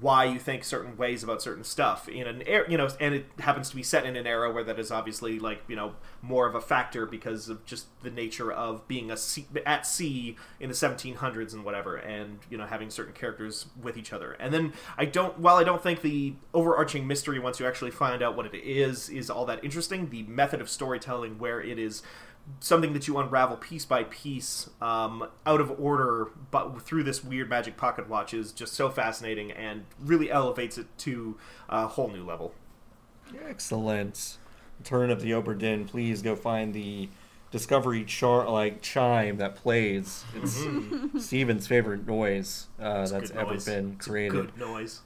why 0.01 0.25
you 0.25 0.39
think 0.39 0.65
certain 0.65 0.97
ways 0.97 1.23
about 1.23 1.43
certain 1.43 1.65
stuff 1.65 2.09
in 2.09 2.27
an 2.27 2.43
era, 2.47 2.71
you 2.71 2.77
know, 2.77 2.89
and 3.01 3.15
it 3.15 3.27
happens 3.39 3.71
to 3.71 3.77
be 3.77 3.83
set 3.83 4.05
in 4.05 4.17
an 4.17 4.27
era 4.27 4.53
where 4.53 4.65
that 4.65 4.79
is 4.79 4.91
obviously 4.91 5.39
like 5.39 5.63
you 5.69 5.77
know 5.77 5.95
more 6.23 6.47
of 6.47 6.55
a 6.55 6.61
factor 6.61 7.07
because 7.07 7.49
of 7.49 7.65
just 7.65 7.87
the 8.03 8.11
nature 8.11 8.53
of 8.53 8.87
being 8.89 9.11
a 9.11 9.17
sea, 9.17 9.47
at 9.65 9.87
sea 9.87 10.37
in 10.59 10.69
the 10.69 10.75
1700s 10.75 11.53
and 11.53 11.65
whatever, 11.65 11.97
and 11.97 12.39
you 12.51 12.59
know 12.59 12.67
having 12.67 12.91
certain 12.91 13.15
characters 13.15 13.67
with 13.83 13.97
each 13.97 14.13
other. 14.13 14.33
And 14.33 14.53
then 14.53 14.73
I 14.99 15.07
don't, 15.07 15.39
while 15.39 15.57
I 15.57 15.65
don't 15.65 15.83
think 15.83 16.03
the 16.03 16.35
overarching 16.53 17.07
mystery 17.07 17.39
once 17.39 17.59
you 17.59 17.67
actually 17.67 17.91
find 17.91 18.23
out 18.23 18.37
what 18.37 18.47
it 18.47 18.57
is 18.57 19.09
is 19.09 19.31
all 19.31 19.47
that 19.47 19.65
interesting, 19.65 20.11
the 20.11 20.23
method 20.25 20.61
of 20.61 20.69
storytelling 20.69 21.39
where 21.39 21.61
it 21.61 21.79
is 21.79 22.03
something 22.61 22.93
that 22.93 23.07
you 23.07 23.17
unravel 23.19 23.57
piece 23.57 23.85
by 23.85 24.05
piece 24.05 24.69
um, 24.83 25.27
out 25.47 25.61
of 25.61 25.71
order 25.81 26.29
but 26.51 26.83
through 26.83 27.03
this 27.05 27.23
weird 27.23 27.49
magic 27.49 27.77
pocket 27.77 28.09
watch 28.09 28.35
is 28.35 28.51
just 28.53 28.73
so 28.75 28.91
fascinating 28.91 29.53
and 29.53 29.85
really 30.01 30.31
elevates 30.31 30.77
it 30.77 30.87
to 30.99 31.37
a 31.69 31.87
whole 31.87 32.09
new 32.09 32.25
level 32.25 32.53
Excellent. 33.49 34.39
Turn 34.85 35.11
of 35.11 35.21
the 35.21 35.31
Obra 35.31 35.57
Dinn. 35.57 35.85
Please 35.85 36.23
go 36.23 36.35
find 36.35 36.75
the 36.75 37.09
Discovery 37.51 38.05
char 38.05 38.49
like 38.49 38.81
chime 38.81 39.37
that 39.39 39.57
plays. 39.57 40.25
It's 40.37 40.65
Steven's 41.25 41.67
favorite 41.67 42.07
noise 42.07 42.69
uh, 42.81 43.07
that's 43.09 43.31
ever 43.33 43.53
noise. 43.53 43.65
been 43.65 43.95
It's 43.99 44.07
a 44.07 44.11
created. 44.11 44.33
good 44.33 44.57
noise 44.57 45.01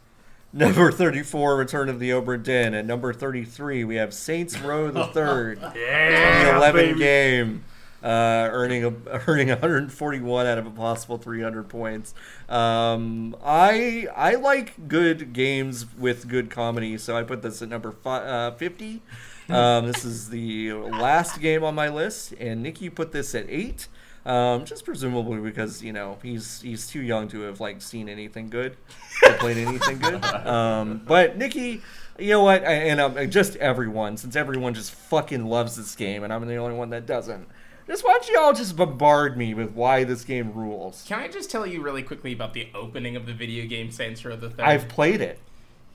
Number 0.56 0.92
34, 0.92 1.56
Return 1.56 1.88
of 1.88 1.98
the 1.98 2.10
Obra 2.10 2.40
Dinn. 2.40 2.74
At 2.74 2.86
number 2.86 3.12
33, 3.12 3.82
we 3.82 3.96
have 3.96 4.14
Saints 4.14 4.56
Row 4.60 4.88
the 4.90 5.04
Third. 5.12 5.58
yeah 5.74 6.56
11 6.58 6.80
baby. 6.86 6.98
game, 7.00 7.64
uh, 8.04 8.48
earning 8.52 8.84
a, 8.84 8.92
earning 9.26 9.48
141 9.48 10.46
out 10.46 10.58
of 10.58 10.66
a 10.66 10.70
possible 10.70 11.18
300 11.18 11.68
points. 11.68 12.14
Um, 12.48 13.34
I 13.44 14.06
I 14.14 14.36
like 14.36 14.86
good 14.86 15.32
games 15.32 15.86
with 15.98 16.28
good 16.28 16.50
comedy, 16.50 16.98
so 16.98 17.16
I 17.16 17.24
put 17.24 17.42
this 17.42 17.60
at 17.60 17.68
number 17.68 17.90
fi- 17.90 18.24
uh, 18.24 18.50
50. 18.52 19.02
Um, 19.46 19.86
this 19.86 20.06
is 20.06 20.30
the 20.30 20.72
last 20.72 21.38
game 21.38 21.64
on 21.64 21.74
my 21.74 21.90
list, 21.90 22.32
and 22.40 22.62
Nikki 22.62 22.88
put 22.88 23.12
this 23.12 23.34
at 23.34 23.44
eight. 23.50 23.88
Um, 24.26 24.64
just 24.64 24.86
presumably 24.86 25.38
because 25.38 25.82
you 25.82 25.92
know 25.92 26.18
he's 26.22 26.62
he's 26.62 26.86
too 26.86 27.02
young 27.02 27.28
to 27.28 27.42
have 27.42 27.60
like 27.60 27.82
seen 27.82 28.08
anything 28.08 28.48
good 28.48 28.76
or 29.22 29.32
played 29.34 29.58
anything 29.58 29.98
good. 29.98 30.24
Um, 30.44 31.02
but 31.06 31.36
Nikki, 31.36 31.82
you 32.18 32.30
know 32.30 32.42
what? 32.42 32.64
I, 32.64 32.72
and 32.72 33.00
um, 33.00 33.30
just 33.30 33.56
everyone, 33.56 34.16
since 34.16 34.36
everyone 34.36 34.74
just 34.74 34.92
fucking 34.92 35.44
loves 35.44 35.76
this 35.76 35.94
game, 35.94 36.22
and 36.22 36.32
I'm 36.32 36.46
the 36.46 36.56
only 36.56 36.76
one 36.76 36.90
that 36.90 37.06
doesn't. 37.06 37.48
Just 37.86 38.04
why 38.04 38.12
don't 38.12 38.28
you 38.28 38.38
all 38.40 38.54
just 38.54 38.76
bombard 38.76 39.36
me 39.36 39.52
with 39.52 39.72
why 39.72 40.04
this 40.04 40.24
game 40.24 40.52
rules? 40.52 41.04
Can 41.06 41.18
I 41.18 41.28
just 41.28 41.50
tell 41.50 41.66
you 41.66 41.82
really 41.82 42.02
quickly 42.02 42.32
about 42.32 42.54
the 42.54 42.68
opening 42.74 43.16
of 43.16 43.26
the 43.26 43.34
video 43.34 43.66
game 43.66 43.90
Saints 43.90 44.24
Row 44.24 44.36
the 44.36 44.48
Third? 44.48 44.60
I've 44.60 44.88
played 44.88 45.20
it. 45.20 45.38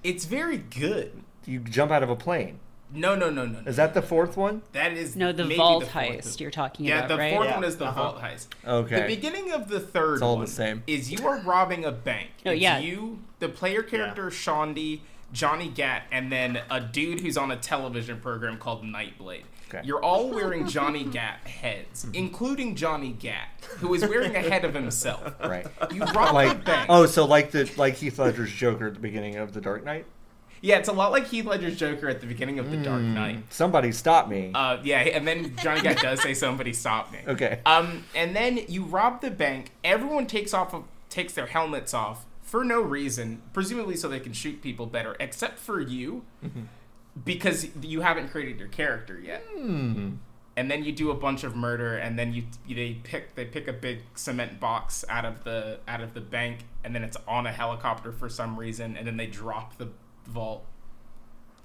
It's 0.03 0.25
very 0.25 0.57
good. 0.57 1.23
You 1.45 1.59
jump 1.59 1.91
out 1.91 2.03
of 2.03 2.09
a 2.09 2.15
plane. 2.15 2.59
No, 2.91 3.15
no, 3.15 3.29
no, 3.29 3.45
no. 3.45 3.59
no. 3.61 3.69
Is 3.69 3.75
that 3.75 3.93
the 3.93 4.01
fourth 4.01 4.35
one? 4.35 4.61
that 4.73 4.93
is 4.93 5.15
No, 5.15 5.31
the 5.31 5.43
maybe 5.43 5.57
vault 5.57 5.81
the 5.83 5.89
fourth 5.89 6.05
heist 6.05 6.25
one. 6.25 6.33
you're 6.39 6.51
talking 6.51 6.85
Yeah, 6.85 6.99
about, 6.99 7.09
Yeah, 7.09 7.15
the 7.15 7.19
right? 7.21 7.33
fourth 7.33 7.47
Yeah. 7.49 7.55
one 7.55 7.63
is 7.63 7.77
the 7.77 7.85
Uh-huh. 7.85 8.01
vault 8.03 8.21
heist. 8.21 8.47
Okay. 8.65 9.01
The 9.01 9.07
beginning 9.15 9.51
of 9.51 9.69
the 9.69 9.79
third 9.79 10.13
It's 10.15 10.21
all 10.23 10.37
the 10.37 10.47
same. 10.47 10.83
is 10.87 11.11
you 11.11 11.27
are 11.27 11.37
robbing 11.39 11.85
a 11.85 11.91
bank. 11.91 12.29
Oh, 12.45 12.51
It's 12.51 12.61
yeah. 12.61 12.79
you, 12.79 13.19
the 13.39 13.49
player 13.49 13.83
character 13.83 14.27
Shaundi, 14.31 15.01
Johnny 15.31 15.67
Gat, 15.69 16.03
and 16.11 16.31
then 16.31 16.61
a 16.71 16.79
dude 16.81 17.19
who's 17.19 17.37
on 17.37 17.51
a 17.51 17.55
television 17.55 18.19
program 18.19 18.57
called 18.57 18.83
Nyteblade. 18.83 19.43
Okay. 19.71 19.81
You're 19.85 20.03
all 20.03 20.29
wearing 20.31 20.65
Johnny 20.67 21.03
Gat 21.03 21.41
heads, 21.45 22.07
including 22.15 22.75
Johnny 22.75 23.11
Gat, 23.11 23.49
who 23.77 23.93
is 23.93 24.01
wearing 24.01 24.35
a 24.35 24.39
head 24.39 24.65
of 24.65 24.73
himself. 24.73 25.35
Right. 25.43 25.67
You 25.93 26.01
rob 26.05 26.29
the 26.29 26.33
Like 26.33 26.65
bank. 26.65 26.87
oh, 26.89 27.05
so 27.05 27.25
like 27.25 27.51
the 27.51 27.69
like 27.77 27.93
Heath 27.97 28.17
Ledger's 28.17 28.51
Joker 28.51 28.87
at 28.87 28.95
the 28.95 28.99
beginning 28.99 29.35
of 29.35 29.53
The 29.53 29.61
Dark 29.61 29.85
Knight. 29.85 30.07
Yeah, 30.61 30.77
it's 30.77 30.89
a 30.89 30.93
lot 30.93 31.11
like 31.11 31.27
Heath 31.27 31.45
Ledger's 31.45 31.77
Joker 31.77 32.09
at 32.09 32.21
the 32.21 32.27
beginning 32.27 32.59
of 32.59 32.69
The 32.69 32.77
Dark 32.77 33.01
Knight. 33.01 33.43
Somebody 33.49 33.91
stop 33.91 34.27
me. 34.27 34.51
Uh, 34.53 34.77
yeah, 34.83 34.99
and 34.99 35.27
then 35.27 35.55
Johnny 35.57 35.81
Gat 35.81 35.97
does 35.97 36.21
say 36.21 36.33
somebody 36.33 36.73
stop 36.73 37.11
me. 37.11 37.19
Okay. 37.27 37.59
Um, 37.65 38.03
and 38.15 38.35
then 38.35 38.59
you 38.67 38.83
rob 38.83 39.21
the 39.21 39.31
bank. 39.31 39.71
Everyone 39.83 40.27
takes 40.27 40.53
off 40.53 40.73
of, 40.73 40.83
takes 41.09 41.33
their 41.33 41.47
helmets 41.47 41.93
off 41.93 42.25
for 42.41 42.63
no 42.63 42.81
reason, 42.81 43.41
presumably 43.53 43.95
so 43.95 44.09
they 44.09 44.19
can 44.19 44.33
shoot 44.33 44.61
people 44.61 44.85
better, 44.85 45.15
except 45.19 45.59
for 45.59 45.79
you, 45.79 46.23
because 47.23 47.67
you 47.81 48.01
haven't 48.01 48.29
created 48.29 48.59
your 48.59 48.69
character 48.69 49.19
yet. 49.19 49.45
And 50.57 50.69
then 50.69 50.83
you 50.83 50.91
do 50.91 51.09
a 51.11 51.15
bunch 51.15 51.45
of 51.45 51.55
murder, 51.55 51.95
and 51.95 52.19
then 52.19 52.33
you 52.33 52.43
they 52.67 52.95
pick 53.03 53.35
they 53.35 53.45
pick 53.45 53.69
a 53.69 53.73
big 53.73 53.99
cement 54.15 54.59
box 54.59 55.05
out 55.07 55.23
of 55.23 55.45
the 55.45 55.79
out 55.87 56.01
of 56.01 56.13
the 56.13 56.21
bank, 56.21 56.65
and 56.83 56.93
then 56.93 57.03
it's 57.03 57.15
on 57.27 57.47
a 57.47 57.51
helicopter 57.51 58.11
for 58.11 58.27
some 58.27 58.59
reason, 58.59 58.97
and 58.97 59.07
then 59.07 59.15
they 59.15 59.27
drop 59.27 59.77
the 59.77 59.87
vault. 60.29 60.65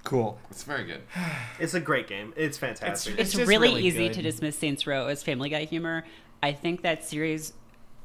cool. 0.03 0.39
It's 0.51 0.63
very 0.63 0.83
good. 0.85 1.01
it's 1.59 1.73
a 1.73 1.79
great 1.79 2.07
game 2.07 2.33
it's 2.35 2.57
fantastic 2.57 3.13
It's 3.13 3.21
it's 3.21 3.33
just 3.33 3.47
really, 3.47 3.69
really 3.69 3.83
easy 3.83 4.07
good. 4.07 4.13
to 4.15 4.21
dismiss 4.21 4.57
Saints 4.57 4.85
Row 4.85 5.07
as 5.07 5.23
Family 5.23 5.49
Guy 5.49 5.65
humor. 5.65 6.05
I 6.43 6.51
think 6.53 6.81
that 6.83 7.03
series 7.03 7.53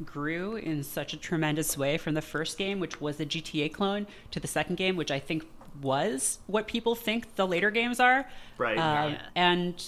grew 0.04 0.56
in 0.56 0.82
such 0.82 1.12
a 1.12 1.16
tremendous 1.16 1.76
way 1.76 1.98
from 1.98 2.14
the 2.14 2.22
first 2.22 2.56
game, 2.56 2.80
which 2.80 3.00
was 3.00 3.20
a 3.20 3.26
GTA 3.26 3.72
clone, 3.72 4.06
to 4.30 4.40
the 4.40 4.48
second 4.48 4.76
game, 4.76 4.96
which 4.96 5.10
I 5.10 5.18
think 5.18 5.44
was 5.82 6.38
what 6.46 6.66
people 6.66 6.94
think 6.94 7.36
the 7.36 7.46
later 7.46 7.70
games 7.70 8.00
are. 8.00 8.28
Right. 8.56 8.78
Um, 8.78 9.12
Yeah. 9.12 9.22
And 9.34 9.86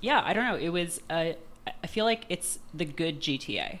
yeah, 0.00 0.22
I 0.24 0.32
don't 0.32 0.44
know. 0.44 0.56
It 0.56 0.70
was. 0.70 1.00
Uh, 1.10 1.32
I 1.82 1.86
feel 1.86 2.04
like 2.04 2.24
it's 2.28 2.58
the 2.74 2.84
good 2.84 3.20
GTA. 3.20 3.80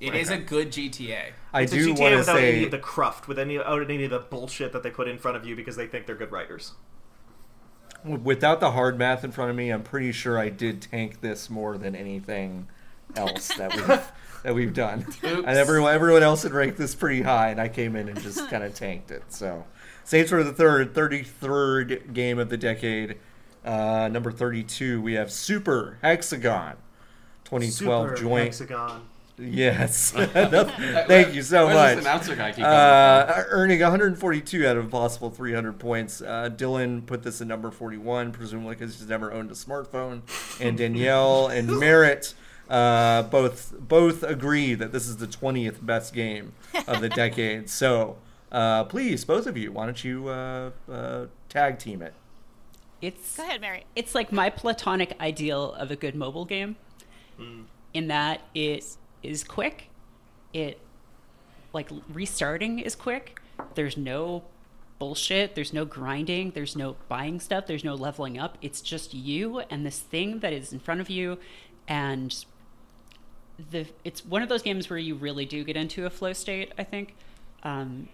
It 0.00 0.14
is 0.14 0.30
a 0.30 0.38
good 0.38 0.72
GTA. 0.72 1.32
I 1.52 1.62
it's 1.62 1.72
a 1.72 1.76
do 1.76 1.94
GTA 1.94 2.00
want 2.00 2.12
to 2.12 2.18
without 2.18 2.38
any 2.38 2.52
say 2.52 2.64
of 2.64 2.70
the 2.70 2.78
cruft, 2.78 3.28
with 3.28 3.38
any, 3.38 3.58
without 3.58 3.82
any 3.82 4.04
of 4.04 4.10
the 4.10 4.20
bullshit 4.20 4.72
that 4.72 4.82
they 4.82 4.90
put 4.90 5.08
in 5.08 5.18
front 5.18 5.36
of 5.36 5.46
you 5.46 5.54
because 5.54 5.76
they 5.76 5.86
think 5.86 6.06
they're 6.06 6.16
good 6.16 6.32
writers. 6.32 6.72
without 8.04 8.60
the 8.60 8.70
hard 8.70 8.98
math 8.98 9.24
in 9.24 9.30
front 9.30 9.50
of 9.50 9.56
me, 9.56 9.70
I'm 9.70 9.82
pretty 9.82 10.12
sure 10.12 10.38
I 10.38 10.48
did 10.48 10.80
tank 10.80 11.20
this 11.20 11.50
more 11.50 11.76
than 11.76 11.94
anything 11.94 12.68
else 13.14 13.48
that 13.56 13.74
we've 13.76 14.12
that 14.42 14.54
we've 14.54 14.72
done. 14.72 15.00
Oops. 15.00 15.22
And 15.22 15.46
everyone 15.46 15.94
everyone 15.94 16.22
else 16.22 16.44
had 16.44 16.52
ranked 16.52 16.78
this 16.78 16.94
pretty 16.94 17.22
high, 17.22 17.50
and 17.50 17.60
I 17.60 17.68
came 17.68 17.94
in 17.94 18.08
and 18.08 18.18
just 18.20 18.48
kind 18.48 18.64
of 18.64 18.74
tanked 18.74 19.10
it. 19.10 19.24
So, 19.28 19.66
Saints 20.04 20.32
Row 20.32 20.42
the 20.42 20.52
Third, 20.52 20.94
33rd 20.94 22.14
game 22.14 22.38
of 22.38 22.48
the 22.48 22.56
decade. 22.56 23.18
Uh, 23.62 24.08
number 24.10 24.32
32, 24.32 25.02
we 25.02 25.12
have 25.14 25.30
Super 25.30 25.98
Hexagon, 26.00 26.76
2012 27.44 28.08
Super 28.08 28.16
joint. 28.16 28.44
Hexagon. 28.44 29.02
Yes, 29.40 30.10
thank 30.14 31.34
you 31.34 31.42
so 31.42 31.66
Where's 31.66 31.76
much. 31.76 31.96
This 31.96 32.04
announcer 32.04 32.36
guy 32.36 32.52
keep? 32.52 32.64
Uh, 32.64 33.44
earning 33.48 33.80
142 33.80 34.66
out 34.66 34.76
of 34.76 34.86
a 34.86 34.88
possible 34.88 35.30
300 35.30 35.78
points. 35.78 36.20
Uh, 36.20 36.50
Dylan 36.54 37.06
put 37.06 37.22
this 37.22 37.40
in 37.40 37.48
number 37.48 37.70
41, 37.70 38.32
presumably 38.32 38.74
because 38.74 38.98
he's 38.98 39.08
never 39.08 39.32
owned 39.32 39.50
a 39.50 39.54
smartphone. 39.54 40.22
And 40.60 40.76
Danielle 40.76 41.46
and 41.52 41.78
Merritt 41.78 42.34
uh, 42.68 43.22
both 43.24 43.74
both 43.78 44.22
agree 44.22 44.74
that 44.74 44.92
this 44.92 45.08
is 45.08 45.16
the 45.16 45.26
20th 45.26 45.84
best 45.84 46.12
game 46.12 46.52
of 46.86 47.00
the 47.00 47.08
decade. 47.08 47.70
So 47.70 48.18
uh, 48.52 48.84
please, 48.84 49.24
both 49.24 49.46
of 49.46 49.56
you, 49.56 49.72
why 49.72 49.86
don't 49.86 50.04
you 50.04 50.28
uh, 50.28 50.70
uh, 50.90 51.26
tag 51.48 51.78
team 51.78 52.02
it? 52.02 52.14
It's 53.00 53.38
Go 53.38 53.44
ahead, 53.44 53.62
Mary. 53.62 53.84
it's 53.96 54.14
like 54.14 54.30
my 54.30 54.50
platonic 54.50 55.16
ideal 55.20 55.72
of 55.72 55.90
a 55.90 55.96
good 55.96 56.14
mobile 56.14 56.44
game 56.44 56.76
in 57.94 58.08
that 58.08 58.42
it 58.54 58.96
is 59.22 59.44
quick. 59.44 59.88
It 60.52 60.80
like 61.72 61.88
restarting 62.12 62.78
is 62.78 62.94
quick. 62.94 63.40
There's 63.74 63.96
no 63.96 64.44
bullshit. 64.98 65.54
There's 65.54 65.72
no 65.72 65.84
grinding. 65.84 66.50
There's 66.52 66.76
no 66.76 66.96
buying 67.08 67.40
stuff. 67.40 67.66
There's 67.66 67.84
no 67.84 67.94
leveling 67.94 68.38
up. 68.38 68.58
It's 68.62 68.80
just 68.80 69.14
you 69.14 69.60
and 69.70 69.84
this 69.84 69.98
thing 69.98 70.40
that 70.40 70.52
is 70.52 70.72
in 70.72 70.78
front 70.78 71.00
of 71.00 71.10
you. 71.10 71.38
And 71.88 72.44
the 73.70 73.86
it's 74.04 74.24
one 74.24 74.42
of 74.42 74.48
those 74.48 74.62
games 74.62 74.88
where 74.88 74.98
you 74.98 75.14
really 75.14 75.44
do 75.44 75.64
get 75.64 75.76
into 75.76 76.06
a 76.06 76.10
flow 76.10 76.32
state 76.32 76.72
i 76.78 76.84
think. 76.84 77.14
Um, 77.62 78.08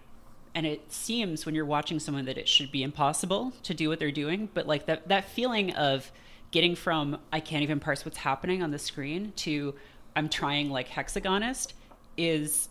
and 0.55 0.67
it 0.67 0.91
seems 0.91 1.45
when 1.45 1.55
you're 1.55 1.67
watching 1.67 2.01
someone 2.01 2.25
that 2.25 2.39
it 2.39 2.49
should 2.49 2.73
be 2.73 2.83
impossible 2.83 3.53
to 3.63 3.75
do 3.75 3.89
what 3.89 3.99
they're 3.99 4.11
doing. 4.11 4.49
But 4.55 4.67
like 4.67 4.87
that 4.87 5.09
that 5.09 5.29
feeling 5.29 5.73
of 5.75 6.11
getting 6.53 6.75
from 6.75 7.19
i 7.33 7.41
can't 7.41 7.63
even 7.63 7.81
parse 7.81 8.05
what's 8.05 8.19
happening 8.19 8.63
on 8.63 8.71
the 8.71 8.79
screen 8.79 9.33
to 9.37 9.75
i'm 10.17 10.29
trying 10.29 10.71
like 10.71 10.89
hexagonest 10.89 11.75
is 12.17 12.69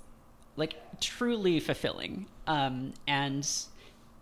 like 0.57 0.75
truly 0.99 1.59
fulfilling 1.59 2.25
um, 2.47 2.93
and 3.07 3.47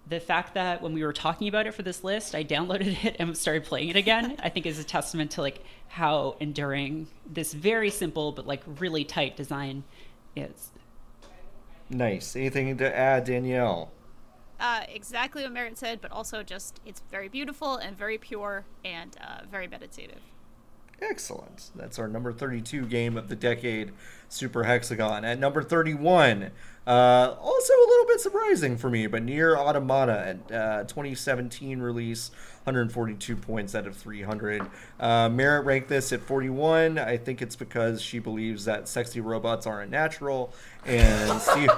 the 0.09 0.19
fact 0.19 0.53
that 0.55 0.82
when 0.82 0.93
we 0.93 1.03
were 1.03 1.13
talking 1.13 1.47
about 1.47 1.65
it 1.65 1.74
for 1.74 1.82
this 1.82 2.03
list, 2.03 2.36
I 2.36 2.43
downloaded 2.43 3.03
it 3.05 3.15
and 3.19 3.36
started 3.38 3.63
playing 3.63 3.89
it 3.89 3.95
again, 3.95 4.36
I 4.43 4.49
think 4.49 4.65
is 4.65 4.80
a 4.80 4.84
testament 4.84 5.32
to 5.32 5.41
like 5.41 5.63
how 5.88 6.36
enduring 6.39 7.07
this 7.32 7.53
very 7.53 7.89
simple 7.89 8.32
but 8.32 8.47
like 8.47 8.63
really 8.80 9.03
tight 9.03 9.38
design 9.38 9.84
is. 10.36 10.71
Nice. 11.89 12.36
Anything 12.36 12.78
to 12.78 12.97
add, 12.97 13.26
Danielle? 13.26 13.91
Uh, 14.59 14.82
exactly 14.88 15.43
what 15.43 15.51
Merritt 15.51 15.78
said, 15.78 15.99
but 16.01 16.11
also 16.11 16.41
just 16.41 16.80
it's 16.86 17.01
very 17.11 17.28
beautiful 17.28 17.76
and 17.76 17.97
very 17.97 18.17
pure 18.17 18.65
and 18.84 19.15
uh, 19.21 19.41
very 19.49 19.67
meditative. 19.67 20.21
Excellent. 21.10 21.72
That's 21.76 21.99
our 21.99 22.08
number 22.08 22.32
32 22.32 22.86
game 22.86 23.18
of 23.18 23.28
the 23.28 23.36
decade, 23.36 23.91
Super 24.30 24.64
Hexagon. 24.64 25.26
At 25.26 25.38
number 25.38 25.62
31, 25.62 26.51
uh, 26.88 27.36
also 27.39 27.74
a 27.74 27.88
little 27.88 28.06
bit 28.08 28.20
surprising 28.22 28.78
for 28.78 28.89
me, 28.89 29.08
but 29.08 29.24
Nier 29.24 29.58
Automata 29.58 30.38
at 30.49 30.56
uh, 30.56 30.84
2017 30.86 31.80
release, 31.80 32.32
142 32.64 33.36
points 33.36 33.76
out 33.76 33.86
of 33.86 33.95
300. 33.97 34.66
Uh, 34.99 35.30
Merritt 35.30 35.66
ranked 35.66 35.89
this 35.89 36.14
at 36.14 36.22
41. 36.22 36.97
I 36.97 37.18
think 37.18 37.41
it's 37.41 37.56
because 37.56 38.01
she 38.01 38.20
believes 38.20 38.66
that 38.66 38.88
sexy 38.88 39.20
robots 39.20 39.68
aren't 39.68 39.91
natural, 39.91 40.54
and 40.86 41.41
Steve 41.41 41.70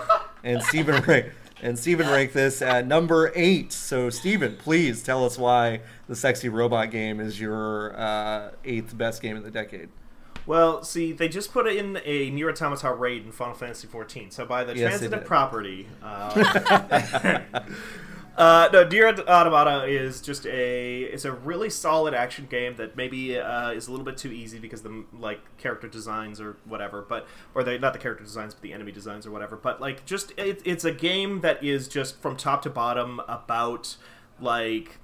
and 0.43 0.61
Stephen 0.61 1.01
ranked. 1.03 1.31
And 1.61 1.79
Steven 1.79 2.07
ranked 2.07 2.33
this 2.33 2.61
at 2.61 2.85
number 2.85 3.31
eight. 3.35 3.71
So, 3.71 4.09
Steven, 4.09 4.57
please 4.57 5.01
tell 5.01 5.25
us 5.25 5.37
why 5.37 5.81
the 6.07 6.15
Sexy 6.15 6.49
Robot 6.49 6.91
game 6.91 7.19
is 7.19 7.39
your 7.39 7.97
uh, 7.97 8.51
eighth 8.65 8.97
best 8.97 9.21
game 9.21 9.37
of 9.37 9.43
the 9.43 9.51
decade. 9.51 9.89
Well, 10.45 10.83
see, 10.83 11.11
they 11.11 11.27
just 11.27 11.51
put 11.51 11.67
in 11.67 11.99
a 12.05 12.29
Nier 12.29 12.49
Automata 12.49 12.93
raid 12.93 13.25
in 13.25 13.31
Final 13.31 13.55
Fantasy 13.55 13.87
XIV. 13.87 14.31
So 14.31 14.45
by 14.45 14.63
the 14.63 14.75
Yes, 14.77 14.89
transitive 14.99 15.25
property, 15.25 15.87
uh, 16.03 17.39
uh, 18.37 18.69
no, 18.73 18.83
Nier 18.83 19.07
Automata 19.07 19.85
is 19.85 20.21
just 20.21 20.45
a 20.45 21.03
it's 21.03 21.23
a 21.23 21.31
really 21.31 21.69
solid 21.69 22.13
action 22.13 22.47
game 22.49 22.75
that 22.75 22.97
maybe 22.97 23.39
uh, 23.39 23.71
is 23.71 23.87
a 23.87 23.91
little 23.91 24.05
bit 24.05 24.17
too 24.17 24.31
easy 24.31 24.59
because 24.59 24.81
the 24.81 25.05
like 25.17 25.39
character 25.57 25.87
designs 25.87 26.41
or 26.41 26.57
whatever, 26.65 27.01
but 27.01 27.27
or 27.53 27.63
they 27.63 27.77
not 27.77 27.93
the 27.93 27.99
character 27.99 28.23
designs 28.23 28.53
but 28.53 28.61
the 28.61 28.73
enemy 28.73 28.91
designs 28.91 29.25
or 29.25 29.31
whatever. 29.31 29.55
But 29.55 29.79
like 29.79 30.05
just 30.05 30.33
it, 30.37 30.61
it's 30.65 30.83
a 30.83 30.91
game 30.91 31.41
that 31.41 31.63
is 31.63 31.87
just 31.87 32.21
from 32.21 32.35
top 32.35 32.61
to 32.63 32.69
bottom 32.69 33.21
about 33.27 33.95
like 34.39 34.97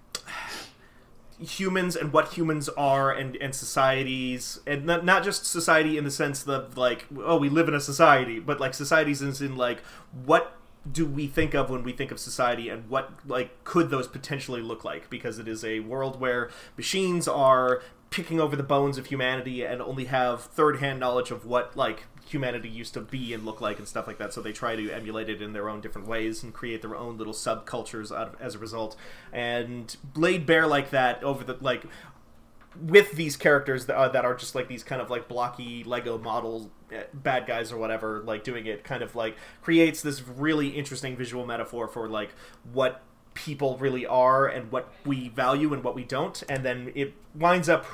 humans 1.39 1.95
and 1.95 2.13
what 2.13 2.33
humans 2.33 2.69
are 2.69 3.11
and, 3.11 3.35
and 3.37 3.55
societies 3.55 4.59
and 4.67 4.85
not, 4.85 5.03
not 5.03 5.23
just 5.23 5.45
society 5.45 5.97
in 5.97 6.03
the 6.03 6.11
sense 6.11 6.47
of 6.47 6.77
like 6.77 7.07
oh 7.23 7.35
we 7.35 7.49
live 7.49 7.67
in 7.67 7.73
a 7.73 7.79
society 7.79 8.39
but 8.39 8.59
like 8.59 8.75
societies 8.75 9.23
is 9.23 9.41
in 9.41 9.55
like 9.55 9.81
what 10.23 10.60
do 10.89 11.05
we 11.05 11.27
think 11.27 11.53
of 11.53 11.69
when 11.69 11.83
we 11.83 11.91
think 11.91 12.11
of 12.11 12.19
society 12.19 12.69
and 12.69 12.89
what 12.89 13.11
like 13.27 13.63
could 13.63 13.89
those 13.89 14.07
potentially 14.07 14.61
look 14.61 14.83
like? 14.83 15.09
Because 15.09 15.37
it 15.39 15.47
is 15.47 15.63
a 15.63 15.81
world 15.81 16.19
where 16.19 16.49
machines 16.77 17.27
are 17.27 17.81
picking 18.09 18.41
over 18.41 18.55
the 18.55 18.63
bones 18.63 18.97
of 18.97 19.05
humanity 19.05 19.63
and 19.63 19.81
only 19.81 20.05
have 20.05 20.41
third-hand 20.41 20.99
knowledge 20.99 21.31
of 21.31 21.45
what 21.45 21.77
like 21.77 22.03
humanity 22.27 22.67
used 22.67 22.93
to 22.93 23.01
be 23.01 23.33
and 23.33 23.45
look 23.45 23.61
like 23.61 23.79
and 23.79 23.87
stuff 23.87 24.05
like 24.05 24.17
that. 24.17 24.33
So 24.33 24.41
they 24.41 24.51
try 24.51 24.75
to 24.75 24.91
emulate 24.91 25.29
it 25.29 25.41
in 25.41 25.53
their 25.53 25.69
own 25.69 25.81
different 25.81 26.07
ways 26.07 26.43
and 26.43 26.53
create 26.53 26.81
their 26.81 26.95
own 26.95 27.17
little 27.17 27.33
subcultures 27.33 28.15
out 28.15 28.29
of, 28.29 28.41
as 28.41 28.55
a 28.55 28.59
result. 28.59 28.95
And 29.31 29.95
laid 30.15 30.45
bare 30.45 30.67
like 30.67 30.89
that 30.89 31.23
over 31.23 31.43
the 31.43 31.57
like 31.61 31.83
with 32.79 33.11
these 33.13 33.35
characters 33.35 33.85
that 33.87 33.95
are, 33.95 34.09
that 34.09 34.25
are 34.25 34.35
just 34.35 34.55
like 34.55 34.67
these 34.67 34.83
kind 34.83 35.01
of 35.01 35.09
like 35.09 35.27
blocky 35.27 35.83
Lego 35.83 36.17
model 36.17 36.71
eh, 36.91 37.03
bad 37.13 37.45
guys 37.45 37.71
or 37.71 37.77
whatever, 37.77 38.21
like 38.25 38.43
doing 38.43 38.65
it 38.65 38.83
kind 38.83 39.03
of 39.03 39.15
like 39.15 39.35
creates 39.61 40.01
this 40.01 40.25
really 40.27 40.69
interesting 40.69 41.15
visual 41.15 41.45
metaphor 41.45 41.87
for 41.87 42.07
like 42.07 42.33
what 42.71 43.01
people 43.33 43.77
really 43.77 44.05
are 44.05 44.47
and 44.47 44.71
what 44.71 44.91
we 45.05 45.29
value 45.29 45.73
and 45.73 45.83
what 45.83 45.95
we 45.95 46.03
don't, 46.03 46.43
and 46.49 46.65
then 46.65 46.91
it 46.95 47.13
winds 47.35 47.69
up 47.69 47.85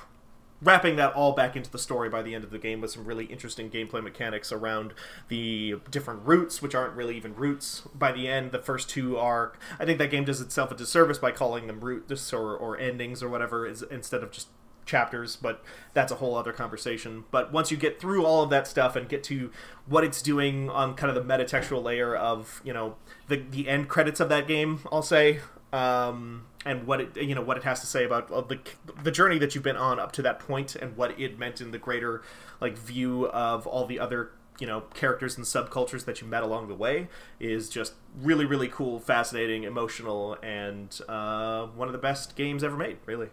wrapping 0.62 0.96
that 0.96 1.14
all 1.14 1.34
back 1.34 1.56
into 1.56 1.70
the 1.70 1.78
story 1.78 2.10
by 2.10 2.22
the 2.22 2.34
end 2.34 2.44
of 2.44 2.50
the 2.50 2.58
game 2.58 2.82
with 2.82 2.92
some 2.92 3.06
really 3.06 3.26
interesting 3.26 3.70
gameplay 3.70 4.02
mechanics 4.02 4.52
around 4.52 4.94
the 5.28 5.76
different 5.92 6.22
routes, 6.26 6.62
which 6.62 6.74
aren't 6.74 6.96
really 6.96 7.16
even 7.16 7.36
routes. 7.36 7.84
By 7.94 8.12
the 8.12 8.28
end, 8.28 8.52
the 8.52 8.60
first 8.60 8.90
two 8.90 9.18
are. 9.18 9.54
I 9.80 9.86
think 9.86 10.00
that 10.00 10.10
game 10.10 10.26
does 10.26 10.42
itself 10.42 10.72
a 10.72 10.76
disservice 10.76 11.20
by 11.20 11.32
calling 11.32 11.68
them 11.68 11.80
routes 11.80 12.34
or, 12.34 12.56
or 12.56 12.78
endings 12.78 13.22
or 13.22 13.30
whatever, 13.30 13.68
is, 13.68 13.84
instead 13.84 14.24
of 14.24 14.32
just 14.32 14.48
chapters, 14.88 15.36
but 15.36 15.64
that's 15.94 16.12
a 16.12 16.16
whole 16.16 16.36
other 16.36 16.52
conversation. 16.54 17.26
But 17.30 17.52
once 17.52 17.70
you 17.70 17.78
get 17.78 18.00
through 18.00 18.26
all 18.26 18.44
of 18.44 18.50
that 18.50 18.68
stuff 18.68 18.96
and 18.96 19.08
get 19.08 19.24
to 19.26 19.52
what 19.86 20.04
it's 20.04 20.22
doing 20.22 20.70
on 20.70 20.96
kind 20.96 21.16
of 21.16 21.28
the 21.28 21.34
metatextual 21.34 21.84
layer 21.84 22.16
of, 22.16 22.62
you 22.64 22.74
know, 22.74 22.96
the, 23.28 23.38
the 23.38 23.68
end 23.68 23.90
credits 23.90 24.20
of 24.20 24.30
that 24.30 24.48
game, 24.48 24.80
I'll 24.92 25.02
say, 25.04 25.42
um, 25.72 26.46
and 26.66 26.88
what 26.88 27.02
it 27.02 27.18
you 27.18 27.36
know 27.36 27.42
what 27.42 27.58
it 27.58 27.64
has 27.64 27.82
to 27.82 27.86
say 27.86 28.04
about 28.04 28.32
uh, 28.32 28.42
the 28.42 28.60
the 29.04 29.12
journey 29.12 29.38
that 29.38 29.54
you've 29.54 29.64
been 29.64 29.78
on 29.78 30.00
up 30.00 30.12
to 30.14 30.22
that 30.22 30.40
point 30.40 30.76
and 30.76 30.96
what 30.98 31.20
it 31.20 31.38
meant 31.38 31.62
in 31.62 31.72
the 31.72 31.78
greater 31.78 32.22
like 32.62 32.78
view 32.78 33.28
of 33.28 33.68
all 33.68 33.86
the 33.86 34.00
other 34.00 34.32
you 34.60 34.68
know 34.68 34.82
characters 34.94 35.38
and 35.38 35.46
subcultures 35.46 36.06
that 36.06 36.22
you 36.22 36.28
met 36.28 36.44
along 36.44 36.68
the 36.68 36.76
way 36.76 37.08
is 37.40 37.70
just 37.70 37.94
really 38.20 38.46
really 38.46 38.68
cool, 38.68 39.00
fascinating, 39.00 39.64
emotional, 39.64 40.38
and 40.42 41.00
uh, 41.08 41.66
one 41.68 41.88
of 41.88 41.92
the 41.92 42.00
best 42.00 42.36
games 42.36 42.64
ever 42.64 42.78
made. 42.78 42.98
Really, 43.06 43.30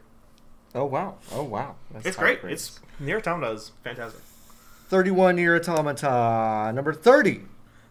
Oh 0.75 0.85
wow! 0.87 1.17
Oh 1.33 1.45
wow! 1.45 1.77
That's 1.93 2.07
it's 2.07 2.17
great. 2.17 2.41
praise. 2.41 2.53
It's 2.53 2.81
Nier 3.01 3.19
Automata 3.19 3.53
is 3.53 3.73
fantastic. 3.83 4.21
31 4.89 5.37
Nier 5.37 5.57
Automata. 5.57 6.73
Number 6.75 6.93
30, 6.93 7.43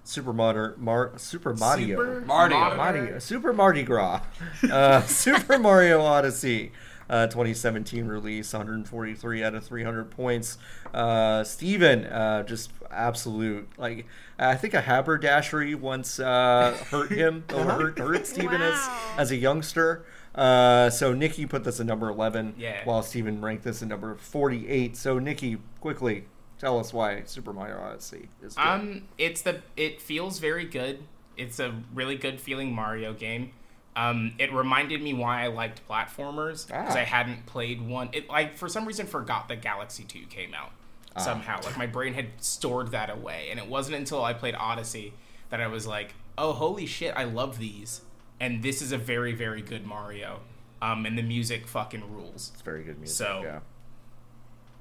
Super 0.03 0.33
Mario. 0.33 0.73
Mar- 0.77 1.13
Super 1.17 1.53
Mario. 1.53 1.97
Super 1.97 2.21
Mario. 2.25 2.75
Mario. 2.75 3.19
Super 3.19 3.53
Mardi 3.53 3.83
Gras. 3.83 4.21
Uh, 4.69 5.01
Super 5.05 5.57
Mario 5.59 6.01
Odyssey. 6.01 6.71
Uh, 7.09 7.27
2017 7.27 8.05
release, 8.05 8.53
143 8.53 9.43
out 9.43 9.53
of 9.53 9.63
300 9.65 10.09
points. 10.09 10.57
Uh, 10.93 11.43
Steven, 11.43 12.05
uh, 12.05 12.43
just 12.43 12.71
absolute. 12.89 13.67
Like, 13.77 14.07
I 14.39 14.55
think 14.55 14.73
a 14.73 14.81
haberdashery 14.81 15.75
once 15.75 16.17
uh, 16.17 16.75
hurt 16.89 17.11
him, 17.11 17.43
or 17.53 17.63
hurt, 17.65 17.99
hurt 17.99 18.25
Steven 18.25 18.61
Wow. 18.61 18.71
as, 19.17 19.19
as 19.19 19.31
a 19.31 19.35
youngster. 19.35 20.05
Uh, 20.35 20.89
so 20.89 21.13
Nikki 21.13 21.45
put 21.45 21.63
this 21.63 21.79
at 21.79 21.85
number 21.85 22.09
11, 22.09 22.55
Yeah. 22.57 22.81
while 22.85 23.03
Steven 23.03 23.41
ranked 23.41 23.63
this 23.63 23.81
at 23.81 23.87
number 23.87 24.15
48. 24.15 24.97
So, 24.97 25.19
Nikki, 25.19 25.57
quickly 25.79 26.25
tell 26.57 26.79
us 26.79 26.91
why 26.93 27.23
Super 27.25 27.53
Mario 27.53 27.79
Odyssey 27.79 28.29
is 28.41 28.55
good. 28.55 28.61
Um, 28.65 29.03
it's 29.17 29.41
the 29.41 29.61
it 29.77 30.01
feels 30.01 30.39
very 30.39 30.65
good. 30.65 31.03
It's 31.37 31.59
a 31.59 31.73
really 31.93 32.15
good 32.15 32.39
feeling 32.39 32.73
Mario 32.73 33.13
game. 33.13 33.51
Um, 33.95 34.33
it 34.39 34.51
reminded 34.51 35.01
me 35.03 35.13
why 35.13 35.43
I 35.43 35.47
liked 35.47 35.87
platformers 35.87 36.65
because 36.65 36.95
Ah. 36.95 36.99
I 36.99 37.03
hadn't 37.03 37.45
played 37.45 37.81
one. 37.81 38.09
It 38.11 38.27
like 38.29 38.57
for 38.57 38.67
some 38.67 38.85
reason 38.85 39.05
forgot 39.05 39.47
that 39.49 39.61
Galaxy 39.61 40.03
Two 40.03 40.25
came 40.27 40.53
out 40.55 40.71
Ah. 41.15 41.19
somehow. 41.21 41.61
Like 41.63 41.77
my 41.77 41.85
brain 41.85 42.13
had 42.15 42.29
stored 42.43 42.89
that 42.91 43.11
away, 43.11 43.49
and 43.51 43.59
it 43.59 43.67
wasn't 43.67 43.97
until 43.97 44.23
I 44.23 44.33
played 44.33 44.55
Odyssey 44.55 45.13
that 45.51 45.61
I 45.61 45.67
was 45.67 45.85
like, 45.85 46.15
"Oh, 46.39 46.53
holy 46.53 46.87
shit! 46.87 47.13
I 47.15 47.25
love 47.25 47.59
these." 47.59 48.01
And 48.43 48.61
this 48.61 48.81
is 48.81 48.91
a 48.91 48.97
very 48.97 49.33
very 49.33 49.61
good 49.61 49.85
Mario. 49.85 50.41
Um, 50.81 51.05
and 51.05 51.17
the 51.17 51.21
music 51.23 51.65
fucking 51.67 52.03
rules. 52.13 52.51
it's 52.53 52.61
very 52.61 52.83
good 52.83 52.99
music. 52.99 53.15
So, 53.15 53.41
yeah. 53.43 53.59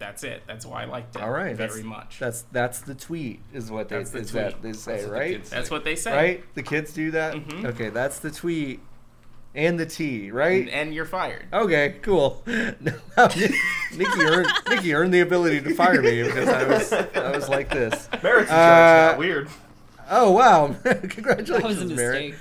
That's 0.00 0.24
it. 0.24 0.42
That's 0.48 0.66
why 0.66 0.82
I 0.82 0.86
liked 0.86 1.14
it 1.14 1.22
All 1.22 1.30
right, 1.30 1.54
very 1.54 1.74
that's, 1.74 1.84
much. 1.84 2.18
That's 2.18 2.42
that's 2.50 2.80
the 2.80 2.96
tweet, 2.96 3.38
is 3.54 3.70
what 3.70 3.88
they 3.88 3.98
That's 3.98 4.10
the 4.10 4.18
is 4.18 4.30
tweet. 4.32 4.42
that 4.42 4.62
they 4.62 4.72
say, 4.72 4.92
That's 4.96 5.02
what 5.04 5.12
the 5.12 5.12
right? 5.20 5.30
kids 5.36 5.50
That's 5.50 5.70
what 5.70 5.84
they 5.84 5.94
say. 5.94 6.12
Right? 6.16 6.54
The 6.54 6.62
kids 6.64 6.92
do 6.92 7.12
that. 7.12 7.34
Mhm. 7.34 7.64
Okay, 7.66 7.88
that's 7.90 8.18
the 8.18 8.32
tweet, 8.32 8.80
and 9.54 9.78
the 9.78 9.86
T, 9.86 10.32
right? 10.32 10.62
And, 10.62 10.70
and 10.70 10.92
you're 10.94 11.04
fired. 11.04 11.46
Okay, 11.52 11.98
cool. 12.02 12.42
Nikki 12.46 14.22
earned 14.22 14.48
Nikki 14.68 14.92
earned 14.94 15.14
the 15.14 15.20
ability 15.20 15.60
to 15.60 15.74
fire 15.74 16.02
me 16.02 16.24
because 16.24 16.48
I 16.48 16.64
was 16.66 16.92
I 16.92 17.30
was 17.36 17.48
like 17.48 17.70
this. 17.70 18.08
Merritt's 18.24 18.50
in 18.50 18.56
Uh, 18.56 18.58
charge. 19.10 19.18
Weird. 19.18 19.48
Oh 20.10 20.32
wow! 20.32 20.74
That 20.82 21.08
Congratulations, 21.10 21.62
was 21.62 21.80
a 21.92 21.94
Merritt. 21.94 22.30
mistake. 22.32 22.40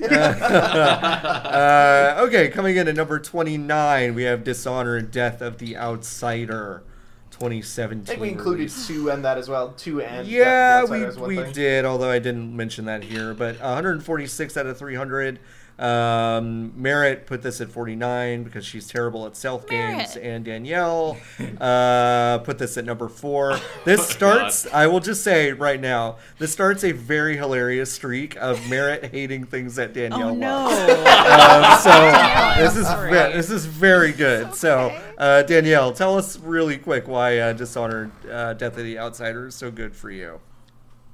Uh, 0.00 2.14
okay, 2.26 2.48
coming 2.48 2.76
in 2.76 2.88
at 2.88 2.94
number 2.94 3.18
twenty 3.18 3.58
nine, 3.58 4.14
we 4.14 4.22
have 4.24 4.44
Dishonored 4.44 5.10
Death 5.10 5.40
of 5.40 5.58
the 5.58 5.76
Outsider, 5.76 6.82
twenty 7.30 7.58
I 7.58 7.62
think 7.62 8.20
we 8.20 8.30
included 8.30 8.70
two 8.70 9.10
and 9.10 9.24
that 9.24 9.38
as 9.38 9.48
well. 9.48 9.72
Two 9.72 10.00
and 10.00 10.26
Yeah, 10.26 10.84
we, 10.84 11.04
we 11.20 11.36
thing. 11.36 11.52
did, 11.52 11.84
although 11.84 12.10
I 12.10 12.18
didn't 12.18 12.56
mention 12.56 12.86
that 12.86 13.04
here. 13.04 13.34
But 13.34 13.60
146 13.60 14.56
out 14.56 14.66
of 14.66 14.78
300. 14.78 15.38
Um, 15.78 16.72
Merritt 16.80 17.26
put 17.26 17.42
this 17.42 17.60
at 17.60 17.70
49 17.70 18.42
because 18.44 18.64
she's 18.64 18.86
terrible 18.86 19.26
at 19.26 19.36
stealth 19.36 19.68
games. 19.68 20.16
And 20.16 20.44
Danielle 20.44 21.16
uh, 21.60 22.38
put 22.38 22.58
this 22.58 22.76
at 22.76 22.84
number 22.84 23.08
four. 23.08 23.58
This 23.84 24.06
starts, 24.08 24.66
I 24.72 24.86
will 24.86 25.00
just 25.00 25.24
say 25.24 25.52
right 25.52 25.80
now, 25.80 26.16
this 26.38 26.52
starts 26.52 26.84
a 26.84 26.92
very 26.92 27.36
hilarious 27.36 27.92
streak 27.92 28.36
of 28.36 28.68
Merritt 28.68 29.06
hating 29.10 29.44
things 29.44 29.74
that 29.76 29.92
Danielle 29.92 30.30
Oh 30.30 30.34
no! 30.34 30.64
loves. 30.66 30.92
Um, 31.22 31.78
so 31.80 32.62
this 32.62 32.76
is 32.76 32.86
Sorry. 32.86 33.10
ve- 33.10 33.32
this 33.32 33.50
is 33.50 33.64
very 33.66 34.12
good. 34.12 34.54
So 34.54 34.96
uh, 35.18 35.42
Danielle, 35.42 35.92
tell 35.92 36.16
us 36.16 36.38
really 36.38 36.78
quick 36.78 37.06
why 37.08 37.38
uh, 37.38 37.52
Dishonored 37.52 38.10
uh, 38.30 38.54
Death 38.54 38.76
of 38.76 38.84
the 38.84 38.98
Outsider 38.98 39.46
is 39.48 39.54
so 39.54 39.70
good 39.70 39.94
for 39.94 40.10
you. 40.10 40.40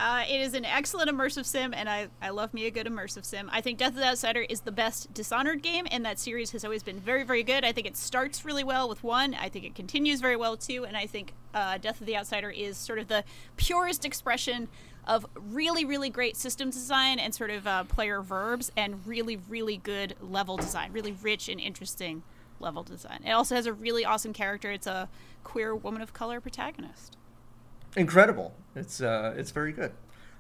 Uh, 0.01 0.23
it 0.29 0.41
is 0.41 0.55
an 0.55 0.65
excellent 0.65 1.11
immersive 1.11 1.45
sim, 1.45 1.75
and 1.75 1.89
I, 1.89 2.07
I 2.23 2.31
love 2.31 2.55
me 2.55 2.67
a 2.67 2.71
good 2.71 2.87
immersive 2.87 3.25
sim. 3.25 3.51
I 3.53 3.61
think 3.61 3.79
Death 3.79 3.91
of 3.91 3.97
the 3.97 4.07
Outsider 4.07 4.43
is 4.43 4.61
the 4.61 4.71
best 4.71 5.13
Dishonored 5.13 5.61
game, 5.61 5.89
and 5.91 6.05
that 6.05 6.21
series 6.21 6.53
has 6.53 6.65
always 6.65 6.85
been 6.85 7.01
very, 7.01 7.25
very 7.25 7.43
good. 7.43 7.65
I 7.65 7.73
think 7.73 7.85
it 7.85 7.97
starts 7.97 8.45
really 8.45 8.63
well 8.63 8.89
with 8.89 9.03
one. 9.03 9.35
I 9.35 9.49
think 9.49 9.65
it 9.65 9.75
continues 9.75 10.21
very 10.21 10.37
well 10.37 10.57
two, 10.57 10.85
and 10.85 10.97
I 10.97 11.07
think 11.07 11.33
uh, 11.53 11.79
Death 11.79 12.01
of 12.01 12.07
the 12.07 12.17
Outsider 12.17 12.51
is 12.51 12.77
sort 12.77 13.01
of 13.01 13.09
the 13.09 13.25
purest 13.57 14.05
expression 14.05 14.69
of 15.05 15.27
really, 15.35 15.85
really 15.85 16.11
great 16.11 16.37
systems 16.37 16.77
design 16.77 17.19
and 17.19 17.35
sort 17.35 17.51
of 17.51 17.67
uh, 17.67 17.83
player 17.85 18.23
verbs, 18.23 18.71
and 18.77 19.05
really, 19.05 19.41
really 19.49 19.79
good 19.79 20.15
level 20.21 20.57
design, 20.57 20.93
really 20.93 21.13
rich 21.13 21.49
and 21.49 21.59
interesting 21.59 22.23
level 22.61 22.85
design. 22.85 23.21
It 23.25 23.33
also 23.33 23.57
has 23.57 23.67
a 23.67 23.73
really 23.73 24.05
awesome 24.05 24.33
character. 24.33 24.71
It's 24.71 24.87
a 24.87 25.09
queer 25.43 25.75
woman 25.75 26.03
of 26.03 26.13
color 26.13 26.41
protagonist. 26.41 27.17
Incredible. 27.99 28.55
It's 28.77 29.01
uh, 29.01 29.35
it's 29.37 29.51
very 29.51 29.73
good. 29.73 29.93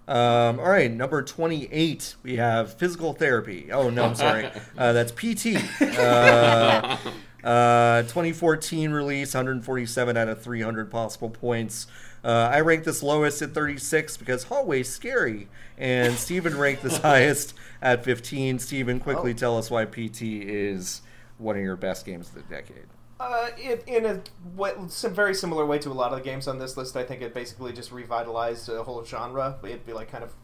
Um, 0.06 0.58
all 0.58 0.70
right, 0.70 0.90
number 0.90 1.20
28, 1.22 2.14
we 2.22 2.36
have 2.36 2.72
physical 2.78 3.12
therapy. 3.12 3.70
Oh, 3.70 3.90
no, 3.90 4.04
I'm 4.04 4.14
sorry. 4.14 4.48
Uh, 4.78 4.92
that's 4.94 5.12
PT. 5.12 5.56
Uh, 5.82 6.96
uh, 7.44 8.02
2014 8.04 8.90
release, 8.90 9.34
147 9.34 10.16
out 10.16 10.28
of 10.28 10.40
300 10.42 10.90
possible 10.90 11.28
points. 11.28 11.88
Uh, 12.24 12.48
I 12.50 12.60
ranked 12.60 12.86
this 12.86 13.02
lowest 13.02 13.42
at 13.42 13.52
36 13.52 14.16
because 14.16 14.44
hallway's 14.44 14.88
scary. 14.88 15.48
And 15.76 16.14
Steven 16.14 16.56
ranked 16.56 16.82
this 16.82 16.96
highest 17.02 17.52
at 17.82 18.02
15. 18.02 18.60
Steven, 18.60 19.00
quickly 19.00 19.32
Oh. 19.32 19.34
tell 19.34 19.58
us 19.58 19.70
why 19.70 19.84
PT 19.84 20.22
is 20.22 21.02
one 21.36 21.56
of 21.56 21.62
your 21.62 21.76
best 21.76 22.06
games 22.06 22.28
of 22.28 22.34
the 22.36 22.42
decade. 22.42 22.86
Uh, 23.20 23.48
it, 23.56 23.82
in 23.88 24.06
a 24.06 24.20
way, 24.54 24.72
some 24.88 25.12
very 25.12 25.34
similar 25.34 25.66
way 25.66 25.78
to 25.78 25.90
a 25.90 25.92
lot 25.92 26.12
of 26.12 26.18
the 26.18 26.24
games 26.24 26.46
on 26.46 26.58
this 26.58 26.76
list, 26.76 26.96
I 26.96 27.02
think 27.02 27.20
it 27.20 27.34
basically 27.34 27.72
just 27.72 27.90
revitalized 27.90 28.68
a 28.68 28.82
whole 28.84 29.04
genre. 29.04 29.58
It'd 29.64 29.84
be 29.84 29.92
like 29.92 30.08
kind 30.10 30.22
of, 30.22 30.34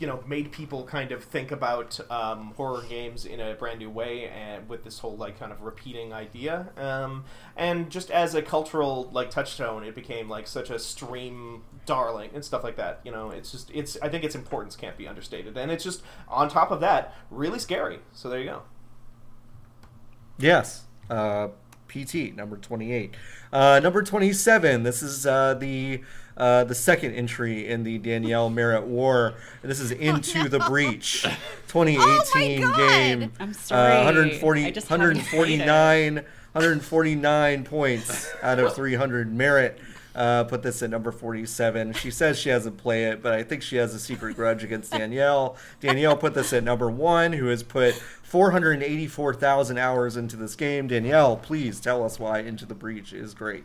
you 0.00 0.08
know, 0.08 0.24
made 0.26 0.50
people 0.50 0.82
kind 0.82 1.12
of 1.12 1.22
think 1.22 1.52
about 1.52 2.00
um, 2.10 2.54
horror 2.56 2.82
games 2.88 3.24
in 3.24 3.38
a 3.38 3.54
brand 3.54 3.78
new 3.78 3.88
way, 3.88 4.28
and 4.28 4.68
with 4.68 4.82
this 4.82 4.98
whole 4.98 5.16
like 5.16 5.38
kind 5.38 5.52
of 5.52 5.62
repeating 5.62 6.12
idea. 6.12 6.70
Um, 6.76 7.24
and 7.56 7.88
just 7.88 8.10
as 8.10 8.34
a 8.34 8.42
cultural 8.42 9.08
like 9.12 9.30
touchstone, 9.30 9.84
it 9.84 9.94
became 9.94 10.28
like 10.28 10.48
such 10.48 10.70
a 10.70 10.80
stream 10.80 11.62
darling 11.86 12.30
and 12.34 12.44
stuff 12.44 12.64
like 12.64 12.74
that. 12.76 12.98
You 13.04 13.12
know, 13.12 13.30
it's 13.30 13.52
just 13.52 13.70
it's. 13.72 13.96
I 14.02 14.08
think 14.08 14.24
its 14.24 14.34
importance 14.34 14.74
can't 14.74 14.98
be 14.98 15.06
understated, 15.06 15.56
and 15.56 15.70
it's 15.70 15.84
just 15.84 16.02
on 16.26 16.48
top 16.48 16.72
of 16.72 16.80
that 16.80 17.14
really 17.30 17.60
scary. 17.60 18.00
So 18.12 18.28
there 18.28 18.40
you 18.40 18.46
go. 18.46 18.62
Yes. 20.36 20.82
Uh, 21.08 21.48
PT 21.92 22.34
number 22.34 22.56
28. 22.56 23.14
Uh, 23.52 23.80
number 23.82 24.02
27. 24.02 24.82
This 24.82 25.02
is 25.02 25.26
uh, 25.26 25.54
the 25.54 26.00
uh, 26.36 26.64
the 26.64 26.74
second 26.74 27.14
entry 27.14 27.68
in 27.68 27.84
the 27.84 27.98
Danielle 27.98 28.48
Merritt 28.48 28.84
War. 28.84 29.34
This 29.60 29.80
is 29.80 29.90
Into 29.90 30.48
the 30.48 30.60
Breach 30.60 31.22
2018 31.68 32.62
God! 32.62 32.76
game. 32.76 33.32
I'm 33.38 33.52
sorry. 33.52 33.92
Uh, 33.96 34.04
140 34.04 34.64
I 34.64 34.70
just 34.70 34.88
haven't 34.88 35.18
played 35.24 35.60
it. 35.60 35.66
149 35.66 36.14
149 36.52 37.64
points 37.64 38.30
out 38.42 38.58
of 38.58 38.74
300 38.74 39.32
Merritt. 39.34 39.78
Uh, 40.14 40.44
put 40.44 40.62
this 40.62 40.82
at 40.82 40.90
number 40.90 41.10
47. 41.10 41.94
She 41.94 42.10
says 42.10 42.38
she 42.38 42.50
hasn't 42.50 42.76
played 42.76 43.06
it, 43.06 43.22
but 43.22 43.32
I 43.32 43.42
think 43.42 43.62
she 43.62 43.76
has 43.76 43.94
a 43.94 43.98
secret 43.98 44.36
grudge 44.36 44.62
against 44.62 44.92
Danielle. 44.98 45.56
Danielle 45.80 46.16
put 46.16 46.34
this 46.34 46.52
at 46.52 46.64
number 46.64 46.90
one, 46.90 47.32
who 47.32 47.46
has 47.46 47.62
put 47.62 47.94
484,000 48.22 49.78
hours 49.78 50.16
into 50.16 50.36
this 50.36 50.54
game. 50.54 50.86
Danielle, 50.88 51.36
please 51.36 51.80
tell 51.80 52.04
us 52.04 52.18
why 52.18 52.40
Into 52.40 52.66
the 52.66 52.74
Breach 52.74 53.12
is 53.12 53.34
great. 53.34 53.64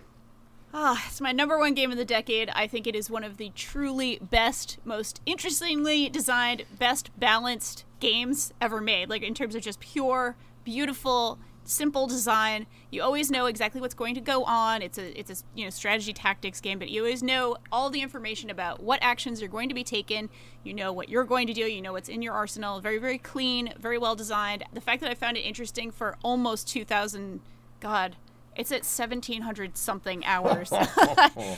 Ah, 0.74 1.02
it's 1.08 1.22
my 1.22 1.32
number 1.32 1.58
one 1.58 1.74
game 1.74 1.92
of 1.92 1.98
the 1.98 2.06
decade. 2.06 2.50
I 2.54 2.68
think 2.68 2.86
it 2.86 2.96
is 2.96 3.10
one 3.10 3.24
of 3.24 3.38
the 3.38 3.52
truly 3.56 4.20
best, 4.22 4.78
most 4.86 5.22
interestingly 5.26 6.10
designed, 6.10 6.66
best 6.78 7.10
balanced 7.18 7.86
games 8.00 8.54
ever 8.62 8.82
made. 8.82 9.10
Like 9.10 9.24
in 9.24 9.34
terms 9.34 9.56
of 9.56 9.62
just 9.64 9.80
pure, 9.80 10.36
beautiful, 10.64 11.40
simple 11.68 12.08
design. 12.08 12.66
You 12.90 13.04
always 13.04 13.30
know 13.30 13.46
exactly 13.46 13.82
what's 13.82 13.94
going 13.94 14.16
to 14.16 14.22
go 14.22 14.44
on. 14.46 14.82
It's 14.82 14.98
a 14.98 15.20
it's 15.20 15.30
a 15.30 15.44
you 15.54 15.66
know 15.66 15.70
strategy 15.70 16.14
tactics 16.14 16.60
game, 16.62 16.80
but 16.80 16.90
you 16.90 17.02
always 17.02 17.22
know 17.22 17.58
all 17.72 17.90
the 17.90 18.02
information 18.02 18.50
about 18.50 18.82
what 18.82 19.00
actions 19.02 19.44
are 19.44 19.48
going 19.48 19.70
to 19.70 19.76
be 19.76 19.84
taken. 19.84 20.30
You 20.64 20.74
know 20.74 20.92
what 20.92 21.10
you're 21.10 21.26
going 21.26 21.48
to 21.48 21.54
do. 21.54 21.62
You 21.62 21.82
know 21.82 21.94
what's 21.94 22.10
in 22.10 22.22
your 22.22 22.34
arsenal. 22.34 22.80
Very 22.80 22.98
very 22.98 23.18
clean, 23.18 23.74
very 23.78 23.98
well 23.98 24.16
designed. 24.16 24.64
The 24.74 24.82
fact 24.82 25.02
that 25.02 25.12
I 25.12 25.14
found 25.14 25.38
it 25.38 25.42
interesting 25.42 25.92
for 25.92 26.18
almost 26.24 26.68
2,000, 26.70 27.42
God. 27.80 28.16
It's 28.56 28.72
at 28.72 28.86
1700 28.86 29.78
something 29.78 30.26
hours. 30.26 30.74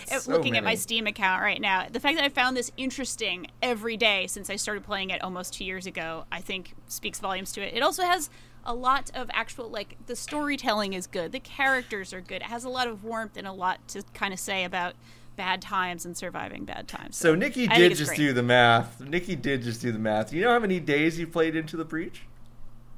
So 0.07 0.31
Looking 0.31 0.57
at 0.57 0.65
my. 0.65 0.75
Steam 0.75 1.07
account 1.07 1.41
right 1.41 1.61
now. 1.61 1.87
The 1.89 1.99
fact 1.99 2.17
that 2.17 2.25
I 2.25 2.29
found 2.29 2.57
this 2.57 2.71
interesting 2.75 3.47
every 3.61 3.95
day 3.95 4.27
since 4.27 4.49
I 4.49 4.57
started 4.57 4.83
playing 4.83 5.11
it 5.11 5.23
almost 5.23 5.53
two 5.53 5.63
years 5.63 5.85
ago, 5.85 6.25
I 6.29 6.41
think 6.41 6.73
speaks 6.87 7.19
volumes 7.19 7.53
to 7.53 7.61
it. 7.61 7.73
It 7.73 7.83
also 7.83 8.03
has 8.03 8.29
a 8.69 8.73
lot 8.73 9.09
of 9.15 9.29
actual, 9.33 9.67
like, 9.67 9.97
the 10.05 10.15
storytelling 10.15 10.93
is 10.93 11.07
good, 11.07 11.31
the 11.31 11.39
characters 11.39 12.13
are 12.13 12.21
good. 12.21 12.37
It 12.37 12.43
has 12.43 12.63
a 12.63 12.69
lot 12.69 12.87
of 12.87 13.03
warmth 13.03 13.35
and 13.35 13.47
a 13.47 13.51
lot 13.51 13.85
to 13.89 14.03
kind 14.13 14.31
of 14.31 14.39
say 14.39 14.63
about 14.63 14.93
bad 15.35 15.59
times 15.59 16.05
and 16.05 16.15
surviving 16.15 16.65
bad 16.65 16.87
times. 16.87 17.17
So 17.17 17.33
Nikki 17.33 17.67
I 17.67 17.77
did 17.77 17.95
just 17.95 18.09
great. 18.11 18.17
do 18.17 18.33
the 18.33 18.43
math. 18.43 19.01
Nikki 19.01 19.35
did 19.35 19.63
just 19.63 19.81
do 19.81 19.91
the 19.91 19.97
math. 19.97 20.31
You 20.31 20.43
know 20.43 20.51
how 20.51 20.59
many 20.59 20.79
days 20.79 21.17
you 21.17 21.25
played 21.25 21.55
Into 21.55 21.77
the 21.77 21.85
Breach? 21.85 22.21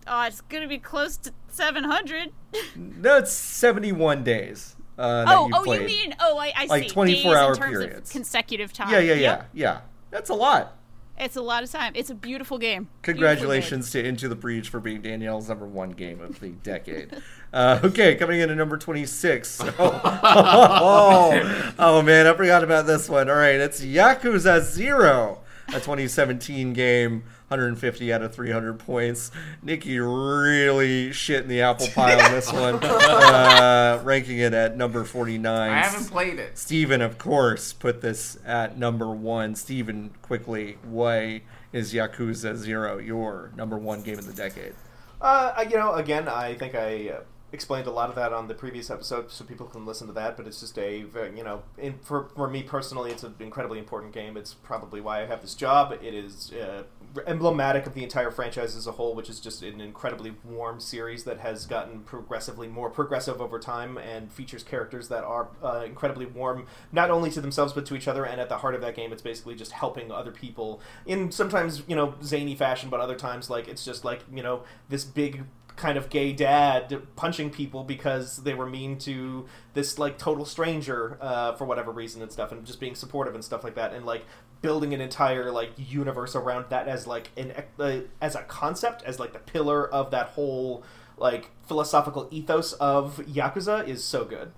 Oh, 0.07 0.23
it's 0.23 0.41
going 0.41 0.61
to 0.63 0.67
be 0.67 0.77
close 0.77 1.15
to 1.17 1.31
700. 1.47 2.31
No, 2.75 3.17
it's 3.17 3.31
71 3.31 4.23
days. 4.25 4.75
Uh, 4.97 5.23
that 5.23 5.37
oh, 5.37 5.47
you 5.47 5.53
oh, 5.55 5.63
played. 5.63 5.81
you 5.81 5.87
mean, 5.87 6.15
oh, 6.19 6.37
I, 6.37 6.51
I 6.55 6.65
Like 6.65 6.83
see. 6.83 6.89
24 6.89 7.31
Days 7.31 7.41
hour 7.41 7.53
in 7.53 7.57
terms 7.57 7.77
periods. 7.77 8.09
Of 8.09 8.13
consecutive 8.13 8.73
time. 8.73 8.89
Yeah, 8.91 8.99
yeah, 8.99 9.13
yeah, 9.13 9.19
Yep. 9.21 9.49
yeah. 9.53 9.81
That's 10.09 10.29
a 10.29 10.33
lot. 10.33 10.75
It's 11.21 11.35
a 11.35 11.41
lot 11.41 11.61
of 11.61 11.71
time. 11.71 11.91
It's 11.93 12.09
a 12.09 12.15
beautiful 12.15 12.57
game. 12.57 12.89
Beautifully 13.03 13.13
made. 13.13 13.29
Congratulations 13.29 13.91
to 13.91 14.03
Into 14.03 14.27
the 14.27 14.33
Breach 14.33 14.69
for 14.69 14.79
being 14.79 15.03
Danielle's 15.03 15.49
number 15.49 15.67
one 15.67 15.91
game 15.91 16.19
of 16.19 16.39
the 16.39 16.49
decade. 16.49 17.15
Uh, 17.53 17.79
okay, 17.83 18.15
coming 18.15 18.39
in 18.39 18.49
at 18.49 18.57
number 18.57 18.75
26. 18.75 19.61
Oh, 19.79 21.73
oh, 21.77 22.01
man, 22.01 22.25
I 22.25 22.33
forgot 22.33 22.63
about 22.63 22.87
this 22.87 23.07
one. 23.07 23.29
All 23.29 23.35
right, 23.35 23.55
it's 23.55 23.81
Yakuza 23.81 24.61
Zero, 24.61 25.41
a 25.67 25.73
2017 25.73 26.73
game, 26.73 27.23
150 27.51 28.13
out 28.13 28.21
of 28.21 28.33
300 28.33 28.79
points. 28.79 29.29
Nikki 29.61 29.99
really 29.99 31.11
shit 31.11 31.43
in 31.43 31.49
the 31.49 31.61
apple 31.61 31.87
pie 31.87 32.13
on 32.23 32.31
this 32.31 32.51
one, 32.51 32.75
uh, 32.83 34.01
ranking 34.03 34.39
it 34.39 34.53
at 34.53 34.77
number 34.77 35.03
49. 35.03 35.69
I 35.69 35.77
haven't 35.81 36.09
played 36.09 36.39
it. 36.39 36.57
Steven, 36.57 37.01
of 37.01 37.17
course, 37.17 37.73
put 37.73 38.01
this 38.01 38.37
at 38.45 38.77
number 38.77 39.11
one. 39.11 39.55
Steven, 39.55 40.11
quickly, 40.21 40.77
why 40.83 41.41
is 41.73 41.93
Yakuza 41.93 42.55
Zero 42.55 42.97
your 42.97 43.51
number 43.57 43.77
one 43.77 44.01
game 44.01 44.17
of 44.17 44.25
the 44.25 44.33
decade? 44.33 44.73
Uh, 45.19 45.65
you 45.69 45.75
know, 45.75 45.93
again, 45.93 46.27
I 46.29 46.55
think 46.55 46.73
I 46.73 47.09
uh, 47.09 47.21
explained 47.53 47.87
a 47.87 47.91
lot 47.91 48.09
of 48.09 48.15
that 48.15 48.33
on 48.33 48.47
the 48.47 48.53
previous 48.53 48.89
episode, 48.89 49.31
so 49.31 49.43
people 49.43 49.65
can 49.67 49.85
listen 49.85 50.07
to 50.07 50.13
that. 50.13 50.37
But 50.37 50.47
it's 50.47 50.59
just 50.59 50.77
a, 50.77 51.05
you 51.35 51.43
know, 51.43 51.63
in, 51.77 51.99
for 51.99 52.29
for 52.35 52.47
me 52.47 52.63
personally, 52.63 53.11
it's 53.11 53.23
an 53.23 53.35
incredibly 53.39 53.79
important 53.79 54.13
game. 54.13 54.37
It's 54.37 54.53
probably 54.53 55.01
why 55.01 55.21
I 55.21 55.25
have 55.25 55.41
this 55.41 55.55
job. 55.55 55.91
It 56.01 56.13
is 56.13 56.53
uh, 56.53 56.83
emblematic 57.27 57.85
of 57.85 57.93
the 57.93 58.03
entire 58.03 58.31
franchise 58.31 58.75
as 58.75 58.87
a 58.87 58.93
whole, 58.93 59.13
which 59.13 59.29
is 59.29 59.39
just 59.39 59.63
an 59.63 59.81
incredibly 59.81 60.33
warm 60.43 60.79
series 60.79 61.23
that 61.25 61.39
has 61.39 61.65
gotten 61.65 62.01
progressively 62.01 62.67
more 62.67 62.89
progressive 62.89 63.41
over 63.41 63.59
time 63.59 63.97
and 63.97 64.31
features 64.31 64.63
characters 64.63 65.09
that 65.09 65.23
are 65.23 65.49
uh, 65.63 65.83
incredibly 65.85 66.25
warm, 66.25 66.65
not 66.91 67.09
only 67.09 67.29
to 67.31 67.41
themselves 67.41 67.73
but 67.73 67.85
to 67.85 67.95
each 67.95 68.07
other. 68.07 68.25
And 68.25 68.39
at 68.39 68.49
the 68.49 68.57
heart 68.57 68.75
of 68.75 68.81
that 68.81 68.95
game, 68.95 69.11
it's 69.11 69.21
basically 69.21 69.55
just 69.55 69.73
helping 69.73 70.11
other 70.11 70.31
people 70.31 70.81
in 71.05 71.31
sometimes 71.31 71.83
you 71.87 71.95
know 71.95 72.15
zany 72.23 72.55
fashion, 72.55 72.89
but 72.89 72.99
other 72.99 73.15
times 73.15 73.49
like 73.49 73.67
it's 73.67 73.83
just 73.83 74.05
like 74.05 74.21
you 74.33 74.43
know 74.43 74.63
this 74.89 75.03
big 75.03 75.43
kind 75.81 75.97
of 75.97 76.11
gay 76.11 76.31
dad 76.31 77.01
punching 77.15 77.49
people 77.49 77.83
because 77.83 78.37
they 78.43 78.53
were 78.53 78.67
mean 78.67 78.99
to 78.99 79.47
this 79.73 79.97
like 79.97 80.19
total 80.19 80.45
stranger 80.45 81.17
uh, 81.19 81.53
for 81.53 81.65
whatever 81.65 81.91
reason 81.91 82.21
and 82.21 82.31
stuff 82.31 82.51
and 82.51 82.63
just 82.63 82.79
being 82.79 82.93
supportive 82.93 83.33
and 83.33 83.43
stuff 83.43 83.63
like 83.63 83.73
that 83.73 83.91
and 83.91 84.05
like 84.05 84.23
building 84.61 84.93
an 84.93 85.01
entire 85.01 85.51
like 85.51 85.71
universe 85.75 86.35
around 86.35 86.65
that 86.69 86.87
as 86.87 87.07
like 87.07 87.31
an 87.35 87.51
uh, 87.79 88.01
as 88.21 88.35
a 88.35 88.43
concept 88.43 89.01
as 89.05 89.19
like 89.19 89.33
the 89.33 89.39
pillar 89.39 89.91
of 89.91 90.11
that 90.11 90.27
whole 90.27 90.83
like 91.17 91.49
philosophical 91.67 92.27
ethos 92.29 92.73
of 92.73 93.17
yakuza 93.25 93.87
is 93.87 94.03
so 94.03 94.23
good 94.23 94.51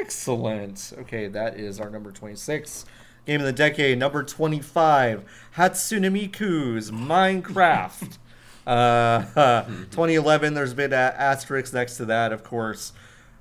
Excellent. 0.00 0.92
Okay, 0.96 1.26
that 1.26 1.58
is 1.58 1.80
our 1.80 1.90
number 1.90 2.12
26. 2.12 2.84
Game 3.26 3.40
of 3.40 3.46
the 3.46 3.52
decade, 3.52 3.98
number 3.98 4.22
25, 4.22 5.24
Hatsune 5.56 6.12
Miku's 6.12 6.92
Minecraft. 6.92 8.18
uh, 8.66 9.62
2011, 9.90 10.54
there's 10.54 10.74
been 10.74 10.92
a 10.92 10.96
asterisk 10.96 11.72
next 11.74 11.96
to 11.98 12.04
that, 12.06 12.32
of 12.32 12.42
course. 12.44 12.92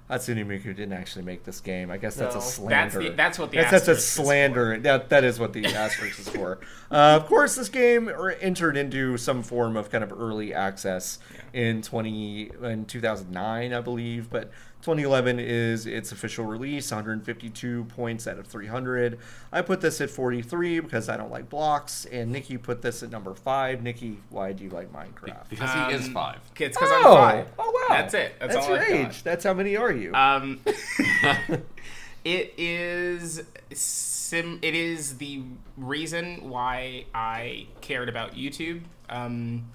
Hatsune 0.10 0.46
Miku 0.46 0.76
didn't 0.76 0.92
actually 0.92 1.24
make 1.24 1.46
this 1.46 1.62
game. 1.62 1.90
I 1.90 1.96
guess 1.96 2.16
that's 2.16 2.36
a 2.36 2.42
slander. 2.42 2.76
That's 2.76 2.96
the- 2.96 3.16
that's 3.16 3.40
what 3.40 3.52
the 3.52 3.58
That's, 3.60 3.72
that's 3.72 3.88
a 3.88 3.92
asterisk 3.92 4.00
is 4.10 4.16
for. 4.18 4.24
slander. 4.26 4.78
That 4.80 5.08
that 5.10 5.24
is 5.24 5.40
what 5.40 5.54
the 5.54 5.66
asterisk 5.74 6.20
is 6.20 6.28
for. 6.28 6.60
Uh, 6.92 7.18
of 7.22 7.28
course, 7.28 7.56
this 7.56 7.70
game 7.70 8.10
er- 8.10 8.32
entered 8.32 8.76
into 8.76 9.16
some 9.18 9.42
form 9.42 9.78
of 9.78 9.90
kind 9.90 10.04
of 10.04 10.12
early 10.12 10.54
access 10.54 11.18
in 11.54 11.82
twenty 11.82 12.52
in 12.62 12.84
two 12.86 13.00
thousand 13.00 13.32
nine, 13.32 13.74
I 13.74 13.80
believe, 13.82 14.30
but. 14.30 14.52
2011 14.82 15.40
is 15.40 15.86
its 15.86 16.12
official 16.12 16.46
release, 16.46 16.92
152 16.92 17.84
points 17.86 18.28
out 18.28 18.40
of 18.40 18.48
300. 18.48 19.20
I 19.52 19.62
put 19.62 19.82
this 19.82 20.02
at 20.02 20.10
43 20.10 20.80
because 20.80 21.08
I 21.08 21.18
don't 21.18 21.30
like 21.32 21.50
blocks, 21.50 22.06
and 22.06 22.32
Nikki 22.32 22.58
put 22.58 22.82
this 22.82 23.04
at 23.04 23.12
number 23.12 23.34
five. 23.36 23.84
Nikki, 23.84 24.18
why 24.30 24.54
do 24.54 24.64
you 24.64 24.70
like 24.72 24.92
Minecraft? 24.92 25.50
Because 25.50 25.72
he 25.74 25.94
is 25.96 26.08
Um, 26.08 26.14
five. 26.14 26.40
It's 26.60 26.78
because 26.78 26.90
oh, 26.92 27.16
I'm 27.18 27.46
five. 27.46 27.48
oh 27.60 27.72
wow, 27.90 27.96
That's 27.96 28.14
it. 28.16 28.36
That's, 28.40 28.56
all 28.56 28.68
your 28.70 28.80
I've 28.80 28.90
age. 28.92 29.06
got. 29.18 29.24
That's 29.24 29.44
how 29.44 29.54
many 29.54 29.76
are 29.78 29.92
you? 29.92 30.14
Um, 30.16 30.60
it 32.24 32.54
is 32.58 33.44
sim. 33.72 34.60
It 34.62 34.76
is 34.76 35.18
the 35.18 35.44
reason 35.78 36.50
why 36.50 37.06
I 37.14 37.68
cared 37.82 38.10
about 38.10 38.34
YouTube. 38.36 38.82
Um, 39.10 39.66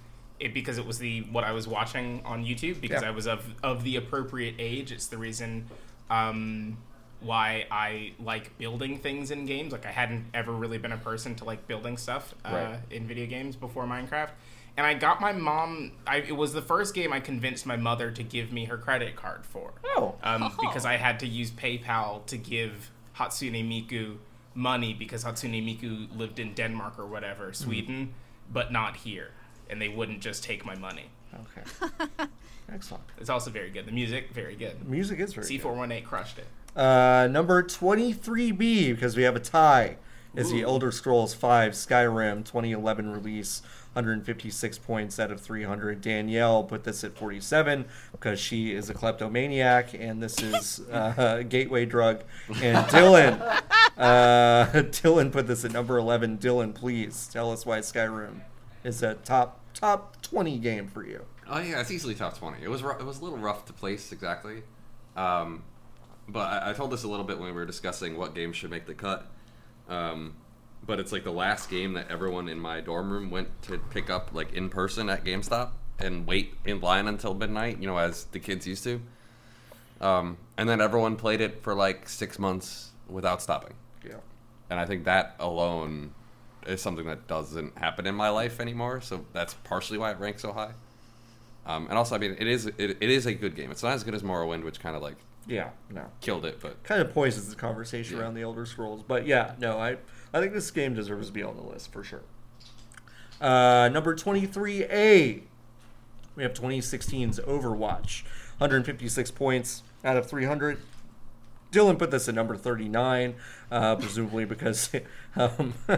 it 0.41 0.53
because 0.55 0.79
it 0.79 0.87
was 0.87 0.99
the 0.99 1.21
what 1.33 1.45
I 1.45 1.53
was 1.53 1.67
watching 1.67 2.23
on 2.25 2.45
YouTube 2.45 2.81
because 2.81 3.03
Yeah. 3.03 3.09
I 3.09 3.13
was 3.13 3.27
of 3.27 3.55
of 3.63 3.85
the 3.85 3.97
appropriate 3.97 4.55
age. 4.59 4.93
It's 4.93 5.07
the 5.07 5.19
reason. 5.19 5.67
Um, 6.11 6.79
why 7.21 7.67
I 7.71 8.13
like 8.23 8.57
building 8.59 8.99
things 8.99 9.31
in 9.31 9.47
games. 9.47 9.73
Like 9.73 9.87
I 9.87 9.91
hadn't 9.91 10.27
ever 10.35 10.53
really 10.53 10.79
been 10.79 10.93
a 10.93 10.99
person 10.99 11.35
to 11.37 11.45
like 11.45 11.67
building 11.67 11.97
stuff 11.97 12.35
uh, 12.45 12.51
Right. 12.53 12.79
in 12.91 13.07
video 13.09 13.27
games 13.27 13.57
before 13.57 13.85
Minecraft. 13.87 14.31
And 14.77 14.87
I 14.87 14.93
got 14.93 15.21
my 15.23 15.33
mom. 15.33 15.93
I, 16.07 16.19
it 16.19 16.37
was 16.37 16.53
the 16.53 16.61
first 16.61 16.95
game 16.95 17.13
I 17.15 17.21
convinced 17.21 17.65
my 17.65 17.77
mother 17.77 18.11
to 18.11 18.23
give 18.23 18.53
me 18.53 18.67
her 18.67 18.77
credit 18.77 19.17
card 19.17 19.47
for 19.47 19.73
oh, 19.97 20.15
um, 20.23 20.53
because 20.61 20.85
I 20.85 20.97
had 20.99 21.19
to 21.21 21.27
use 21.27 21.51
PayPal 21.51 22.25
to 22.27 22.37
give 22.37 22.91
Hatsune 23.17 23.67
Miku 23.67 24.19
money 24.55 24.93
because 24.93 25.25
Hatsune 25.25 25.65
Miku 25.65 26.07
lived 26.17 26.39
in 26.39 26.53
Denmark 26.53 26.99
or 26.99 27.07
whatever, 27.07 27.55
Sweden, 27.55 28.13
but 28.53 28.71
not 28.71 28.97
here, 28.97 29.31
and 29.71 29.81
they 29.81 29.89
wouldn't 29.89 30.21
just 30.21 30.43
take 30.45 30.65
my 30.65 30.75
money. 30.77 31.07
okay. 31.35 32.27
Excellent. 32.73 33.05
It's 33.19 33.31
also 33.31 33.51
very 33.51 33.71
good. 33.71 33.87
The 33.87 33.93
music, 33.93 34.31
very 34.33 34.57
good. 34.57 34.81
The 34.81 34.91
Music 34.91 35.21
is 35.21 35.33
very 35.33 35.47
C 35.47 35.59
four 35.59 35.73
one 35.75 35.93
eight 35.93 36.05
crushed 36.05 36.39
it. 36.39 36.47
Uh, 36.77 37.29
number 37.31 37.63
23B, 37.63 38.91
because 38.95 39.17
we 39.17 39.23
have 39.23 39.37
a 39.37 39.41
tie, 39.41 39.97
is 40.35 40.51
the 40.51 40.63
Elder 40.63 40.93
Scrolls 40.93 41.33
V 41.35 41.47
Skyrim 41.47 42.45
2011 42.45 43.11
release. 43.11 43.63
156 43.95 44.77
points 44.81 45.19
out 45.19 45.31
of 45.31 45.41
300. 45.41 46.03
Danielle 46.03 46.63
put 46.65 46.85
this 46.85 47.03
at 47.03 47.17
47 47.17 47.87
because 48.13 48.39
she 48.39 48.75
is 48.75 48.91
a 48.91 48.95
kleptomaniac 48.95 49.95
and 49.95 50.23
this 50.23 50.43
is 50.43 50.81
uh, 50.93 51.39
a 51.39 51.43
gateway 51.43 51.87
drug. 51.87 52.23
And 52.61 52.77
Dylan, 52.89 53.41
uh, 53.97 54.67
Dylan 54.73 55.33
put 55.33 55.47
this 55.47 55.65
at 55.65 55.73
number 55.73 55.97
11. 55.97 56.37
Dylan, 56.37 56.75
please 56.75 57.27
tell 57.33 57.51
us 57.51 57.65
why 57.65 57.79
Skyrim 57.79 58.41
is 58.87 59.03
a 59.03 59.15
top 59.15 59.61
top 59.75 60.23
20 60.23 60.59
game 60.59 60.87
for 60.87 61.05
you. 61.05 61.25
Oh 61.49 61.59
yeah, 61.59 61.81
it's 61.81 61.91
easily 61.91 62.15
top 62.15 62.37
twenty. 62.39 62.63
It 62.63 62.69
was 62.69 62.83
it 62.83 63.05
was 63.05 63.21
a 63.21 63.25
little 63.25 63.39
rough 63.39 63.67
to 63.67 63.73
place 63.73 64.11
exactly, 64.11 64.63
um, 65.17 65.63
but 66.29 66.63
I, 66.63 66.71
I 66.71 66.73
told 66.73 66.91
this 66.91 67.05
a 67.05 67.09
little 67.09 67.25
bit 67.25 67.39
when 67.39 67.47
we 67.47 67.53
were 67.53 67.67
discussing 67.67 68.17
what 68.17 68.35
games 68.35 68.57
should 68.57 68.71
make 68.71 68.87
the 68.87 68.95
cut. 68.95 69.31
Um, 69.89 70.35
but 70.85 70.99
it's 70.99 71.13
like 71.13 71.23
the 71.23 71.33
last 71.33 71.71
game 71.71 71.93
that 71.93 72.11
everyone 72.11 72.49
in 72.49 72.59
my 72.59 72.81
dorm 72.81 73.11
room 73.11 73.31
went 73.31 73.63
to 73.63 73.79
pick 73.79 74.11
up 74.11 74.31
like 74.33 74.55
in 74.55 74.69
person 74.71 75.09
at 75.09 75.25
GameStop 75.25 75.71
and 76.01 76.27
wait 76.27 76.55
in 76.65 76.81
line 76.81 77.07
until 77.07 77.33
midnight. 77.33 77.79
You 77.79 77.87
know, 77.87 77.97
as 77.97 78.25
the 78.25 78.41
kids 78.41 78.67
used 78.67 78.83
to. 78.85 79.01
Um, 80.01 80.37
and 80.59 80.69
then 80.69 80.81
everyone 80.81 81.17
played 81.17 81.41
it 81.41 81.63
for 81.63 81.75
like 81.75 82.09
six 82.09 82.39
months 82.41 82.91
without 83.09 83.41
stopping. 83.41 83.75
Yeah. 84.05 84.17
And 84.69 84.81
I 84.81 84.85
think 84.85 85.05
that 85.05 85.37
alone 85.39 86.13
is 86.69 86.83
something 86.83 87.07
that 87.07 87.27
doesn't 87.27 87.77
happen 87.79 88.07
in 88.07 88.15
my 88.15 88.29
life 88.29 88.61
anymore. 88.61 89.01
So 89.01 89.25
that's 89.33 89.55
partially 89.55 89.99
why 89.99 90.11
it 90.13 90.19
ranks 90.19 90.43
so 90.43 90.53
high. 90.53 90.73
Um, 91.67 91.89
and 91.89 91.99
also, 91.99 92.15
I 92.15 92.19
mean, 92.19 92.37
it 92.39 92.47
is 92.47 92.67
it, 92.67 92.79
it 92.79 93.03
is 93.11 93.27
a 93.27 93.35
good 93.35 93.55
game. 93.57 93.71
It's 93.71 93.83
not 93.83 93.93
as 93.93 94.05
good 94.05 94.15
as 94.15 94.23
Morrowind, 94.23 94.65
which 94.65 94.79
kind 94.81 94.95
of 94.95 95.03
like 95.03 95.17
Yeah, 95.47 95.71
no. 95.91 96.07
killed 96.21 96.45
it, 96.45 96.61
but 96.61 96.83
kind 96.85 97.01
of 97.03 97.13
poisons 97.13 97.49
the 97.49 97.57
conversation 97.57 98.17
Yeah. 98.17 98.23
around 98.23 98.35
the 98.35 98.43
Elder 98.43 98.67
Scrolls. 98.67 99.03
But 99.07 99.27
yeah, 99.27 99.55
no, 99.59 99.79
I 99.79 99.97
I 100.33 100.41
think 100.41 100.53
this 100.53 100.71
game 100.71 100.95
deserves 100.95 101.29
to 101.29 101.33
be 101.33 101.43
on 101.43 101.57
the 101.57 101.63
list 101.63 101.93
for 101.93 102.05
sure. 102.05 102.23
Uh, 103.41 103.89
number 103.93 104.15
23A, 104.15 105.43
we 106.37 106.43
have 106.43 106.55
2016's 106.55 107.39
Overwatch, 107.41 108.23
156 108.59 109.31
points 109.33 109.83
out 110.05 110.17
of 110.17 110.27
300. 110.29 110.79
Dylan 111.73 111.99
put 111.99 112.11
this 112.11 112.29
at 112.29 112.35
number 112.35 112.57
39, 112.57 113.35
uh, 113.71 113.97
presumably 113.97 114.45
because 114.45 114.91
um, 115.37 115.75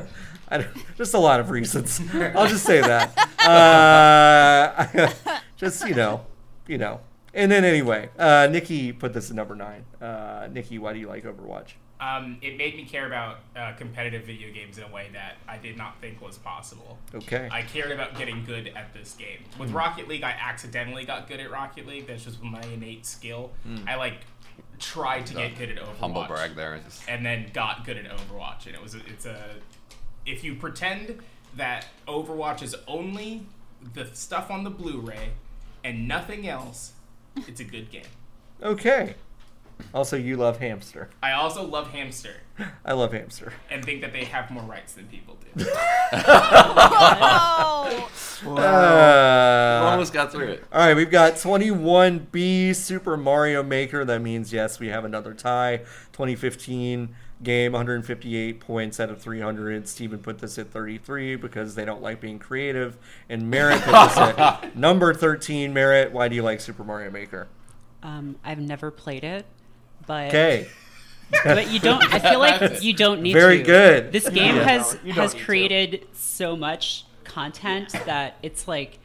I 0.48 0.58
don't, 0.58 0.96
just 0.96 1.14
a 1.14 1.18
lot 1.18 1.40
of 1.40 1.50
reasons. 1.50 2.00
I'll 2.14 2.48
just 2.48 2.64
say 2.64 2.80
that. 2.80 3.16
Uh, 3.46 5.10
just 5.56 5.86
you 5.86 5.94
know, 5.94 6.26
you 6.66 6.78
know. 6.78 7.00
And 7.34 7.52
then 7.52 7.64
anyway, 7.64 8.08
uh, 8.18 8.48
Nikki 8.50 8.92
put 8.92 9.12
this 9.12 9.30
at 9.30 9.36
number 9.36 9.54
nine. 9.54 9.84
Uh, 10.00 10.48
Nikki, 10.50 10.78
why 10.78 10.92
do 10.92 10.98
you 10.98 11.08
like 11.08 11.24
Overwatch? 11.24 11.72
Um, 12.00 12.38
it 12.42 12.56
made 12.56 12.76
me 12.76 12.84
care 12.84 13.06
about 13.08 13.38
uh, 13.56 13.72
competitive 13.72 14.22
video 14.22 14.52
games 14.52 14.78
in 14.78 14.84
a 14.84 14.88
way 14.88 15.08
that 15.12 15.36
I 15.48 15.58
did 15.58 15.76
not 15.76 16.00
think 16.00 16.22
was 16.22 16.38
possible. 16.38 16.96
Okay. 17.12 17.48
I 17.50 17.62
cared 17.62 17.90
about 17.90 18.16
getting 18.16 18.44
good 18.44 18.68
at 18.76 18.94
this 18.94 19.14
game. 19.18 19.44
With 19.58 19.72
Rocket 19.72 20.06
League, 20.06 20.22
I 20.22 20.30
accidentally 20.30 21.04
got 21.04 21.28
good 21.28 21.40
at 21.40 21.50
Rocket 21.50 21.88
League. 21.88 22.06
That's 22.06 22.24
just 22.24 22.40
my 22.40 22.62
innate 22.72 23.04
skill. 23.04 23.50
I 23.86 23.96
like 23.96 24.20
tried 24.79 25.26
to 25.26 25.35
get 25.35 25.59
good 25.59 25.70
at 25.70 25.79
Overwatch. 25.79 25.97
humble 25.99 26.24
brag 26.24 26.55
there. 26.55 26.79
Just, 26.85 27.09
and 27.09 27.24
then 27.24 27.47
got 27.53 27.85
good 27.85 27.97
at 27.97 28.05
Overwatch. 28.05 28.66
And 28.66 28.74
it 28.74 28.83
was 28.83 28.95
it's 28.95 29.26
a 29.26 29.39
if 30.26 30.45
you 30.45 30.55
pretend 30.55 31.20
that 31.57 31.87
Overwatch 32.07 32.62
is 32.62 32.76
only 32.87 33.47
the 33.95 34.07
stuff 34.12 34.51
on 34.51 34.64
the 34.64 34.70
Blu-ray 34.70 35.31
and 35.85 36.07
nothing 36.07 36.49
else, 36.49 36.93
it's 37.47 37.61
a 37.61 37.64
good 37.64 37.91
game. 37.91 38.03
Okay. 38.62 39.14
Also, 39.95 40.16
you 40.16 40.37
love 40.37 40.59
Hamster. 40.59 41.09
I 41.22 41.33
also 41.33 41.64
love 41.64 41.91
Hamster 41.93 42.35
I 42.85 42.93
love 42.93 43.12
Hamster. 43.12 43.53
and 43.70 43.85
think 43.85 44.01
that 44.01 44.12
they 44.12 44.24
have 44.24 44.51
more 44.51 44.64
rights 44.64 44.95
than 44.95 45.07
people 45.07 45.37
do. 45.57 45.64
Oh, 48.41 48.57
Uh, 48.57 49.89
almost 49.91 50.12
got 50.12 50.31
through 50.31 50.49
it. 50.49 50.64
All 50.72 50.81
right, 50.87 50.95
we've 50.95 51.11
got 51.11 51.35
21B 51.35 52.74
Super 52.74 53.16
Mario 53.16 53.62
Maker. 53.62 54.05
That 54.05 54.20
means, 54.22 54.53
yes, 54.53 54.79
we 54.79 54.89
have 54.89 55.05
another 55.05 55.35
tie. 55.35 55.79
2015 56.12 57.14
game, 57.43 57.72
158 57.72 58.61
points 58.61 59.01
out 59.01 59.11
of 59.11 59.20
300. 59.20 59.89
Steven 59.89 60.18
put 60.18 60.39
this 60.39 60.59
at 60.59 60.70
33 60.70 61.37
because 61.37 61.74
they 61.74 61.85
don't 61.85 62.03
like 62.03 62.20
being 62.20 62.39
creative. 62.39 62.97
And 63.29 63.51
Merritt 63.51 63.81
put 63.83 63.93
this 63.93 64.16
at 64.16 64.76
number 64.76 65.12
13. 65.14 65.72
Merritt, 65.72 66.12
why 66.12 66.29
do 66.29 66.35
you 66.37 66.43
like 66.43 66.61
Super 66.61 66.85
Mario 66.85 67.11
Maker? 67.11 67.49
Um, 68.03 68.37
I've 68.45 68.61
never 68.61 68.91
played 68.93 69.24
it, 69.24 69.47
but 70.09 70.28
Okay. 70.28 70.66
but 71.44 71.70
you 71.70 71.78
don't. 71.78 72.02
I 72.12 72.18
feel 72.18 72.38
like 72.40 72.82
you 72.82 72.94
don't 72.94 73.20
need 73.22 73.34
to. 73.34 73.38
Very 73.40 73.59
to. 73.59 73.62
good. 73.64 74.12
This 74.12 74.28
game 74.28 74.56
Yeah. 74.56 74.64
has 74.64 74.94
You 75.04 75.12
don't 75.12 75.22
has 75.22 75.34
need 75.34 75.38
to. 75.40 75.44
created 75.44 76.06
so 76.14 76.56
much 76.56 77.04
content 77.24 77.92
that 78.06 78.36
it's 78.42 78.66
like 78.66 78.98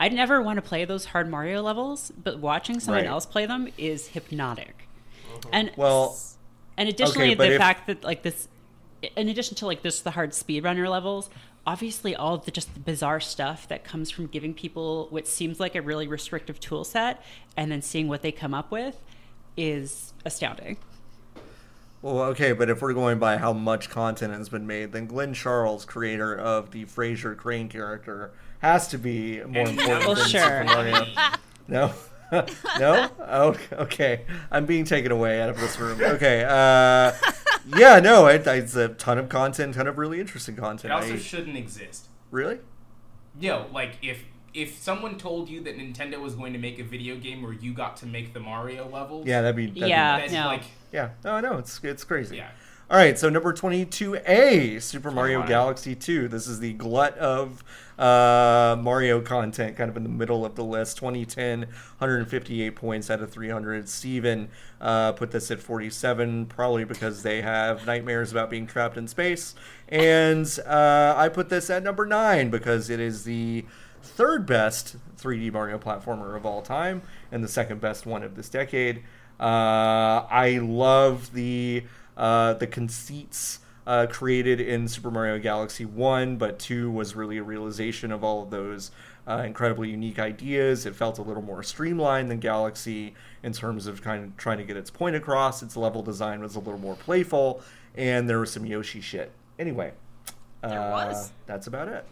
I'd 0.00 0.12
never 0.14 0.40
want 0.40 0.56
to 0.56 0.62
play 0.62 0.84
those 0.86 1.04
hard 1.06 1.28
Mario 1.30 1.60
levels, 1.62 2.10
but 2.22 2.38
watching 2.38 2.80
someone 2.80 3.02
Right. 3.04 3.10
else 3.10 3.26
play 3.26 3.46
them 3.46 3.68
is 3.76 4.08
hypnotic. 4.08 4.88
Mm-hmm. 5.30 5.48
And 5.52 5.70
Well, 5.76 6.16
and 6.76 6.88
additionally, 6.88 7.32
okay, 7.32 7.48
the 7.48 7.52
if- 7.54 7.58
fact 7.60 7.86
that 7.88 8.02
like 8.02 8.22
this, 8.22 8.48
in 9.16 9.28
addition 9.28 9.54
to 9.56 9.66
like 9.66 9.82
this, 9.82 10.00
the 10.00 10.12
hard 10.12 10.30
speedrunner 10.30 10.88
levels, 10.88 11.28
obviously 11.66 12.14
all 12.16 12.38
the 12.38 12.50
just 12.50 12.72
the 12.72 12.80
bizarre 12.80 13.20
stuff 13.20 13.68
that 13.68 13.84
comes 13.84 14.10
from 14.10 14.26
giving 14.28 14.54
people 14.54 15.08
what 15.10 15.26
seems 15.26 15.60
like 15.60 15.74
a 15.74 15.82
really 15.82 16.06
restrictive 16.08 16.58
tool 16.60 16.82
set 16.84 17.22
and 17.58 17.70
then 17.70 17.82
seeing 17.82 18.08
what 18.08 18.22
they 18.22 18.32
come 18.32 18.54
up 18.54 18.70
with 18.70 18.96
is 19.58 20.12
astounding. 20.24 20.78
Well, 22.00 22.20
okay, 22.26 22.52
but 22.52 22.70
if 22.70 22.80
we're 22.80 22.92
going 22.94 23.18
by 23.18 23.38
how 23.38 23.52
much 23.52 23.90
content 23.90 24.32
has 24.32 24.48
been 24.48 24.66
made, 24.68 24.92
then 24.92 25.06
Glen 25.06 25.34
Charles, 25.34 25.84
creator 25.84 26.32
of 26.36 26.70
the 26.70 26.84
Frasier 26.84 27.36
Crane 27.36 27.68
character, 27.68 28.30
has 28.60 28.86
to 28.88 28.98
be 28.98 29.42
more 29.42 29.66
important 29.66 30.06
Well, 30.06 30.14
than 30.14 30.26
sure. 30.28 30.40
Super 30.40 30.64
Mario. 30.64 31.04
No, 31.70 31.92
no. 32.78 33.10
Oh, 33.20 33.54
okay. 33.72 34.22
I'm 34.50 34.64
being 34.64 34.84
taken 34.86 35.12
away 35.12 35.42
out 35.42 35.50
of 35.50 35.60
this 35.60 35.78
room. 35.78 36.00
Okay. 36.00 36.42
Uh, 36.44 37.12
yeah. 37.76 38.00
No. 38.00 38.26
It, 38.26 38.46
it's 38.46 38.74
a 38.74 38.88
ton 38.88 39.18
of 39.18 39.28
content, 39.28 39.74
ton 39.74 39.86
of 39.86 39.98
really 39.98 40.18
interesting 40.18 40.56
content. 40.56 40.86
It 40.86 40.88
content. 40.94 41.12
also 41.12 41.22
I- 41.22 41.26
shouldn't 41.26 41.56
exist. 41.58 42.06
really? 42.30 42.60
Yo, 43.38 43.66
like 43.72 43.98
if 44.00 44.22
if 44.54 44.78
someone 44.82 45.18
told 45.18 45.48
you 45.48 45.60
that 45.62 45.76
Nintendo 45.78 46.20
was 46.20 46.34
going 46.34 46.52
to 46.52 46.58
make 46.58 46.78
a 46.78 46.84
video 46.84 47.16
game 47.16 47.42
where 47.42 47.52
you 47.52 47.72
got 47.72 47.96
to 47.98 48.06
make 48.06 48.32
the 48.34 48.40
Mario 48.40 48.88
levels, 48.88 49.26
Yeah. 49.26 49.42
That'd 49.42 49.56
be. 49.56 49.66
That'd 49.66 49.88
Yeah. 49.88 50.26
Be, 50.26 50.32
no. 50.32 50.46
like 50.46 50.62
yeah. 50.92 51.10
No. 51.24 51.40
No. 51.40 51.58
It's 51.58 51.80
it's 51.84 52.04
crazy. 52.04 52.36
yeah. 52.36 52.50
All 52.90 52.96
right, 52.96 53.18
so 53.18 53.28
number 53.28 53.52
22A, 53.52 54.80
Super 54.80 55.10
Mario 55.10 55.46
Galaxy 55.46 55.94
2. 55.94 56.26
This 56.28 56.46
is 56.46 56.58
the 56.60 56.72
glut 56.72 57.18
of 57.18 57.62
uh, 57.98 58.76
Mario 58.80 59.20
content, 59.20 59.76
kind 59.76 59.90
of 59.90 59.96
in 59.98 60.04
the 60.04 60.08
middle 60.08 60.46
of 60.46 60.54
the 60.54 60.64
list. 60.64 60.96
2010, 60.96 61.66
158 61.98 62.74
points 62.74 63.10
out 63.10 63.20
of 63.20 63.30
300. 63.30 63.90
Steven 63.90 64.48
uh, 64.80 65.12
put 65.12 65.32
this 65.32 65.50
at 65.50 65.60
47, 65.60 66.46
probably 66.46 66.84
because 66.84 67.22
they 67.22 67.42
have 67.42 67.86
nightmares 67.86 68.32
about 68.32 68.48
being 68.48 68.66
trapped 68.66 68.96
in 68.96 69.06
space. 69.06 69.54
And 69.90 70.46
uh, 70.66 71.12
I 71.14 71.28
put 71.28 71.50
this 71.50 71.68
at 71.68 71.82
number 71.82 72.06
9 72.06 72.48
because 72.48 72.88
it 72.88 73.00
is 73.00 73.24
the 73.24 73.66
third 74.02 74.46
best 74.46 74.96
3D 75.16 75.52
Mario 75.52 75.78
platformer 75.78 76.36
of 76.36 76.46
all 76.46 76.62
time 76.62 77.02
and 77.30 77.42
the 77.42 77.48
second 77.48 77.80
best 77.80 78.06
one 78.06 78.22
of 78.22 78.34
this 78.34 78.48
decade. 78.48 79.02
Uh, 79.40 80.26
I 80.30 80.58
love 80.62 81.32
the 81.32 81.84
uh, 82.16 82.54
the 82.54 82.66
conceits 82.66 83.60
uh, 83.86 84.06
created 84.10 84.60
in 84.60 84.88
Super 84.88 85.10
Mario 85.10 85.38
Galaxy 85.38 85.84
One, 85.84 86.36
but 86.36 86.58
Two 86.58 86.90
was 86.90 87.14
really 87.14 87.38
a 87.38 87.42
realization 87.42 88.10
of 88.10 88.24
all 88.24 88.42
of 88.42 88.50
those 88.50 88.90
uh, 89.28 89.42
incredibly 89.46 89.90
unique 89.90 90.18
ideas. 90.18 90.86
It 90.86 90.96
felt 90.96 91.18
a 91.18 91.22
little 91.22 91.42
more 91.42 91.62
streamlined 91.62 92.30
than 92.30 92.38
Galaxy 92.38 93.14
in 93.42 93.52
terms 93.52 93.86
of 93.86 94.02
kind 94.02 94.24
of 94.24 94.36
trying 94.36 94.58
to 94.58 94.64
get 94.64 94.76
its 94.76 94.90
point 94.90 95.14
across. 95.14 95.62
Its 95.62 95.76
level 95.76 96.02
design 96.02 96.40
was 96.40 96.56
a 96.56 96.58
little 96.58 96.80
more 96.80 96.96
playful, 96.96 97.62
and 97.96 98.28
there 98.28 98.40
was 98.40 98.50
some 98.50 98.66
Yoshi 98.66 99.00
shit. 99.00 99.32
Anyway, 99.58 99.92
There 100.62 100.80
uh, 100.80 100.90
was. 100.90 101.30
That's 101.46 101.66
about 101.66 101.88
it. 101.88 102.06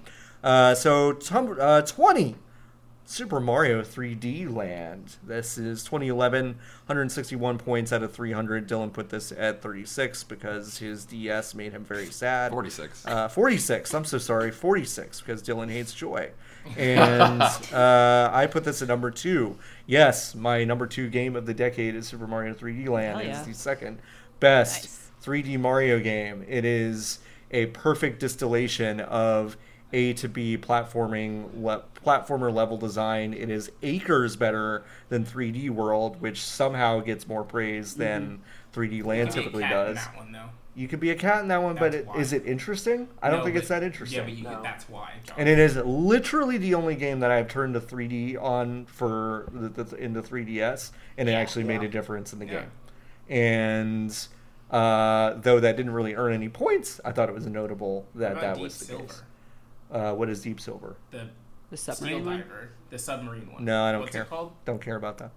Uh, 0.47 0.77
so 0.77 1.13
tum- 1.13 1.57
uh, 1.61 1.83
20 1.83 2.37
Super 3.05 3.41
Mario 3.41 3.83
3D 3.83 4.53
Land. 4.53 5.17
This 5.25 5.59
is 5.59 5.83
2011, 5.83 6.47
161 6.87 7.59
points 7.59 7.93
out 7.93 8.05
of 8.05 8.13
300. 8.13 8.69
Dylan 8.69 8.93
put 8.93 9.11
this 9.11 9.33
at 9.33 9.61
36 9.61 10.23
because 10.25 10.79
his 10.79 11.05
DS 11.05 11.55
made 11.55 11.73
him 11.73 11.85
very 11.85 12.07
sad. 12.07 12.53
46. 12.53 13.07
Uh, 13.07 13.27
46. 13.29 13.93
I'm 13.93 14.05
so 14.05 14.19
sorry. 14.19 14.53
46 14.53 15.21
because 15.21 15.43
Dylan 15.43 15.69
hates 15.69 15.93
joy. 15.93 16.31
And 16.77 17.43
uh, 17.73 18.31
I 18.33 18.47
put 18.47 18.63
this 18.63 18.83
at 18.83 18.89
number 18.89 19.11
two. 19.11 19.57
Yes, 19.87 20.37
my 20.37 20.63
number 20.63 20.87
two 20.87 21.09
game 21.09 21.35
of 21.35 21.47
the 21.47 21.55
decade 21.55 21.97
is 21.97 22.07
Super 22.07 22.27
Mario 22.29 22.55
3D 22.55 22.89
Land. 22.89 23.21
Hell 23.21 23.31
It's 23.31 23.47
the 23.47 23.55
second 23.55 23.99
best 24.39 24.85
Nice. 24.85 25.11
3D 25.25 25.59
Mario 25.59 25.99
game. 25.99 26.45
It 26.49 26.65
is 26.65 27.19
a 27.51 27.67
perfect 27.67 28.21
distillation 28.21 29.01
of 29.01 29.57
A 29.97 30.13
to 30.13 30.29
B 30.29 30.59
platforming, 30.59 31.63
le- 31.63 31.83
platformer 32.05 32.53
level 32.53 32.77
design. 32.77 33.33
It 33.33 33.49
is 33.49 33.73
acres 33.83 34.37
better 34.37 34.85
than 35.09 35.25
3D 35.25 35.71
World, 35.71 36.21
which 36.21 36.43
somehow 36.43 37.01
gets 37.01 37.27
more 37.27 37.43
praise 37.45 37.95
than 37.95 38.43
3D 38.75 39.03
Land 39.03 39.33
Be 39.33 39.41
a 39.41 39.43
typically 39.43 39.63
cat 39.63 39.73
in 39.89 39.95
does. 39.95 40.05
that 40.05 40.17
one, 40.19 40.33
though. 40.33 40.51
You 40.75 40.87
could 40.87 41.01
be 41.01 41.09
a 41.11 41.15
cat 41.15 41.41
in 41.41 41.49
that 41.49 41.63
one, 41.63 41.77
but 41.77 41.93
That's 41.93 41.97
it, 42.03 42.07
why. 42.07 42.17
is 42.19 42.33
it 42.35 42.45
interesting? 42.45 43.09
I 43.23 43.31
don't 43.31 43.43
think 43.43 43.55
but- 43.55 43.61
it's 43.61 43.69
that 43.69 43.83
interesting. 43.83 44.19
Yeah, 44.19 44.25
but 44.25 44.35
you, 44.35 44.45
No. 44.45 44.63
that's 44.63 44.87
why. 44.91 45.13
John. 45.25 45.37
and 45.39 45.49
it 45.49 45.59
is 45.59 45.77
literally 45.77 46.59
the 46.59 46.75
only 46.75 46.95
game 46.95 47.21
that 47.21 47.31
I've 47.31 47.49
turned 47.49 47.73
to 47.73 47.81
3D 47.81 48.37
on 48.37 48.85
for 48.85 49.49
the, 49.51 49.83
the, 49.83 49.97
in 49.97 50.13
the 50.13 50.21
3DS, 50.21 50.91
and 51.17 51.27
it 51.31 51.33
Yeah. 51.33 51.39
actually 51.39 51.65
made 51.65 51.83
a 51.83 51.89
difference 51.89 52.35
in 52.35 52.39
the 52.41 52.45
Yeah. 52.47 52.53
game. 52.61 52.71
And 53.31 54.29
uh, 54.71 55.35
though 55.41 55.61
that 55.61 55.77
didn't 55.79 55.93
really 55.95 56.15
earn 56.15 56.35
any 56.35 56.51
points, 56.51 57.01
I 57.07 57.13
thought 57.13 57.31
it 57.31 57.35
was 57.35 57.47
notable 57.47 58.07
What 58.13 58.21
that 58.21 58.33
about 58.33 58.41
that 58.43 58.55
Deep 58.57 58.63
was 58.65 58.79
the 58.81 58.85
Silver? 58.85 59.05
case. 59.05 59.23
Uh, 59.91 60.13
what 60.13 60.29
is 60.29 60.43
Deep 60.43 60.61
Silver? 60.61 60.97
The 61.11 61.29
The 61.71 61.77
submarine 61.77 62.25
one. 62.25 62.39
diver, 62.39 62.71
the 62.91 62.99
submarine 62.99 63.53
one. 63.53 63.65
No, 63.65 63.85
I 63.85 63.93
don't 63.93 64.01
What's 64.03 64.13
care. 64.13 64.23
it 64.23 64.29
called? 64.31 64.53
Don't 64.65 64.81
care 64.81 64.97
about 64.97 65.19
that. 65.19 65.31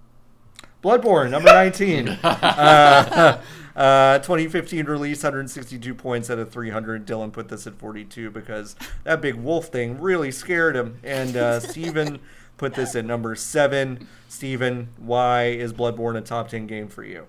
Bloodborne, 0.84 1.32
number 1.32 1.50
19. 1.52 2.08
uh, 2.24 3.42
uh, 3.76 4.20
2015 4.20 4.86
release, 4.86 5.22
162 5.24 5.94
points 5.94 6.30
out 6.30 6.40
of 6.40 6.52
300. 6.52 7.06
Dylan 7.06 7.32
put 7.34 7.50
this 7.50 7.68
at 7.68 7.78
42 7.78 8.32
because 8.32 8.76
that 9.04 9.22
big 9.22 9.36
wolf 9.36 9.68
thing 9.68 10.00
really 10.00 10.32
scared 10.32 10.76
him. 10.76 11.00
And 11.04 11.36
uh, 11.36 11.60
Steven 11.60 12.20
put 12.58 12.76
this 12.76 12.96
at 12.96 13.06
number 13.06 13.36
7. 13.36 14.08
Steven, 14.30 14.90
why 14.98 15.46
is 15.48 15.74
Bloodborne 15.74 16.18
a 16.18 16.22
top 16.22 16.48
10 16.48 16.66
game 16.68 16.88
for 16.88 17.04
you? 17.04 17.28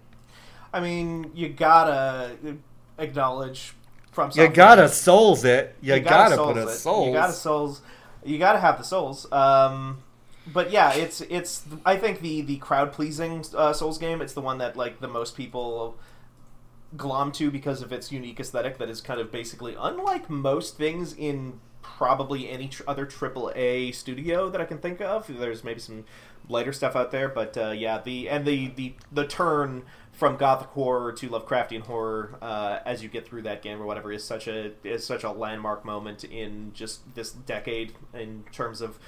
I 0.73 0.79
mean, 0.81 1.33
you 1.35 1.49
gotta 1.49 2.37
acknowledge 2.99 3.75
from 4.29 4.31
You 4.41 4.49
gotta 4.49 4.89
souls 4.89 5.45
it. 5.45 5.75
You, 5.81 5.99
gotta, 6.01 6.35
souls 6.37 6.55
put 6.55 6.63
a 6.63 6.69
it. 6.69 6.75
souls. 6.75 7.07
You 7.07 7.13
gotta 7.13 7.33
souls. 7.33 7.83
You 8.25 8.39
gotta 8.39 8.59
have 8.59 8.79
the 8.79 8.85
souls. 8.85 9.31
Um, 9.33 10.03
but 10.47 10.71
yeah, 10.71 10.93
it's 10.93 11.21
it's. 11.23 11.65
I 11.85 11.97
think 11.97 12.21
the 12.21 12.43
the 12.43 12.57
crowd 12.57 12.93
pleasing 12.93 13.45
uh, 13.57 13.73
Souls 13.73 13.99
game. 13.99 14.21
It's 14.21 14.33
the 14.33 14.41
one 14.41 14.59
that 14.59 14.77
like 14.77 15.01
the 15.01 15.09
most 15.09 15.37
people 15.37 15.97
glom 16.97 17.31
to 17.33 17.51
because 17.51 17.83
of 17.83 17.93
its 17.93 18.11
unique 18.11 18.41
aesthetic. 18.41 18.79
That 18.79 18.91
is 18.91 19.01
kind 19.01 19.21
of 19.21 19.31
basically 19.31 19.77
unlike 19.79 20.29
most 20.29 20.77
things 20.77 21.13
in 21.13 21.61
probably 21.83 22.49
any 22.49 22.69
tr- 22.69 22.83
other 22.87 23.07
AAA 23.07 23.95
studio 23.95 24.51
that 24.51 24.61
I 24.61 24.65
can 24.65 24.79
think 24.79 25.01
of. 25.01 25.27
There's 25.29 25.65
maybe 25.65 25.81
some 25.81 26.05
lighter 26.49 26.73
stuff 26.73 26.97
out 26.97 27.11
there, 27.11 27.29
but 27.29 27.57
uh, 27.57 27.71
yeah, 27.71 28.01
the 28.03 28.29
and 28.29 28.45
the 28.45 28.69
the 28.69 28.95
the 29.13 29.27
turn 29.27 29.85
from 30.21 30.37
gothic 30.37 30.69
horror 30.69 31.13
to 31.13 31.31
Lovecraftian 31.31 31.81
horror 31.81 32.37
uh, 32.43 32.81
as 32.85 33.03
you 33.03 33.09
get 33.09 33.27
through 33.27 33.41
that 33.41 33.63
game 33.63 33.81
or 33.81 33.87
whatever 33.87 34.13
is 34.13 34.23
such 34.23 34.47
a 34.47 34.73
is 34.85 35.03
such 35.03 35.25
a 35.25 35.31
landmark 35.33 35.83
moment 35.83 36.25
in 36.25 36.73
just 36.75 37.15
this 37.15 37.33
decade 37.33 37.95
in 38.13 38.45
terms 38.53 38.83
of 38.83 38.99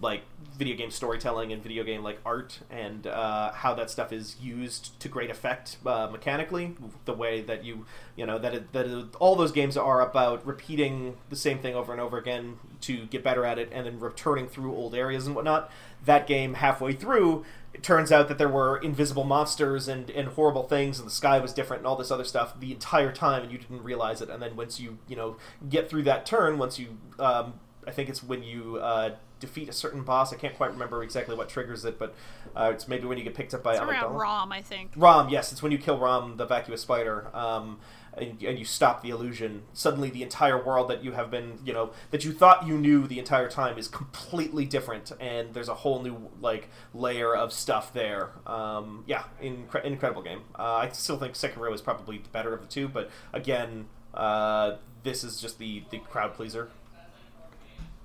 like 0.00 0.22
video 0.56 0.76
game 0.76 0.92
storytelling 0.92 1.52
and 1.52 1.60
video 1.60 1.82
game 1.82 2.04
like 2.04 2.20
art 2.24 2.60
and 2.70 3.08
uh, 3.08 3.50
how 3.50 3.74
that 3.74 3.90
stuff 3.90 4.12
is 4.12 4.36
used 4.40 4.98
to 5.00 5.08
great 5.08 5.28
effect 5.28 5.76
uh, 5.84 6.06
mechanically 6.10 6.76
the 7.04 7.12
way 7.12 7.40
that 7.40 7.64
you 7.64 7.84
you 8.14 8.24
know 8.24 8.38
that 8.38 8.54
it, 8.54 8.72
that 8.72 8.86
it, 8.86 9.06
all 9.18 9.34
those 9.34 9.50
games 9.50 9.76
are 9.76 10.00
about 10.00 10.46
repeating 10.46 11.16
the 11.30 11.36
same 11.36 11.58
thing 11.58 11.74
over 11.74 11.90
and 11.90 12.00
over 12.00 12.16
again 12.16 12.58
to 12.80 13.06
get 13.06 13.22
better 13.22 13.44
at 13.44 13.58
it 13.58 13.68
and 13.72 13.86
then 13.86 13.98
returning 13.98 14.46
through 14.46 14.74
old 14.74 14.94
areas 14.94 15.26
and 15.26 15.34
whatnot. 15.34 15.70
That 16.04 16.26
game 16.26 16.54
halfway 16.54 16.92
through 16.94 17.44
it 17.72 17.82
turns 17.82 18.10
out 18.10 18.28
that 18.28 18.38
there 18.38 18.48
were 18.48 18.76
invisible 18.78 19.24
monsters 19.24 19.88
and, 19.88 20.10
and 20.10 20.28
horrible 20.30 20.64
things 20.64 20.98
and 20.98 21.06
the 21.06 21.12
sky 21.12 21.38
was 21.38 21.52
different 21.52 21.80
and 21.80 21.86
all 21.86 21.96
this 21.96 22.10
other 22.10 22.24
stuff 22.24 22.58
the 22.58 22.72
entire 22.72 23.12
time 23.12 23.42
and 23.42 23.52
you 23.52 23.58
didn't 23.58 23.82
realize 23.82 24.20
it 24.20 24.28
and 24.28 24.42
then 24.42 24.56
once 24.56 24.80
you 24.80 24.98
you 25.06 25.16
know 25.16 25.36
get 25.68 25.88
through 25.88 26.02
that 26.02 26.26
turn 26.26 26.58
once 26.58 26.78
you 26.78 26.98
um, 27.18 27.54
I 27.86 27.90
think 27.92 28.08
it's 28.08 28.22
when 28.22 28.42
you 28.42 28.76
uh, 28.76 29.14
defeat 29.40 29.68
a 29.68 29.72
certain 29.72 30.02
boss. 30.02 30.32
I 30.32 30.36
can't 30.36 30.54
quite 30.54 30.70
remember 30.70 31.02
exactly 31.02 31.34
what 31.34 31.48
triggers 31.48 31.84
it, 31.84 31.98
but 31.98 32.14
uh, 32.54 32.70
it's 32.74 32.86
maybe 32.86 33.06
when 33.06 33.18
you 33.18 33.24
get 33.24 33.34
picked 33.34 33.54
up 33.54 33.62
by 33.62 33.72
It's 33.72 33.80
around 33.80 34.14
Rom, 34.14 34.52
I 34.52 34.62
think. 34.62 34.92
Rom, 34.96 35.28
yes, 35.28 35.50
it's 35.50 35.62
when 35.62 35.72
you 35.72 35.78
kill 35.78 35.98
Rom, 35.98 36.36
the 36.36 36.46
vacuous 36.46 36.82
spider, 36.82 37.34
um, 37.34 37.78
and, 38.20 38.42
and 38.42 38.58
you 38.58 38.64
stop 38.64 39.02
the 39.02 39.10
illusion. 39.10 39.62
Suddenly, 39.72 40.10
the 40.10 40.22
entire 40.22 40.62
world 40.62 40.88
that 40.90 41.02
you 41.02 41.12
have 41.12 41.30
been, 41.30 41.58
you 41.64 41.72
know, 41.72 41.90
that 42.10 42.24
you 42.24 42.32
thought 42.32 42.66
you 42.66 42.76
knew 42.78 43.06
the 43.06 43.18
entire 43.18 43.48
time 43.48 43.78
is 43.78 43.88
completely 43.88 44.64
different, 44.64 45.12
and 45.20 45.54
there's 45.54 45.68
a 45.68 45.74
whole 45.74 46.02
new 46.02 46.30
like 46.40 46.68
layer 46.94 47.34
of 47.34 47.52
stuff 47.52 47.92
there. 47.92 48.30
Um, 48.46 49.04
yeah, 49.06 49.24
incre- 49.42 49.84
incredible 49.84 50.22
game. 50.22 50.42
Uh, 50.58 50.74
I 50.74 50.88
still 50.90 51.18
think 51.18 51.34
Sekiro 51.34 51.72
is 51.74 51.80
probably 51.80 52.18
the 52.18 52.28
better 52.28 52.54
of 52.54 52.60
the 52.60 52.68
two, 52.68 52.88
but 52.88 53.10
again, 53.32 53.86
uh, 54.14 54.76
this 55.02 55.24
is 55.24 55.40
just 55.40 55.58
the 55.58 55.84
the 55.90 55.98
crowd 55.98 56.34
pleaser. 56.34 56.70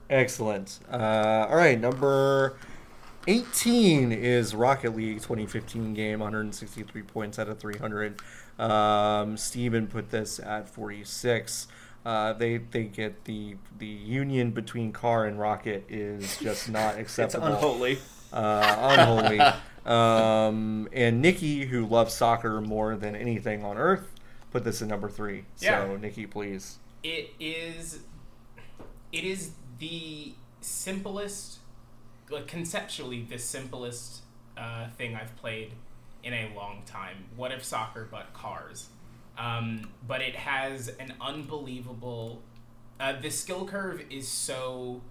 Excellent. 0.09 0.79
Uh, 0.91 1.47
all 1.49 1.55
right, 1.55 1.79
number 1.79 2.57
18 3.27 4.11
is 4.11 4.53
Rocket 4.53 4.95
League 4.95 5.17
2015 5.17 5.95
game, 5.95 6.19
163 6.19 7.01
points 7.01 7.39
out 7.39 7.49
of 7.49 7.59
300. 7.59 8.21
Um, 8.59 9.37
Steven 9.37 9.87
put 9.87 10.11
this 10.11 10.39
at 10.39 10.69
46. 10.69 11.67
Uh, 12.05 12.33
they 12.33 12.57
they 12.57 12.83
get 12.83 13.25
the 13.25 13.55
the 13.79 13.87
union 13.87 14.51
between 14.51 14.91
car 14.91 15.25
and 15.25 15.39
rocket 15.39 15.85
is 15.89 16.37
just 16.37 16.69
not 16.79 16.95
It's 16.95 17.01
acceptable. 17.17 17.47
unholy. 17.47 17.97
uh, 18.31 18.75
unholy. 18.97 19.39
Um, 19.85 20.87
and 20.93 21.21
Nikki, 21.21 21.65
who 21.65 21.85
loves 21.85 22.13
soccer 22.13 22.61
more 22.61 22.95
than 22.95 23.15
anything 23.15 23.63
on 23.63 23.77
earth, 23.77 24.11
put 24.51 24.63
this 24.63 24.81
in 24.81 24.87
number 24.87 25.09
three. 25.09 25.45
So 25.55 25.97
Nikki, 25.97 26.25
please. 26.27 26.77
it 27.03 27.31
is 27.39 27.99
it 29.11 29.23
is 29.23 29.51
the 29.79 30.33
simplest 30.61 31.59
like 32.29 32.47
conceptually 32.47 33.21
the 33.29 33.37
simplest 33.37 34.21
uh, 34.57 34.87
thing 34.97 35.15
I've 35.15 35.35
played 35.37 35.73
in 36.25 36.33
a 36.33 36.51
long 36.55 36.81
time. 36.85 37.25
What 37.37 37.53
if 37.53 37.63
soccer 37.63 38.07
but 38.11 38.33
cars? 38.33 38.89
Um, 39.37 39.89
but 40.05 40.21
it 40.21 40.35
has 40.35 40.89
an 40.99 41.13
unbelievable. 41.21 42.41
Uh, 42.99 43.19
the 43.21 43.29
skill 43.29 43.65
curve 43.65 44.01
is 44.09 44.27
so 44.27 45.01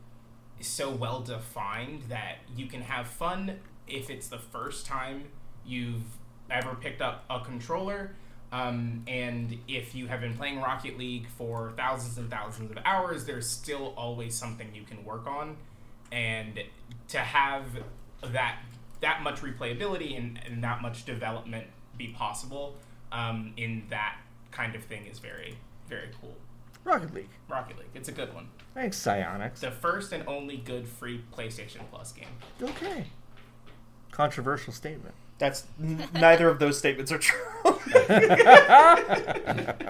so 0.60 0.90
well 0.90 1.20
defined 1.20 2.02
that 2.08 2.38
you 2.56 2.66
can 2.66 2.80
have 2.80 3.06
fun 3.06 3.58
if 3.86 4.08
it's 4.08 4.28
the 4.28 4.38
first 4.38 4.86
time 4.86 5.24
you've 5.66 6.02
ever 6.50 6.74
picked 6.74 7.02
up 7.02 7.24
a 7.30 7.40
controller. 7.40 8.14
Um, 8.52 9.02
and 9.08 9.58
if 9.66 9.94
you 9.94 10.06
have 10.06 10.20
been 10.20 10.36
playing 10.36 10.60
Rocket 10.60 10.96
League 10.96 11.26
for 11.28 11.72
thousands 11.76 12.18
and 12.18 12.30
thousands 12.30 12.70
of 12.70 12.78
hours, 12.84 13.24
there's 13.24 13.48
still 13.48 13.94
always 13.96 14.34
something 14.34 14.68
you 14.72 14.84
can 14.84 15.04
work 15.04 15.26
on. 15.26 15.56
And 16.12 16.60
to 17.08 17.18
have 17.18 17.64
that 18.22 18.58
that 19.04 19.22
much 19.22 19.42
replayability 19.42 20.16
and, 20.16 20.40
and 20.46 20.64
that 20.64 20.80
much 20.80 21.04
development 21.04 21.66
be 21.98 22.08
possible 22.08 22.74
um, 23.12 23.52
in 23.58 23.82
that 23.90 24.16
kind 24.50 24.74
of 24.74 24.82
thing 24.82 25.04
is 25.04 25.18
very, 25.18 25.58
very 25.88 26.08
cool. 26.22 26.34
Rocket 26.84 27.12
League. 27.12 27.28
Rocket 27.46 27.78
League, 27.78 27.88
it's 27.94 28.08
a 28.08 28.12
good 28.12 28.32
one. 28.34 28.48
Thanks, 28.72 28.96
Psyonix. 28.98 29.60
The 29.60 29.70
first 29.70 30.12
and 30.12 30.26
only 30.26 30.56
good 30.56 30.88
free 30.88 31.22
PlayStation 31.36 31.80
Plus 31.90 32.12
game. 32.12 32.28
Okay. 32.62 33.04
Controversial 34.10 34.72
statement. 34.72 35.14
That's 35.36 35.64
n- 35.78 36.08
neither 36.14 36.48
of 36.48 36.58
those 36.58 36.78
statements 36.78 37.12
are 37.12 37.18
true. 37.18 37.40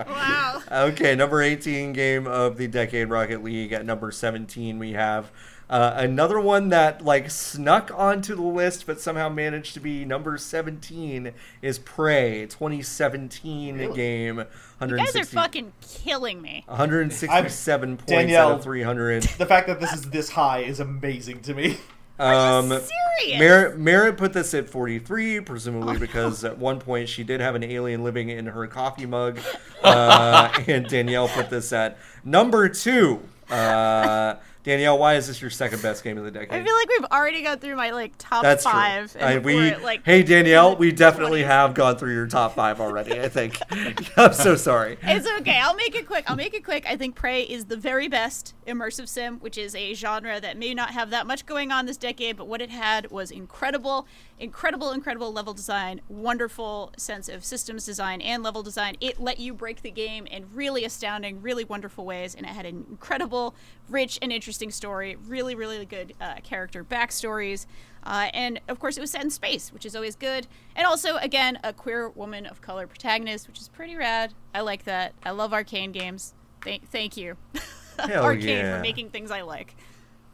Wow. 0.07 0.63
Okay, 0.73 1.15
number 1.15 1.41
18 1.41 1.93
game 1.93 2.27
of 2.27 2.57
the 2.57 2.67
decade, 2.67 3.09
Rocket 3.11 3.45
League. 3.45 3.73
At 3.73 3.85
number 3.85 4.11
17, 4.11 4.79
we 4.79 4.93
have 4.93 5.31
uh, 5.71 5.95
another 5.97 6.39
one 6.39 6.69
that 6.69 7.05
like 7.05 7.31
snuck 7.31 7.91
onto 7.95 8.35
the 8.35 8.43
list, 8.43 8.87
but 8.87 9.01
somehow 9.01 9.29
managed 9.29 9.75
to 9.75 9.81
be 9.81 10.05
number 10.05 10.37
17. 10.39 11.33
Is 11.63 11.79
Prey 11.79 12.47
2017 12.47 13.79
Really? 13.79 13.97
game. 13.97 14.45
You 14.81 14.97
guys 14.97 15.17
are 15.17 15.25
fucking 15.25 15.73
killing 15.81 16.43
me. 16.43 16.65
167 16.67 17.97
points 17.97 18.11
Danielle. 18.11 18.49
out 18.51 18.59
of 18.59 18.63
300. 18.65 19.23
the 19.39 19.47
fact 19.47 19.67
that 19.69 19.81
this 19.81 19.93
is 19.93 20.03
this 20.11 20.31
high 20.31 20.61
is 20.61 20.81
amazing 20.81 21.41
to 21.43 21.55
me. 21.55 21.79
Um, 22.17 22.69
Serious. 22.69 23.41
Merritt, 23.41 23.77
Merritt 23.77 24.17
put 24.17 24.33
this 24.33 24.55
at 24.55 24.71
43, 24.71 25.41
presumably 25.41 25.99
because 26.07 26.45
at 26.45 26.59
one 26.59 26.79
point 26.79 27.09
she 27.09 27.25
did 27.25 27.41
have 27.41 27.57
an 27.57 27.65
alien 27.65 28.05
living 28.05 28.29
in 28.29 28.47
her 28.47 28.69
coffee 28.69 29.07
mug. 29.07 29.41
Uh, 29.83 30.51
and 30.67 30.87
Danielle 30.87 31.29
put 31.29 31.51
this 31.51 31.71
at 31.73 31.99
number 32.25 32.71
two. 32.71 33.21
Uh, 33.51 34.37
Danielle, 34.65 34.99
why 34.99 35.15
is 35.17 35.27
this 35.27 35.43
your 35.43 35.51
second 35.51 35.83
best 35.83 36.03
game 36.03 36.17
of 36.17 36.25
the 36.25 36.31
decade? 36.31 36.59
I 36.59 36.65
feel 36.65 36.75
like 36.75 36.89
we've 36.89 37.05
already 37.13 37.43
gone 37.43 37.59
through 37.59 37.77
my 37.77 37.91
like 37.91 38.15
top 38.17 38.43
That's 38.43 38.65
five. 38.65 39.13
true. 39.13 39.21
and 39.21 39.35
I, 39.35 39.39
we, 39.39 39.77
like, 39.77 40.05
hey 40.07 40.23
Danielle, 40.23 40.75
we 40.77 40.91
definitely 40.91 41.43
20s. 41.43 41.47
have 41.47 41.75
gone 41.75 41.99
through 41.99 42.15
your 42.15 42.27
top 42.27 42.55
five 42.55 42.81
already. 42.81 43.21
I 43.21 43.29
think. 43.29 43.61
I'm 44.17 44.33
so 44.33 44.57
sorry. 44.57 44.97
It's 45.03 45.29
okay. 45.41 45.61
I'll 45.61 45.77
make 45.77 45.95
it 45.95 46.07
quick. 46.07 46.29
I'll 46.31 46.37
make 46.37 46.55
it 46.55 46.65
quick. 46.65 46.87
I 46.89 46.97
think 46.97 47.15
Prey 47.15 47.43
is 47.43 47.67
the 47.67 47.77
very 47.77 48.09
best 48.09 48.55
immersive 48.67 49.07
sim, 49.07 49.37
which 49.41 49.59
is 49.59 49.75
a 49.75 49.93
genre 49.93 50.41
that 50.41 50.57
may 50.57 50.73
not 50.73 50.91
have 50.91 51.11
that 51.11 51.27
much 51.27 51.45
going 51.45 51.71
on 51.71 51.85
this 51.85 51.99
decade, 51.99 52.39
but 52.39 52.49
what 52.49 52.63
it 52.63 52.71
had 52.71 53.11
was 53.11 53.31
incredible, 53.31 54.07
incredible, 54.39 54.91
incredible 54.91 55.33
level 55.33 55.55
design, 55.55 56.01
wonderful 56.09 56.93
sense 56.97 57.29
of 57.29 57.45
systems 57.45 57.85
design 57.87 58.21
and 58.21 58.43
level 58.43 58.63
design. 58.63 58.97
It 59.01 59.21
let 59.21 59.39
you 59.39 59.55
break 59.55 59.83
the 59.83 59.91
game 59.91 60.27
in 60.27 60.47
really 60.53 60.85
astounding, 60.85 61.41
really 61.41 61.65
wonderful 61.65 62.05
ways, 62.05 62.35
and 62.35 62.45
it 62.45 62.51
had 62.51 62.67
an 62.67 62.87
incredible, 62.91 63.55
rich, 63.89 64.19
and 64.21 64.33
interesting 64.33 64.71
story. 64.71 65.17
Really, 65.17 65.55
really 65.55 65.85
good 65.85 66.15
uh, 66.21 66.37
character 66.43 66.85
backstories. 66.85 67.67
Uh, 68.03 68.29
and 68.35 68.61
of 68.69 68.79
course, 68.79 68.97
it 68.97 69.01
was 69.01 69.11
set 69.11 69.23
in 69.23 69.31
space, 69.31 69.73
which 69.73 69.87
is 69.87 69.97
always 69.97 70.17
good. 70.17 70.47
And 70.77 70.87
also, 70.87 71.17
again, 71.17 71.59
a 71.65 71.73
queer 71.73 72.09
woman 72.11 72.47
of 72.47 72.61
color 72.61 72.87
protagonist, 72.87 73.47
which 73.49 73.61
is 73.61 73.69
pretty 73.69 73.97
rad. 73.97 74.35
I 74.55 74.61
like 74.61 74.85
that. 74.85 75.15
I 75.25 75.31
love 75.31 75.53
Arkane 75.53 75.93
games. 75.93 76.35
Thank, 76.63 76.89
thank 76.91 77.17
you, 77.17 77.37
Arkane, 77.99 78.43
yeah. 78.43 78.77
for 78.77 78.83
making 78.83 79.11
things 79.11 79.31
I 79.31 79.43
like. 79.43 79.75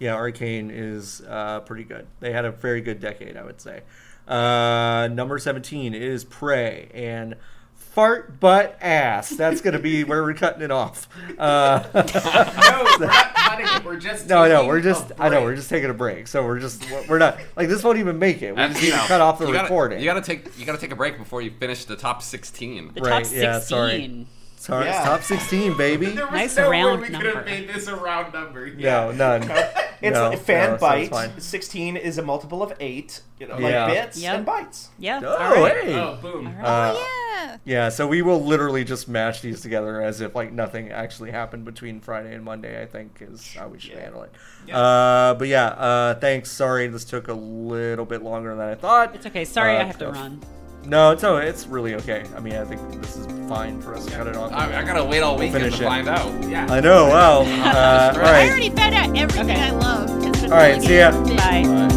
Yeah, 0.00 0.16
Arkane 0.16 0.70
is 0.72 1.20
uh, 1.28 1.60
pretty 1.60 1.84
good. 1.84 2.06
They 2.18 2.32
had 2.32 2.44
a 2.44 2.50
very 2.50 2.80
good 2.80 2.98
decade, 3.00 3.36
I 3.36 3.44
would 3.44 3.60
say. 3.60 3.82
Uh, 4.26 5.08
number 5.12 5.38
17 5.38 5.94
is 5.94 6.24
Prey 6.24 6.88
and 6.94 7.36
Fart 7.74 8.40
Butt 8.40 8.78
Ass. 8.80 9.28
That's 9.30 9.60
going 9.60 9.74
to 9.74 9.78
be 9.78 10.04
where 10.04 10.22
we're 10.22 10.32
cutting 10.34 10.62
it 10.62 10.70
off. 10.70 11.06
Uh, 11.38 11.82
No, 11.94 12.86
we're 12.98 13.06
not 13.06 13.34
cutting 13.34 13.66
it. 13.66 13.84
We're 13.84 13.96
just 13.98 14.26
no, 14.28 14.44
no, 14.44 14.54
taking 14.56 14.68
we're 14.68 14.80
just, 14.80 15.12
I 15.18 15.28
know, 15.28 15.42
we're 15.42 15.56
just 15.56 15.68
taking 15.68 15.90
a 15.90 15.94
break. 15.94 16.28
So 16.28 16.44
we're 16.46 16.60
just, 16.60 16.86
we're 17.08 17.18
not, 17.18 17.38
like, 17.56 17.68
this 17.68 17.82
won't 17.84 17.98
even 17.98 18.18
make 18.18 18.40
it. 18.42 18.54
We 18.54 18.62
And, 18.62 18.72
just 18.72 18.84
you 18.84 18.92
need 18.92 19.00
to 19.00 19.06
cut 19.06 19.20
off 19.20 19.38
the 19.38 19.46
you 19.48 19.52
gotta- 19.52 19.64
recording. 19.64 19.98
You 19.98 20.04
gotta 20.06 20.22
take 20.22 20.56
you 20.58 20.64
gotta 20.64 20.78
take 20.78 20.92
a 20.92 20.96
break 20.96 21.18
before 21.18 21.42
you 21.42 21.50
finish 21.50 21.84
the 21.84 21.96
top 21.96 22.22
sixteen. 22.22 22.92
The 22.94 23.00
Right, 23.02 23.24
top 23.24 23.32
yeah, 23.34 23.58
sorry. 23.58 24.26
Sorry, 24.60 24.88
it's 24.88 24.98
Yeah. 24.98 25.04
top 25.04 25.22
16, 25.22 25.74
baby. 25.78 26.06
There 26.10 26.26
was 26.26 26.32
Nice 26.34 26.56
no 26.58 26.68
way 26.68 26.82
round 26.82 27.00
we 27.00 27.08
could 27.08 27.24
have 27.34 27.46
made 27.46 27.66
this 27.66 27.86
a 27.86 27.96
round 27.96 28.34
number. 28.34 28.68
No, 28.68 29.10
none. 29.10 29.50
It's 30.02 30.14
No, 30.14 30.30
like 30.30 30.38
fan 30.38 30.70
no, 30.70 30.76
so 30.78 30.80
bite. 30.80 31.12
it's. 31.36 31.44
Sixteen 31.44 31.94
is 31.98 32.16
a 32.16 32.22
multiple 32.22 32.62
of 32.62 32.72
eight. 32.80 33.20
You 33.38 33.48
know, 33.48 33.58
Yeah. 33.58 33.84
like 33.84 33.92
bits 34.06 34.16
Yep. 34.22 34.34
and 34.34 34.46
bytes. 34.46 34.86
Yeah. 34.98 35.20
Oh, 35.22 35.36
all 35.36 35.62
right. 35.62 35.76
hey. 35.84 35.94
Oh, 35.94 36.16
boom. 36.22 36.46
All 36.46 36.52
right. 36.54 36.64
Uh, 36.64 36.94
oh 36.96 37.36
yeah. 37.42 37.56
Yeah, 37.66 37.88
so 37.90 38.06
we 38.06 38.22
will 38.22 38.42
literally 38.42 38.82
just 38.82 39.08
mash 39.10 39.42
these 39.42 39.60
together 39.60 40.00
as 40.00 40.22
if 40.22 40.34
like 40.34 40.52
nothing 40.54 40.90
actually 40.90 41.32
happened 41.32 41.66
between 41.66 42.00
Friday 42.00 42.34
and 42.34 42.42
Monday. 42.42 42.80
I 42.80 42.86
think 42.86 43.18
is 43.20 43.52
how 43.54 43.68
we 43.68 43.78
should 43.78 43.92
Yeah. 43.92 44.00
handle 44.00 44.22
it. 44.22 44.32
Yeah. 44.66 44.78
Uh, 44.78 45.34
but 45.34 45.48
yeah, 45.48 45.66
uh, 45.66 46.14
thanks. 46.14 46.50
Sorry, 46.50 46.86
this 46.86 47.04
took 47.04 47.28
a 47.28 47.34
little 47.34 48.06
bit 48.06 48.22
longer 48.22 48.56
than 48.56 48.70
I 48.70 48.76
thought. 48.76 49.14
It's 49.14 49.26
okay. 49.26 49.44
Sorry, 49.44 49.76
Uh, 49.76 49.80
I 49.80 49.84
have 49.84 49.98
to 49.98 50.06
so- 50.06 50.12
run. 50.12 50.40
No, 50.84 51.12
it's 51.12 51.22
no, 51.22 51.36
it's 51.36 51.66
really 51.66 51.94
okay. 51.96 52.24
I 52.36 52.40
mean, 52.40 52.54
I 52.54 52.64
think 52.64 52.80
this 53.00 53.16
is 53.16 53.26
fine 53.48 53.80
for 53.80 53.94
us 53.94 54.06
to 54.06 54.12
cut 54.12 54.26
it 54.26 54.36
off. 54.36 54.52
I, 54.52 54.80
I 54.80 54.84
gotta 54.84 55.04
wait 55.04 55.20
all 55.20 55.36
weekend 55.36 55.62
we'll 55.64 55.72
to 55.72 55.84
find 55.84 56.08
out. 56.08 56.48
Yeah. 56.48 56.66
I 56.70 56.80
know. 56.80 57.06
Well, 57.06 57.40
Uh, 57.70 58.12
all 58.14 58.20
right. 58.20 58.44
I 58.44 58.48
already 58.48 58.70
found 58.70 58.94
out 58.94 59.16
everything 59.16 59.50
okay. 59.50 59.60
I 59.60 59.70
love. 59.70 60.10
All 60.44 60.50
right. 60.50 60.74
Really 60.76 60.86
see 60.86 60.98
ya. 60.98 61.10
Bye. 61.12 61.62
Bye. 61.64 61.88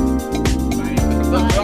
Bye. 1.31 1.47
Bye. 1.47 1.59